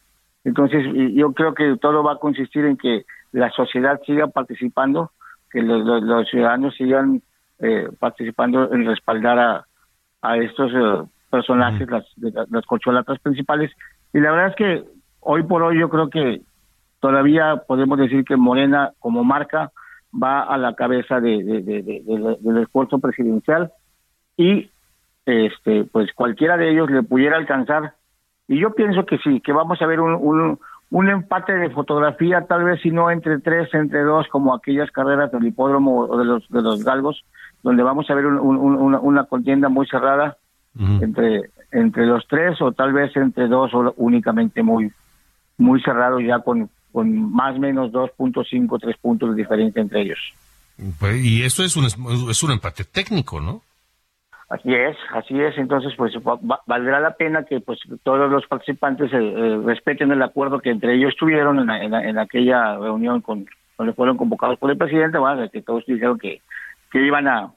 Entonces, 0.42 0.84
yo 1.14 1.32
creo 1.32 1.54
que 1.54 1.76
todo 1.80 2.02
va 2.02 2.14
a 2.14 2.18
consistir 2.18 2.64
en 2.64 2.76
que 2.76 3.04
la 3.30 3.50
sociedad 3.50 4.00
siga 4.04 4.26
participando, 4.26 5.12
que 5.48 5.62
los, 5.62 6.28
ciudadanos 6.28 6.74
sigan 6.74 7.22
eh, 7.60 7.88
participando 8.00 8.72
en 8.72 8.84
respaldar 8.84 9.38
a, 9.38 9.66
a 10.22 10.36
estos 10.38 10.72
eh, 10.74 11.08
personajes, 11.30 11.88
las, 11.88 12.66
corcholatas 12.66 13.20
principales. 13.20 13.70
Y 14.12 14.18
la 14.18 14.32
verdad 14.32 14.48
es 14.48 14.56
que 14.56 14.84
hoy 15.20 15.44
por 15.44 15.62
hoy 15.62 15.78
yo 15.78 15.88
creo 15.88 16.10
que 16.10 16.40
todavía 16.98 17.62
podemos 17.68 17.96
decir 17.96 18.24
que 18.24 18.36
Morena 18.36 18.90
como 18.98 19.22
marca 19.22 19.70
va 20.12 20.42
a 20.42 20.58
la 20.58 20.74
cabeza 20.74 21.20
de, 21.20 21.42
del 21.42 22.58
esfuerzo 22.58 22.98
presidencial 22.98 23.72
y 24.36 24.70
este 25.24 25.84
pues 25.84 26.12
cualquiera 26.14 26.56
de 26.56 26.70
ellos 26.70 26.90
le 26.90 27.02
pudiera 27.02 27.36
alcanzar. 27.36 27.94
Y 28.48 28.60
yo 28.60 28.74
pienso 28.74 29.06
que 29.06 29.18
sí 29.18 29.40
que 29.40 29.52
vamos 29.52 29.80
a 29.80 29.86
ver 29.86 30.00
un, 30.00 30.58
un, 30.90 31.08
empate 31.08 31.54
de 31.54 31.70
fotografía 31.70 32.46
tal 32.46 32.64
vez 32.64 32.80
si 32.82 32.90
no 32.90 33.10
entre 33.10 33.38
tres 33.38 33.72
entre 33.72 34.02
dos 34.02 34.26
como 34.28 34.54
aquellas 34.54 34.90
carreras 34.90 35.32
del 35.32 35.46
hipódromo 35.46 36.00
o 36.00 36.18
de 36.18 36.24
los 36.24 36.48
de 36.48 36.60
los 36.60 36.84
galgos 36.84 37.24
donde 37.62 37.82
vamos 37.82 38.10
a 38.10 38.14
ver 38.14 38.26
una, 38.26 39.24
contienda 39.24 39.68
muy 39.68 39.86
cerrada 39.86 40.36
entre 41.00 41.50
entre 41.70 42.06
los 42.06 42.26
tres 42.26 42.60
o 42.60 42.72
tal 42.72 42.92
vez 42.92 43.16
entre 43.16 43.46
dos 43.46 43.72
o 43.72 43.94
únicamente 43.96 44.62
muy 44.62 44.92
muy 45.56 45.80
cerrado 45.82 46.20
ya 46.20 46.40
con 46.40 46.68
con 46.92 47.32
más 47.32 47.56
o 47.56 47.58
menos 47.58 47.90
2.5, 47.90 48.78
3 48.80 48.96
puntos 48.98 49.30
de 49.30 49.42
diferencia 49.42 49.80
entre 49.80 50.02
ellos. 50.02 50.18
Pues, 50.98 51.24
y 51.24 51.42
eso 51.42 51.64
es 51.64 51.76
un, 51.76 51.86
es 52.30 52.42
un 52.42 52.52
empate 52.52 52.84
técnico, 52.84 53.40
¿no? 53.40 53.62
Así 54.48 54.74
es, 54.74 54.96
así 55.14 55.40
es. 55.40 55.56
Entonces, 55.56 55.94
pues 55.96 56.12
valdrá 56.66 57.00
la 57.00 57.14
pena 57.14 57.44
que 57.44 57.60
pues 57.60 57.78
todos 58.02 58.30
los 58.30 58.46
participantes 58.46 59.10
eh, 59.12 59.16
eh, 59.16 59.60
respeten 59.64 60.12
el 60.12 60.22
acuerdo 60.22 60.60
que 60.60 60.68
entre 60.68 60.94
ellos 60.94 61.16
tuvieron 61.18 61.58
en, 61.70 61.94
en, 61.94 62.18
aquella 62.18 62.76
reunión 62.76 63.22
con 63.22 63.46
donde 63.78 63.94
fueron 63.94 64.18
convocados 64.18 64.58
por 64.58 64.70
el 64.70 64.76
presidente, 64.76 65.16
bueno, 65.16 65.48
que 65.50 65.62
todos 65.62 65.86
dijeron 65.86 66.18
que, 66.18 66.42
que 66.90 67.04
iban 67.04 67.26
a, 67.28 67.50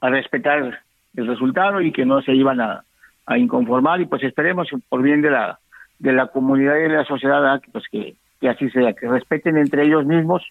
a 0.00 0.08
respetar 0.08 0.80
el 1.14 1.26
resultado 1.26 1.82
y 1.82 1.92
que 1.92 2.06
no 2.06 2.22
se 2.22 2.32
iban 2.32 2.58
a, 2.60 2.84
a 3.26 3.38
inconformar 3.38 4.00
y 4.00 4.06
pues 4.06 4.22
esperemos 4.22 4.68
por 4.88 5.02
bien 5.02 5.22
de 5.22 5.30
la 5.30 5.58
de 5.98 6.12
la 6.12 6.28
comunidad 6.28 6.76
y 6.78 6.82
de 6.82 6.96
la 6.96 7.04
sociedad 7.04 7.60
pues 7.70 7.84
que 7.90 8.16
que 8.40 8.48
así 8.48 8.70
sea, 8.70 8.92
que 8.94 9.08
respeten 9.08 9.56
entre 9.56 9.84
ellos 9.84 10.04
mismos 10.06 10.42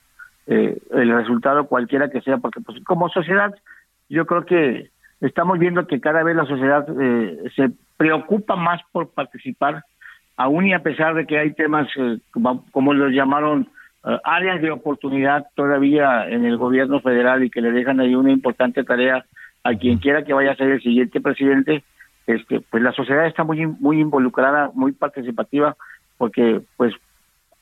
eh, 0.47 0.77
el 0.91 1.11
resultado 1.11 1.67
cualquiera 1.67 2.09
que 2.09 2.21
sea, 2.21 2.37
porque 2.37 2.61
pues 2.61 2.81
como 2.83 3.09
sociedad 3.09 3.53
yo 4.09 4.25
creo 4.25 4.45
que 4.45 4.89
estamos 5.21 5.59
viendo 5.59 5.85
que 5.85 5.99
cada 5.99 6.23
vez 6.23 6.35
la 6.35 6.45
sociedad 6.45 6.87
eh, 6.99 7.51
se 7.55 7.69
preocupa 7.97 8.55
más 8.55 8.81
por 8.91 9.09
participar, 9.09 9.83
aún 10.37 10.67
y 10.67 10.73
a 10.73 10.81
pesar 10.81 11.13
de 11.15 11.25
que 11.25 11.37
hay 11.37 11.53
temas, 11.53 11.87
eh, 11.97 12.17
como, 12.31 12.93
los 12.93 13.11
llamaron, 13.11 13.67
áreas 14.23 14.61
de 14.61 14.71
oportunidad 14.71 15.47
todavía 15.55 16.27
en 16.29 16.45
el 16.45 16.55
gobierno 16.55 17.01
federal 17.01 17.43
y 17.43 17.49
que 17.49 17.61
le 17.61 17.71
dejan 17.71 17.99
ahí 17.99 18.15
una 18.15 18.31
importante 18.31 18.85
tarea 18.85 19.25
a 19.63 19.75
quien 19.75 19.97
quiera 19.97 20.23
que 20.23 20.33
vaya 20.33 20.53
a 20.53 20.55
ser 20.55 20.71
el 20.71 20.81
siguiente 20.81 21.19
presidente, 21.19 21.83
este, 22.25 22.61
pues 22.61 22.81
la 22.81 22.93
sociedad 22.93 23.27
está 23.27 23.43
muy 23.43 23.67
muy 23.67 23.99
involucrada, 23.99 24.71
muy 24.73 24.93
participativa, 24.93 25.75
porque 26.17 26.61
pues 26.77 26.93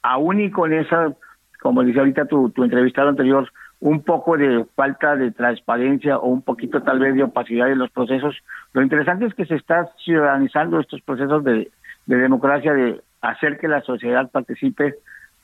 aún 0.08 0.40
y 0.40 0.50
con 0.50 0.74
esa, 0.74 1.14
como 1.62 1.84
dice 1.84 2.00
ahorita 2.00 2.26
tu, 2.26 2.50
tu 2.52 2.64
entrevistado 2.64 3.10
anterior, 3.10 3.52
un 3.80 4.02
poco 4.02 4.38
de 4.38 4.66
falta 4.76 5.16
de 5.16 5.32
transparencia 5.32 6.18
o 6.18 6.28
un 6.28 6.42
poquito 6.42 6.82
tal 6.82 7.00
vez 7.00 7.14
de 7.16 7.24
opacidad 7.24 7.72
en 7.72 7.80
los 7.80 7.92
procesos. 7.92 8.36
Lo 8.74 8.82
interesante 8.82 9.26
es 9.26 9.34
que 9.34 9.46
se 9.46 9.56
está 9.56 9.90
ciudadanizando 10.04 10.80
estos 10.80 11.02
procesos 11.02 11.44
de, 11.44 11.70
democracia, 12.06 12.74
de 12.74 13.02
hacer 13.22 13.60
que 13.60 13.68
la 13.68 13.82
sociedad 13.82 14.32
participe 14.32 14.96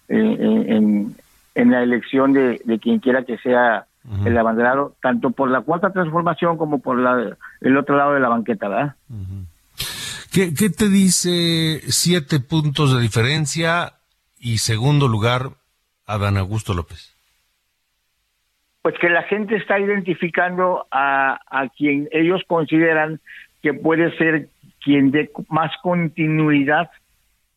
eh, 0.08 0.66
en, 0.68 1.16
en, 1.56 1.72
la 1.72 1.84
elección 1.84 2.34
de, 2.34 2.60
quien 2.82 3.00
quiera 3.00 3.24
que 3.24 3.38
sea 3.38 3.86
el 4.26 4.38
abanderado, 4.38 4.96
tanto 5.02 5.32
por 5.32 5.50
la 5.50 5.62
cuarta 5.62 5.92
transformación 5.92 6.58
como 6.58 6.80
por 6.80 7.00
la, 7.00 7.38
el 7.62 7.78
otro 7.78 7.96
lado 7.96 8.14
de 8.14 8.20
la 8.20 8.30
banqueta, 8.30 8.68
¿verdad? 8.68 8.96
¿Qué, 10.32 10.54
¿Qué 10.54 10.70
te 10.70 10.90
dice 10.90 11.80
siete 11.88 12.42
puntos 12.42 12.94
de 12.94 13.02
diferencia 13.02 13.94
y 14.44 14.58
segundo 14.58 15.08
lugar, 15.08 15.52
Adán 16.06 16.38
Augusto 16.38 16.74
López? 16.74 17.16
Pues 18.82 18.96
que 19.00 19.10
la 19.10 19.24
gente 19.24 19.56
está 19.56 19.80
identificando 19.80 20.86
a, 20.92 21.40
a 21.50 21.70
quien 21.70 22.10
ellos 22.12 22.42
consideran 22.46 23.22
que 23.62 23.74
puede 23.74 24.16
ser 24.18 24.50
quien 24.84 25.12
dé 25.12 25.32
más 25.48 25.72
continuidad 25.82 26.92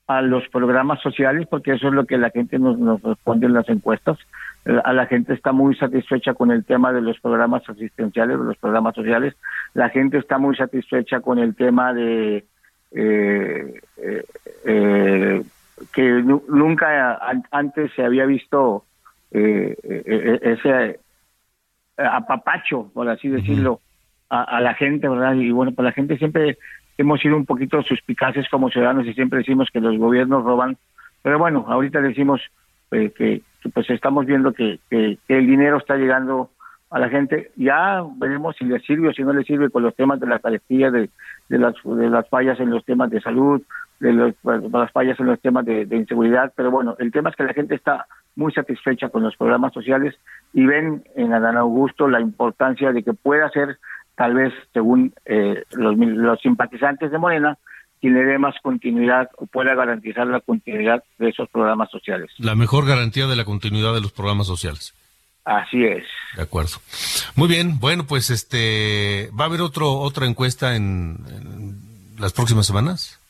a 0.06 0.22
los 0.22 0.48
programas 0.50 1.00
sociales, 1.02 1.48
porque 1.50 1.72
eso 1.72 1.88
es 1.88 1.94
lo 1.94 2.04
que 2.04 2.16
la 2.16 2.30
gente 2.30 2.60
nos, 2.60 2.78
nos 2.78 3.02
responde 3.02 3.46
en 3.46 3.54
las 3.54 3.68
encuestas. 3.68 4.16
La 4.64 5.06
gente 5.06 5.34
está 5.34 5.50
muy 5.50 5.74
satisfecha 5.74 6.34
con 6.34 6.52
el 6.52 6.64
tema 6.64 6.92
de 6.92 7.00
los 7.00 7.18
programas 7.18 7.68
asistenciales, 7.68 8.38
de 8.38 8.44
los 8.44 8.56
programas 8.58 8.94
sociales. 8.94 9.34
La 9.74 9.88
gente 9.88 10.18
está 10.18 10.38
muy 10.38 10.54
satisfecha 10.54 11.18
con 11.18 11.40
el 11.40 11.56
tema 11.56 11.92
de 11.92 12.44
eh, 12.92 13.80
eh, 13.96 14.24
eh 14.64 15.42
que 15.92 16.22
nunca 16.22 17.18
antes 17.50 17.92
se 17.94 18.04
había 18.04 18.24
visto 18.26 18.84
eh, 19.30 19.76
eh, 19.82 20.02
eh, 20.06 20.40
ese 20.42 21.00
apapacho, 21.96 22.90
por 22.92 23.08
así 23.08 23.28
decirlo, 23.28 23.80
a, 24.28 24.60
la 24.60 24.74
gente, 24.74 25.08
¿verdad? 25.08 25.34
Y 25.34 25.50
bueno, 25.50 25.72
pues 25.72 25.84
la 25.84 25.92
gente 25.92 26.18
siempre 26.18 26.58
hemos 26.98 27.20
sido 27.20 27.36
un 27.36 27.46
poquito 27.46 27.82
suspicaces 27.82 28.48
como 28.48 28.70
ciudadanos 28.70 29.06
y 29.06 29.14
siempre 29.14 29.38
decimos 29.38 29.68
que 29.72 29.80
los 29.80 29.96
gobiernos 29.98 30.44
roban, 30.44 30.76
pero 31.22 31.38
bueno, 31.38 31.64
ahorita 31.68 32.00
decimos 32.00 32.40
que, 32.90 33.42
pues 33.72 33.90
estamos 33.90 34.26
viendo 34.26 34.52
que, 34.52 34.78
que, 34.90 35.18
el 35.28 35.46
dinero 35.46 35.78
está 35.78 35.96
llegando 35.96 36.50
a 36.90 36.98
la 37.00 37.08
gente, 37.08 37.50
ya 37.56 38.04
veremos 38.16 38.56
si 38.56 38.64
le 38.64 38.78
sirve 38.80 39.08
o 39.08 39.12
si 39.12 39.22
no 39.22 39.32
le 39.32 39.44
sirve 39.44 39.70
con 39.70 39.82
los 39.82 39.94
temas 39.96 40.20
de 40.20 40.26
la 40.26 40.38
carestía, 40.38 40.90
de, 40.90 41.10
las, 41.48 41.74
de 41.84 42.10
las 42.10 42.28
fallas 42.28 42.60
en 42.60 42.70
los 42.70 42.84
temas 42.84 43.10
de 43.10 43.20
salud, 43.20 43.60
de, 43.98 44.12
las 44.12 44.92
fallas 44.92 45.18
en 45.18 45.26
los 45.26 45.40
temas 45.40 45.64
de, 45.64 45.86
inseguridad, 45.90 46.52
pero 46.54 46.70
bueno, 46.70 46.94
el 46.98 47.10
tema 47.10 47.30
es 47.30 47.36
que 47.36 47.44
la 47.44 47.54
gente 47.54 47.74
está 47.74 48.06
muy 48.36 48.52
satisfecha 48.52 49.08
con 49.08 49.22
los 49.22 49.36
programas 49.36 49.72
sociales 49.72 50.14
y 50.52 50.64
ven 50.64 51.02
en 51.16 51.32
Adán 51.32 51.56
Augusto 51.56 52.06
la 52.06 52.20
importancia 52.20 52.92
de 52.92 53.02
que 53.02 53.14
pueda 53.14 53.50
ser, 53.50 53.78
tal 54.14 54.34
vez 54.34 54.52
según 54.72 55.12
eh, 55.24 55.64
los, 55.72 55.96
los 55.96 56.40
simpatizantes 56.40 57.10
de 57.10 57.18
Morena, 57.18 57.58
quien 58.00 58.14
le 58.14 58.24
dé 58.24 58.38
más 58.38 58.54
continuidad 58.62 59.30
o 59.38 59.46
pueda 59.46 59.74
garantizar 59.74 60.26
la 60.26 60.40
continuidad 60.40 61.02
de 61.18 61.30
esos 61.30 61.48
programas 61.48 61.90
sociales. 61.90 62.30
La 62.38 62.54
mejor 62.54 62.86
garantía 62.86 63.26
de 63.26 63.36
la 63.36 63.44
continuidad 63.44 63.94
de 63.94 64.02
los 64.02 64.12
programas 64.12 64.46
sociales. 64.46 64.94
Así 65.46 65.84
es. 65.84 66.04
De 66.34 66.42
acuerdo. 66.42 66.72
Muy 67.36 67.46
bien, 67.46 67.78
bueno, 67.78 68.04
pues 68.08 68.30
este, 68.30 69.30
¿va 69.38 69.44
a 69.44 69.46
haber 69.46 69.60
otro 69.60 69.92
otra 69.92 70.26
encuesta 70.26 70.74
en 70.74 71.18
las 72.18 72.32
próximas 72.32 72.66
semanas? 72.66 73.20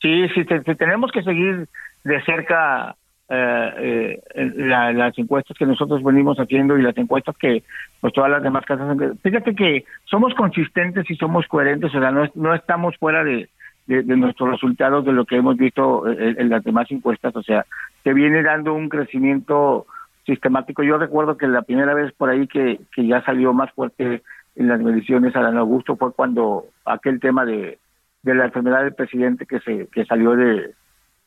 Sí, 0.00 0.26
sí, 0.34 0.44
tenemos 0.78 1.12
que 1.12 1.22
seguir 1.22 1.68
de 2.02 2.22
cerca 2.24 2.96
eh, 3.28 4.20
eh 4.34 4.52
las 4.56 5.18
encuestas 5.18 5.56
que 5.58 5.66
nosotros 5.66 6.02
venimos 6.02 6.38
haciendo 6.38 6.78
y 6.78 6.82
las 6.82 6.96
encuestas 6.96 7.36
que 7.36 7.62
pues 8.00 8.14
todas 8.14 8.30
las 8.30 8.42
demás 8.42 8.64
casas 8.64 8.96
fíjate 9.22 9.54
que 9.54 9.84
somos 10.04 10.34
consistentes 10.34 11.10
y 11.10 11.16
somos 11.16 11.46
coherentes 11.46 11.94
o 11.94 12.00
sea 12.00 12.10
no, 12.10 12.30
no 12.34 12.54
estamos 12.54 12.98
fuera 12.98 13.24
de, 13.24 13.48
de, 13.86 14.02
nuestros 14.04 14.50
resultados 14.50 15.06
de 15.06 15.12
lo 15.12 15.24
que 15.24 15.36
hemos 15.36 15.56
visto 15.56 16.06
en, 16.06 16.38
en, 16.38 16.50
las 16.50 16.62
demás 16.64 16.90
encuestas 16.90 17.34
o 17.34 17.42
sea 17.42 17.64
se 18.02 18.12
viene 18.12 18.42
dando 18.42 18.74
un 18.74 18.90
crecimiento 18.90 19.86
sistemático 20.26 20.82
yo 20.82 20.98
recuerdo 20.98 21.36
que 21.36 21.46
la 21.46 21.62
primera 21.62 21.94
vez 21.94 22.12
por 22.12 22.30
ahí 22.30 22.46
que, 22.46 22.80
que 22.94 23.06
ya 23.06 23.22
salió 23.24 23.52
más 23.52 23.72
fuerte 23.72 24.22
en 24.56 24.68
las 24.68 24.80
mediciones 24.80 25.34
Adán 25.36 25.58
Augusto 25.58 25.96
fue 25.96 26.12
cuando 26.12 26.64
aquel 26.84 27.20
tema 27.20 27.44
de 27.44 27.78
de 28.22 28.34
la 28.34 28.46
enfermedad 28.46 28.82
del 28.82 28.94
presidente 28.94 29.46
que 29.46 29.60
se 29.60 29.86
que 29.88 30.04
salió 30.06 30.34
de, 30.34 30.74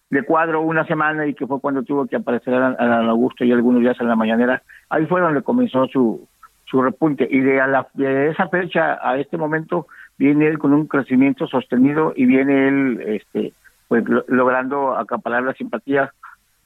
de 0.10 0.24
cuadro 0.24 0.62
una 0.62 0.86
semana 0.86 1.28
y 1.28 1.34
que 1.34 1.48
fue 1.48 1.60
cuando 1.60 1.84
tuvo 1.84 2.08
que 2.08 2.16
aparecer 2.16 2.54
a, 2.54 3.00
Augusto 3.10 3.44
y 3.44 3.52
algunos 3.52 3.82
días 3.82 4.00
en 4.00 4.08
la 4.08 4.16
mañanera, 4.16 4.64
ahí 4.90 5.06
fue 5.06 5.22
donde 5.22 5.42
comenzó 5.42 5.88
su, 5.88 6.28
su 6.66 6.82
repunte. 6.82 7.28
Y 7.30 7.40
de, 7.40 7.60
a 7.60 7.68
la, 7.68 7.88
de 7.94 8.30
esa 8.30 8.48
fecha 8.48 9.00
a 9.02 9.18
este 9.18 9.38
momento 9.38 9.88
viene 10.18 10.48
él 10.48 10.60
con 10.60 10.74
un 10.74 10.88
crecimiento 10.88 11.48
sostenido 11.48 12.14
y 12.16 12.26
viene 12.26 12.68
él 12.68 13.02
este 13.06 13.54
pues 13.88 14.04
logrando 14.28 14.98
acaparar 14.98 15.44
la 15.44 15.54
simpatía 15.54 16.12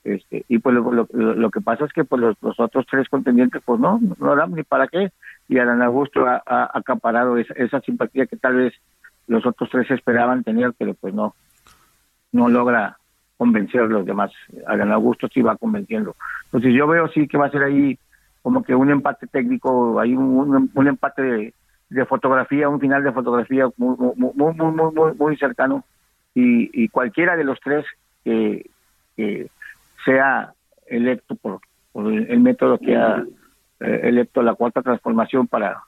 este 0.03 0.45
y 0.47 0.57
pues 0.59 0.75
lo, 0.75 1.07
lo, 1.11 1.51
que 1.51 1.61
pasa 1.61 1.85
es 1.85 1.93
que 1.93 2.03
pues 2.03 2.21
los, 2.21 2.59
otros 2.59 2.85
tres 2.89 3.07
contendientes 3.07 3.61
pues 3.63 3.79
no 3.79 3.99
no 4.19 4.35
dan 4.35 4.51
ni 4.53 4.63
para 4.63 4.87
qué 4.87 5.11
y 5.47 5.59
Adán 5.59 5.81
Augusto 5.81 6.25
ha, 6.25 6.41
acaparado 6.73 7.37
esa, 7.37 7.53
esa 7.55 7.81
simpatía 7.81 8.25
que 8.25 8.37
tal 8.37 8.55
vez 8.55 8.73
los 9.27 9.45
otros 9.45 9.69
tres 9.69 9.89
esperaban 9.91 10.43
tener, 10.43 10.73
pero 10.77 10.93
pues 10.93 11.13
no, 11.13 11.35
no 12.31 12.49
logra 12.49 12.97
convencer 13.37 13.81
a 13.81 13.85
los 13.85 14.05
demás. 14.05 14.31
Adán 14.67 14.91
Augusto 14.91 15.27
sí 15.33 15.41
va 15.41 15.57
convenciendo. 15.57 16.15
Entonces 16.45 16.73
yo 16.73 16.87
veo 16.87 17.07
sí 17.09 17.27
que 17.27 17.37
va 17.37 17.47
a 17.47 17.51
ser 17.51 17.63
ahí 17.63 17.97
como 18.41 18.63
que 18.63 18.75
un 18.75 18.89
empate 18.89 19.27
técnico, 19.27 19.99
hay 19.99 20.15
un, 20.15 20.69
un, 20.73 20.87
empate 20.87 21.53
de, 21.89 22.05
fotografía, 22.05 22.69
un 22.69 22.79
final 22.79 23.03
de 23.03 23.11
fotografía 23.11 23.69
muy, 23.77 23.95
muy, 23.97 24.33
muy, 24.35 24.53
muy, 24.53 25.13
muy, 25.17 25.37
cercano 25.37 25.83
y, 26.33 26.87
cualquiera 26.89 27.35
de 27.35 27.43
los 27.43 27.59
tres 27.59 27.85
que, 28.23 28.69
sea 30.05 30.53
electo 30.87 31.35
por, 31.35 31.59
el, 31.95 32.39
método 32.39 32.77
que 32.77 32.95
ha 32.95 33.23
eh, 33.79 33.99
electo 34.03 34.41
la 34.41 34.55
cuarta 34.55 34.81
transformación 34.81 35.47
para 35.47 35.83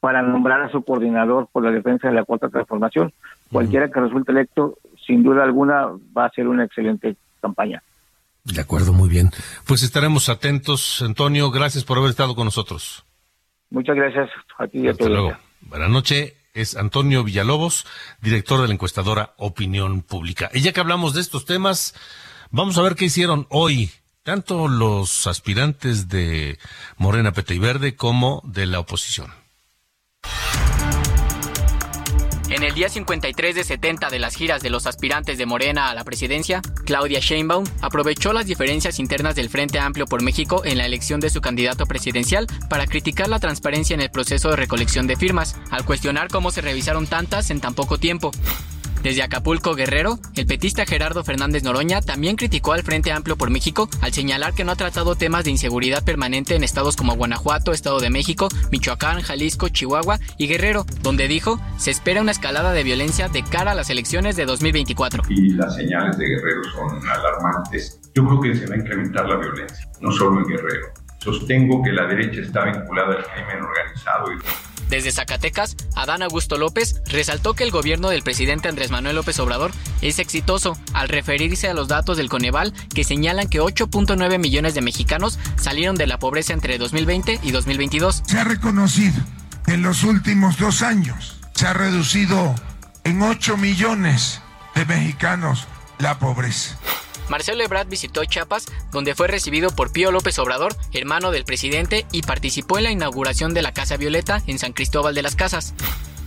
para 0.00 0.22
nombrar 0.22 0.62
a 0.62 0.70
su 0.70 0.82
coordinador 0.82 1.48
por 1.50 1.64
la 1.64 1.70
defensa 1.70 2.08
de 2.08 2.14
la 2.14 2.24
cuarta 2.24 2.48
transformación. 2.48 3.12
Cualquiera 3.50 3.90
que 3.90 4.00
resulte 4.00 4.32
electo, 4.32 4.78
sin 5.06 5.22
duda 5.22 5.42
alguna, 5.42 5.88
va 6.16 6.26
a 6.26 6.30
ser 6.30 6.46
una 6.46 6.64
excelente 6.64 7.16
campaña. 7.40 7.82
De 8.44 8.60
acuerdo, 8.60 8.92
muy 8.92 9.08
bien. 9.08 9.30
Pues 9.66 9.82
estaremos 9.82 10.28
atentos. 10.28 11.02
Antonio, 11.02 11.50
gracias 11.50 11.84
por 11.84 11.98
haber 11.98 12.10
estado 12.10 12.34
con 12.34 12.44
nosotros. 12.44 13.04
Muchas 13.70 13.96
gracias 13.96 14.30
a 14.56 14.66
ti 14.66 14.80
y 14.80 14.88
a 14.88 14.94
todos. 14.94 15.10
luego. 15.10 15.32
Buenas 15.62 15.90
noches. 15.90 16.34
Es 16.54 16.76
Antonio 16.76 17.22
Villalobos, 17.22 17.86
director 18.20 18.60
de 18.60 18.68
la 18.68 18.74
encuestadora 18.74 19.34
Opinión 19.36 20.02
Pública. 20.02 20.50
Y 20.52 20.60
ya 20.60 20.72
que 20.72 20.80
hablamos 20.80 21.14
de 21.14 21.20
estos 21.20 21.44
temas, 21.44 21.94
vamos 22.50 22.78
a 22.78 22.82
ver 22.82 22.94
qué 22.94 23.06
hicieron 23.06 23.46
hoy 23.50 23.90
tanto 24.22 24.68
los 24.68 25.26
aspirantes 25.26 26.08
de 26.08 26.58
Morena, 26.98 27.32
Pete 27.32 27.54
y 27.54 27.58
Verde 27.58 27.96
como 27.96 28.42
de 28.44 28.66
la 28.66 28.78
oposición. 28.78 29.32
En 32.50 32.62
el 32.62 32.74
día 32.74 32.88
53 32.88 33.54
de 33.54 33.62
70 33.62 34.08
de 34.08 34.18
las 34.18 34.34
giras 34.34 34.62
de 34.62 34.70
los 34.70 34.86
aspirantes 34.86 35.36
de 35.36 35.44
Morena 35.44 35.90
a 35.90 35.94
la 35.94 36.04
presidencia, 36.04 36.62
Claudia 36.86 37.20
Sheinbaum 37.20 37.64
aprovechó 37.82 38.32
las 38.32 38.46
diferencias 38.46 38.98
internas 38.98 39.34
del 39.34 39.50
Frente 39.50 39.78
Amplio 39.78 40.06
por 40.06 40.22
México 40.22 40.62
en 40.64 40.78
la 40.78 40.86
elección 40.86 41.20
de 41.20 41.28
su 41.28 41.42
candidato 41.42 41.84
presidencial 41.84 42.46
para 42.70 42.86
criticar 42.86 43.28
la 43.28 43.38
transparencia 43.38 43.94
en 43.94 44.00
el 44.00 44.10
proceso 44.10 44.48
de 44.48 44.56
recolección 44.56 45.06
de 45.06 45.16
firmas, 45.16 45.56
al 45.70 45.84
cuestionar 45.84 46.28
cómo 46.28 46.50
se 46.50 46.62
revisaron 46.62 47.06
tantas 47.06 47.50
en 47.50 47.60
tan 47.60 47.74
poco 47.74 47.98
tiempo. 47.98 48.30
Desde 49.02 49.22
Acapulco 49.22 49.74
Guerrero, 49.74 50.18
el 50.34 50.46
petista 50.46 50.84
Gerardo 50.86 51.24
Fernández 51.24 51.62
Noroña 51.62 52.00
también 52.00 52.36
criticó 52.36 52.72
al 52.72 52.82
Frente 52.82 53.12
Amplio 53.12 53.36
por 53.36 53.50
México 53.50 53.88
al 54.00 54.12
señalar 54.12 54.54
que 54.54 54.64
no 54.64 54.72
ha 54.72 54.76
tratado 54.76 55.14
temas 55.14 55.44
de 55.44 55.50
inseguridad 55.50 56.04
permanente 56.04 56.56
en 56.56 56.64
estados 56.64 56.96
como 56.96 57.14
Guanajuato, 57.14 57.72
Estado 57.72 58.00
de 58.00 58.10
México, 58.10 58.48
Michoacán, 58.70 59.20
Jalisco, 59.22 59.68
Chihuahua 59.68 60.18
y 60.36 60.48
Guerrero, 60.48 60.84
donde 61.02 61.28
dijo 61.28 61.60
se 61.76 61.90
espera 61.90 62.20
una 62.20 62.32
escalada 62.32 62.72
de 62.72 62.82
violencia 62.82 63.28
de 63.28 63.42
cara 63.42 63.72
a 63.72 63.74
las 63.74 63.90
elecciones 63.90 64.36
de 64.36 64.46
2024. 64.46 65.22
Y 65.28 65.50
las 65.50 65.74
señales 65.74 66.18
de 66.18 66.26
Guerrero 66.26 66.62
son 66.72 67.08
alarmantes. 67.08 68.00
Yo 68.14 68.26
creo 68.26 68.40
que 68.40 68.54
se 68.54 68.66
va 68.66 68.74
a 68.74 68.78
incrementar 68.78 69.28
la 69.28 69.36
violencia, 69.36 69.88
no 70.00 70.10
solo 70.12 70.40
en 70.40 70.46
Guerrero. 70.46 70.86
Sostengo 71.18 71.82
que 71.82 71.92
la 71.92 72.06
derecha 72.06 72.40
está 72.40 72.64
vinculada 72.64 73.16
al 73.16 73.24
crimen 73.24 73.62
organizado 73.62 74.32
y 74.32 74.38
desde 74.88 75.12
Zacatecas, 75.12 75.76
Adán 75.94 76.22
Augusto 76.22 76.56
López 76.56 77.02
resaltó 77.06 77.54
que 77.54 77.64
el 77.64 77.70
gobierno 77.70 78.08
del 78.10 78.22
presidente 78.22 78.68
Andrés 78.68 78.90
Manuel 78.90 79.16
López 79.16 79.38
Obrador 79.40 79.72
es 80.02 80.18
exitoso 80.18 80.78
al 80.92 81.08
referirse 81.08 81.68
a 81.68 81.74
los 81.74 81.88
datos 81.88 82.16
del 82.16 82.28
Coneval 82.28 82.72
que 82.94 83.04
señalan 83.04 83.48
que 83.48 83.60
8.9 83.60 84.38
millones 84.38 84.74
de 84.74 84.82
mexicanos 84.82 85.38
salieron 85.56 85.96
de 85.96 86.06
la 86.06 86.18
pobreza 86.18 86.52
entre 86.52 86.78
2020 86.78 87.40
y 87.42 87.50
2022. 87.50 88.22
Se 88.26 88.38
ha 88.38 88.44
reconocido 88.44 89.20
en 89.66 89.82
los 89.82 90.04
últimos 90.04 90.58
dos 90.58 90.82
años, 90.82 91.38
se 91.54 91.66
ha 91.66 91.72
reducido 91.72 92.54
en 93.04 93.22
8 93.22 93.56
millones 93.56 94.40
de 94.74 94.84
mexicanos 94.86 95.66
la 95.98 96.18
pobreza. 96.18 96.78
Marcelo 97.28 97.62
Ebrard 97.62 97.88
visitó 97.88 98.24
Chiapas, 98.24 98.66
donde 98.92 99.14
fue 99.14 99.28
recibido 99.28 99.70
por 99.70 99.92
Pío 99.92 100.10
López 100.10 100.38
Obrador, 100.38 100.76
hermano 100.92 101.30
del 101.30 101.44
presidente, 101.44 102.06
y 102.12 102.22
participó 102.22 102.78
en 102.78 102.84
la 102.84 102.90
inauguración 102.90 103.54
de 103.54 103.62
la 103.62 103.72
Casa 103.72 103.96
Violeta 103.96 104.42
en 104.46 104.58
San 104.58 104.72
Cristóbal 104.72 105.14
de 105.14 105.22
las 105.22 105.36
Casas. 105.36 105.74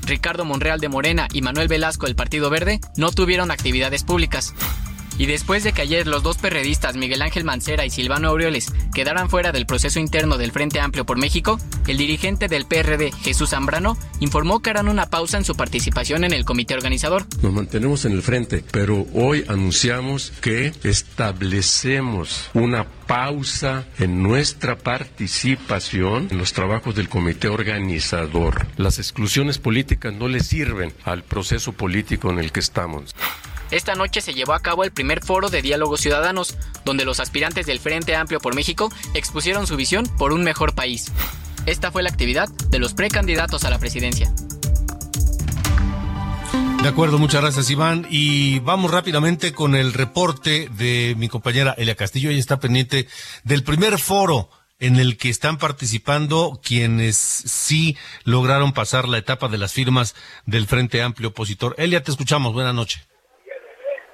Ricardo 0.06 0.46
Monreal 0.46 0.80
de 0.80 0.90
Morena 0.90 1.28
y 1.32 1.42
Manuel 1.42 1.68
Velasco 1.68 2.06
del 2.06 2.16
Partido 2.16 2.50
Verde 2.50 2.80
no 2.98 3.12
tuvieron 3.12 3.52
actividades 3.52 4.04
públicas. 4.04 4.54
Y 5.22 5.28
después 5.28 5.64
de 5.64 5.72
que 5.72 5.84
ayer 5.84 6.08
los 6.08 6.24
dos 6.24 6.40
perredistas 6.40 6.96
Miguel 6.96 7.22
Ángel 7.22 7.44
Mancera 7.44 7.86
y 7.86 7.92
Silvano 7.92 8.30
Aureoles 8.30 8.74
quedaran 8.92 9.30
fuera 9.30 9.52
del 9.52 9.68
proceso 9.68 10.00
interno 10.00 10.40
del 10.40 10.52
Frente 10.52 10.80
Amplio 10.80 11.06
por 11.06 11.20
México, 11.20 11.60
el 11.86 11.98
dirigente 11.98 12.48
del 12.48 12.66
PRD, 12.66 13.12
Jesús 13.22 13.52
Zambrano, 13.52 14.00
informó 14.20 14.64
que 14.64 14.72
harán 14.72 14.88
una 14.88 15.12
pausa 15.12 15.38
en 15.38 15.46
su 15.46 15.54
participación 15.54 16.24
en 16.24 16.34
el 16.34 16.44
comité 16.44 16.74
organizador. 16.74 17.28
Nos 17.44 17.54
mantenemos 17.54 18.04
en 18.06 18.14
el 18.14 18.24
frente, 18.24 18.64
pero 18.72 19.06
hoy 19.14 19.46
anunciamos 19.48 20.34
que 20.42 20.74
establecemos 20.84 22.50
una 22.56 22.88
pausa 23.06 23.86
en 24.00 24.24
nuestra 24.24 24.80
participación 24.80 26.30
en 26.32 26.40
los 26.40 26.54
trabajos 26.54 26.96
del 26.96 27.10
comité 27.10 27.48
organizador. 27.48 28.66
Las 28.76 28.98
exclusiones 28.98 29.60
políticas 29.60 30.16
no 30.16 30.28
le 30.28 30.40
sirven 30.40 30.92
al 31.04 31.22
proceso 31.22 31.74
político 31.74 32.32
en 32.32 32.40
el 32.40 32.52
que 32.52 32.62
estamos. 32.62 33.14
Esta 33.72 33.96
noche 33.96 34.20
se 34.20 34.34
llevó 34.34 34.54
a 34.54 34.60
cabo 34.60 34.84
el 34.84 34.92
primer 34.92 35.24
foro 35.24 35.50
de 35.50 35.62
diálogos 35.62 36.02
ciudadanos, 36.02 36.58
donde 36.84 37.06
los 37.06 37.22
aspirantes 37.22 37.66
del 37.66 37.80
Frente 37.80 38.16
Amplio 38.16 38.42
por 38.42 38.54
México 38.54 38.92
expusieron 39.14 39.66
su 39.66 39.78
visión 39.78 40.06
por 40.18 40.34
un 40.34 40.44
mejor 40.44 40.76
país. 40.76 41.12
Esta 41.66 41.90
fue 41.90 42.04
la 42.04 42.10
actividad 42.10 42.50
de 42.50 42.80
los 42.80 42.94
precandidatos 42.94 43.64
a 43.64 43.70
la 43.70 43.80
presidencia. 43.80 44.32
De 46.84 46.90
acuerdo, 46.90 47.18
muchas 47.18 47.42
gracias 47.42 47.70
Iván. 47.70 48.08
Y 48.10 48.60
vamos 48.60 48.92
rápidamente 48.92 49.54
con 49.54 49.76
el 49.76 49.94
reporte 49.94 50.68
de 50.72 51.16
mi 51.18 51.30
compañera 51.30 51.74
Elia 51.78 51.96
Castillo. 51.96 52.30
Ella 52.30 52.40
está 52.40 52.60
pendiente 52.60 53.08
del 53.44 53.64
primer 53.64 54.00
foro 54.00 54.50
en 54.80 54.98
el 54.98 55.16
que 55.16 55.30
están 55.30 55.60
participando 55.60 56.60
quienes 56.62 57.16
sí 57.16 57.96
lograron 58.24 58.74
pasar 58.74 59.08
la 59.08 59.20
etapa 59.20 59.48
de 59.48 59.60
las 59.60 59.72
firmas 59.72 60.16
del 60.46 60.66
Frente 60.66 61.04
Amplio 61.04 61.30
Opositor. 61.30 61.76
Elia, 61.78 62.04
te 62.04 62.10
escuchamos. 62.12 62.52
Buenas 62.52 62.74
noches. 62.74 63.11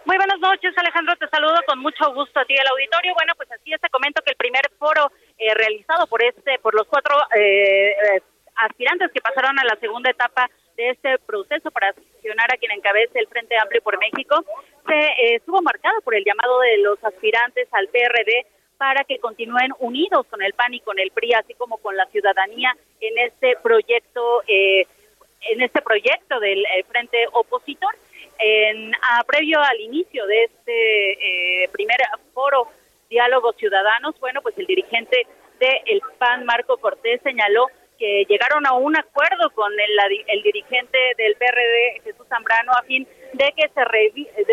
Muy 0.07 0.15
buenas 0.15 0.39
noches, 0.39 0.71
Alejandro. 0.77 1.17
Te 1.17 1.27
saludo 1.27 1.59
con 1.67 1.79
mucho 1.79 2.13
gusto 2.13 2.39
a 2.39 2.45
ti 2.45 2.53
el 2.55 2.65
auditorio. 2.65 3.13
Bueno, 3.13 3.33
pues 3.35 3.51
así 3.51 3.73
es, 3.73 3.81
te 3.81 3.89
comento 3.89 4.21
que 4.23 4.31
el 4.31 4.37
primer 4.37 4.61
foro 4.79 5.11
eh, 5.37 5.53
realizado 5.53 6.07
por 6.07 6.23
este, 6.23 6.59
por 6.59 6.73
los 6.73 6.87
cuatro 6.87 7.13
eh, 7.35 7.89
eh, 7.89 8.21
aspirantes 8.55 9.11
que 9.11 9.19
pasaron 9.19 9.59
a 9.59 9.65
la 9.65 9.75
segunda 9.81 10.09
etapa 10.09 10.49
de 10.77 10.91
este 10.91 11.19
proceso 11.19 11.69
para 11.71 11.91
seleccionar 11.91 12.47
a 12.53 12.55
quien 12.55 12.71
encabece 12.71 13.19
el 13.19 13.27
Frente 13.27 13.57
Amplio 13.57 13.81
por 13.81 13.99
México, 13.99 14.45
se 14.87 15.35
estuvo 15.35 15.61
marcado 15.61 15.99
por 15.99 16.15
el 16.15 16.23
llamado 16.23 16.57
de 16.61 16.77
los 16.77 17.03
aspirantes 17.03 17.67
al 17.73 17.89
PRD 17.89 18.47
para 18.77 19.03
que 19.03 19.19
continúen 19.19 19.73
unidos 19.79 20.25
con 20.29 20.41
el 20.41 20.53
PAN 20.53 20.73
y 20.73 20.79
con 20.79 20.99
el 20.99 21.11
PRI, 21.11 21.33
así 21.33 21.53
como 21.55 21.79
con 21.79 21.97
la 21.97 22.05
ciudadanía 22.05 22.77
en 23.01 23.17
este 23.17 23.57
proyecto, 23.61 24.41
en 24.47 25.61
este 25.61 25.81
proyecto 25.81 26.39
del 26.39 26.63
Frente 26.87 27.27
Opositor. 27.33 27.93
En, 28.39 28.93
a, 28.95 29.23
previo 29.23 29.59
al 29.61 29.79
inicio 29.79 30.25
de 30.25 30.43
este 30.43 31.63
eh, 31.63 31.69
primer 31.69 31.97
foro 32.33 32.67
Diálogos 33.09 33.55
Ciudadanos, 33.57 34.19
bueno, 34.19 34.41
pues 34.41 34.57
el 34.57 34.65
dirigente 34.65 35.25
del 35.59 36.01
PAN, 36.17 36.45
Marco 36.45 36.77
Cortés, 36.77 37.21
señaló 37.23 37.67
que 37.97 38.25
llegaron 38.29 38.67
a 38.67 38.73
un 38.73 38.95
acuerdo 38.95 39.49
con 39.51 39.71
el, 39.73 40.23
el 40.27 40.43
dirigente 40.43 40.97
del 41.17 41.35
PRD, 41.35 42.01
Jesús 42.03 42.27
Zambrano, 42.27 42.71
a 42.73 42.83
fin 42.83 43.07
de 43.33 43.53
que 43.53 43.67
se, 43.69 44.45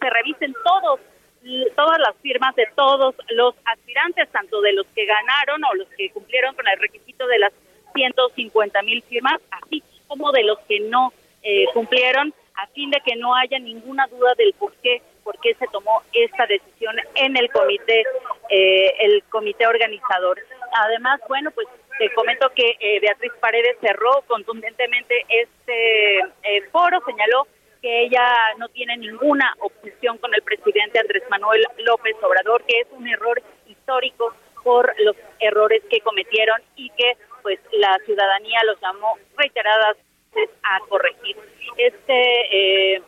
se 0.00 0.10
revisen 0.10 0.54
todos 0.64 1.00
todas 1.76 1.98
las 2.00 2.16
firmas 2.22 2.54
de 2.56 2.66
todos 2.74 3.14
los 3.30 3.54
aspirantes, 3.64 4.28
tanto 4.30 4.60
de 4.60 4.72
los 4.72 4.86
que 4.94 5.06
ganaron 5.06 5.62
o 5.64 5.74
los 5.74 5.88
que 5.96 6.10
cumplieron 6.10 6.54
con 6.54 6.66
el 6.66 6.78
requisito 6.78 7.26
de 7.26 7.38
las 7.38 7.52
150 7.94 8.82
mil 8.82 9.02
firmas, 9.04 9.40
así 9.50 9.82
como 10.08 10.32
de 10.32 10.42
los 10.42 10.58
que 10.60 10.80
no 10.80 11.12
eh, 11.42 11.66
cumplieron 11.72 12.34
a 12.56 12.66
fin 12.68 12.90
de 12.90 13.00
que 13.04 13.16
no 13.16 13.34
haya 13.34 13.58
ninguna 13.58 14.06
duda 14.06 14.34
del 14.36 14.52
por 14.54 14.72
qué, 14.82 15.02
por 15.24 15.38
qué 15.40 15.54
se 15.54 15.66
tomó 15.68 16.02
esta 16.12 16.46
decisión 16.46 16.96
en 17.14 17.36
el 17.36 17.50
comité, 17.50 18.04
eh, 18.48 18.94
el 19.00 19.22
comité 19.24 19.66
organizador. 19.66 20.38
Además, 20.72 21.20
bueno, 21.28 21.50
pues 21.50 21.68
te 21.98 22.12
comento 22.14 22.50
que 22.54 22.76
eh, 22.80 23.00
Beatriz 23.00 23.32
Paredes 23.40 23.76
cerró 23.80 24.22
contundentemente 24.26 25.24
este 25.28 26.18
eh, 26.18 26.62
foro, 26.70 27.00
señaló 27.06 27.46
que 27.82 28.04
ella 28.04 28.26
no 28.58 28.68
tiene 28.68 28.96
ninguna 28.96 29.54
oposición 29.60 30.18
con 30.18 30.34
el 30.34 30.42
presidente 30.42 30.98
Andrés 30.98 31.22
Manuel 31.30 31.64
López 31.78 32.16
Obrador, 32.22 32.64
que 32.64 32.80
es 32.80 32.86
un 32.90 33.06
error 33.06 33.42
histórico 33.66 34.34
por 34.62 34.92
los 35.00 35.16
errores 35.38 35.82
que 35.88 36.00
cometieron 36.00 36.60
y 36.74 36.90
que 36.90 37.16
pues 37.42 37.60
la 37.72 37.96
ciudadanía 38.04 38.58
los 38.64 38.80
llamó 38.80 39.16
reiteradas 39.36 39.96
a 40.62 40.80
corregir. 40.88 41.36
Este 41.76 42.94
eh, 42.94 43.02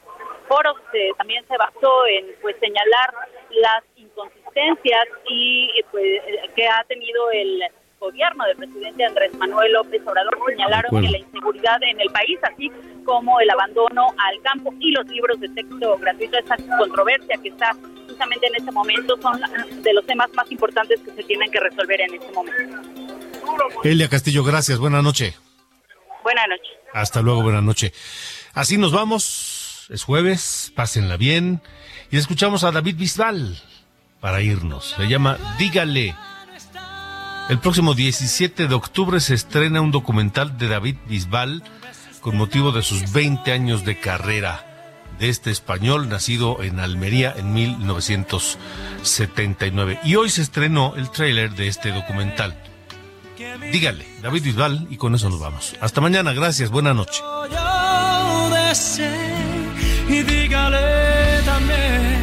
foro 0.49 0.75
también 1.17 1.47
se 1.47 1.57
basó 1.57 2.07
en 2.07 2.27
pues 2.41 2.57
señalar 2.61 3.15
las 3.51 3.85
inconsistencias 3.97 5.07
y 5.29 5.71
pues 5.91 6.23
que 6.55 6.67
ha 6.67 6.85
tenido 6.85 7.31
el 7.31 7.63
gobierno 8.01 8.45
del 8.45 8.57
presidente 8.57 9.05
Andrés 9.05 9.35
Manuel 9.35 9.73
López 9.73 10.03
Obrador 10.07 10.39
señalaron 10.47 11.03
que 11.03 11.11
la 11.11 11.19
inseguridad 11.19 11.83
en 11.83 12.01
el 12.01 12.09
país, 12.11 12.39
así 12.43 12.71
como 13.05 13.41
el 13.41 13.51
abandono 13.51 14.09
al 14.19 14.43
campo 14.43 14.73
y 14.79 14.93
los 14.93 15.07
libros 15.07 15.41
de 15.41 15.49
texto 15.49 15.97
gratuito, 15.99 16.39
esa 16.39 16.57
controversia 16.79 17.37
que 17.43 17.49
está 17.49 17.73
justamente 18.07 18.47
en 18.47 18.55
este 18.57 18.71
momento, 18.71 19.21
son 19.21 19.41
de 19.83 19.93
los 19.93 20.07
temas 20.07 20.31
más 20.35 20.51
importantes 20.51 21.01
que 21.01 21.11
se 21.11 21.23
tienen 21.25 21.51
que 21.51 21.61
resolver 21.61 22.01
en 22.01 22.15
este 22.15 22.33
momento. 22.33 22.79
Elia 23.85 24.09
Castillo, 24.09 24.45
gracias. 24.45 24.79
Buenas 24.79 25.03
noches. 25.03 25.41
Buenas 26.23 26.49
noches. 26.49 26.78
Hasta 26.93 27.23
luego, 27.23 27.43
buenas 27.43 27.63
noches. 27.63 27.93
Así 28.55 28.79
nos 28.79 28.93
vamos. 28.93 29.87
Es 29.89 30.03
jueves, 30.03 30.73
pásenla 30.75 31.17
bien. 31.17 31.63
Y 32.11 32.17
escuchamos 32.17 32.65
a 32.65 32.73
David 32.73 32.97
Bisbal 32.97 33.57
para 34.21 34.43
irnos. 34.43 34.95
Se 34.97 35.07
llama 35.09 35.39
Dígale. 35.59 36.17
El 37.49 37.61
próximo 37.61 37.95
17 37.95 38.67
de 38.69 38.75
octubre 38.75 39.21
se 39.21 39.35
estrena 39.35 39.81
un 39.81 39.91
documental 39.91 40.59
de 40.59 40.69
David 40.69 40.97
Bisbal 41.07 41.63
con 42.21 42.37
motivo 42.37 42.73
de 42.73 42.83
sus 42.83 43.11
20 43.13 43.51
años 43.53 43.87
de 43.87 43.99
carrera 43.99 44.67
de 45.19 45.31
este 45.31 45.51
español 45.51 46.09
nacido 46.09 46.63
en 46.63 46.79
Almería 46.81 47.35
en 47.37 47.53
1979. 47.55 50.01
Y 50.05 50.17
hoy 50.17 50.29
se 50.29 50.43
estrenó 50.43 50.95
el 50.97 51.09
tráiler 51.11 51.55
de 51.55 51.69
este 51.69 51.93
documental. 51.93 52.55
Dígale, 53.73 54.05
David 54.21 54.43
Bisbal, 54.43 54.87
y 54.91 54.97
con 54.97 55.15
eso 55.15 55.31
nos 55.31 55.39
vamos. 55.39 55.77
Hasta 55.81 56.01
mañana, 56.01 56.33
gracias, 56.33 56.71
buena 56.71 56.93
noche. 56.93 57.23
y 60.09 60.23
dígale 60.23 61.43
también 61.45 62.19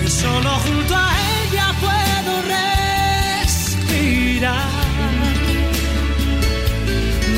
que 0.00 0.08
solo 0.08 0.50
junto 0.50 0.96
a 0.96 1.10
ella 1.42 1.74
puedo 1.80 2.42
respirar. 3.42 4.68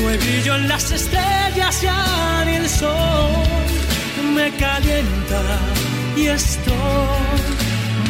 No 0.01 0.09
hay 0.09 0.17
brillo 0.17 0.55
en 0.55 0.67
las 0.69 0.91
estrellas 0.91 1.81
ya 1.81 2.43
ni 2.45 2.55
el 2.55 2.69
sol 2.69 3.31
me 4.35 4.49
calienta 4.55 5.41
y 6.15 6.27
estoy 6.27 6.73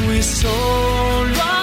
muy 0.05 0.21
solo 0.21 1.62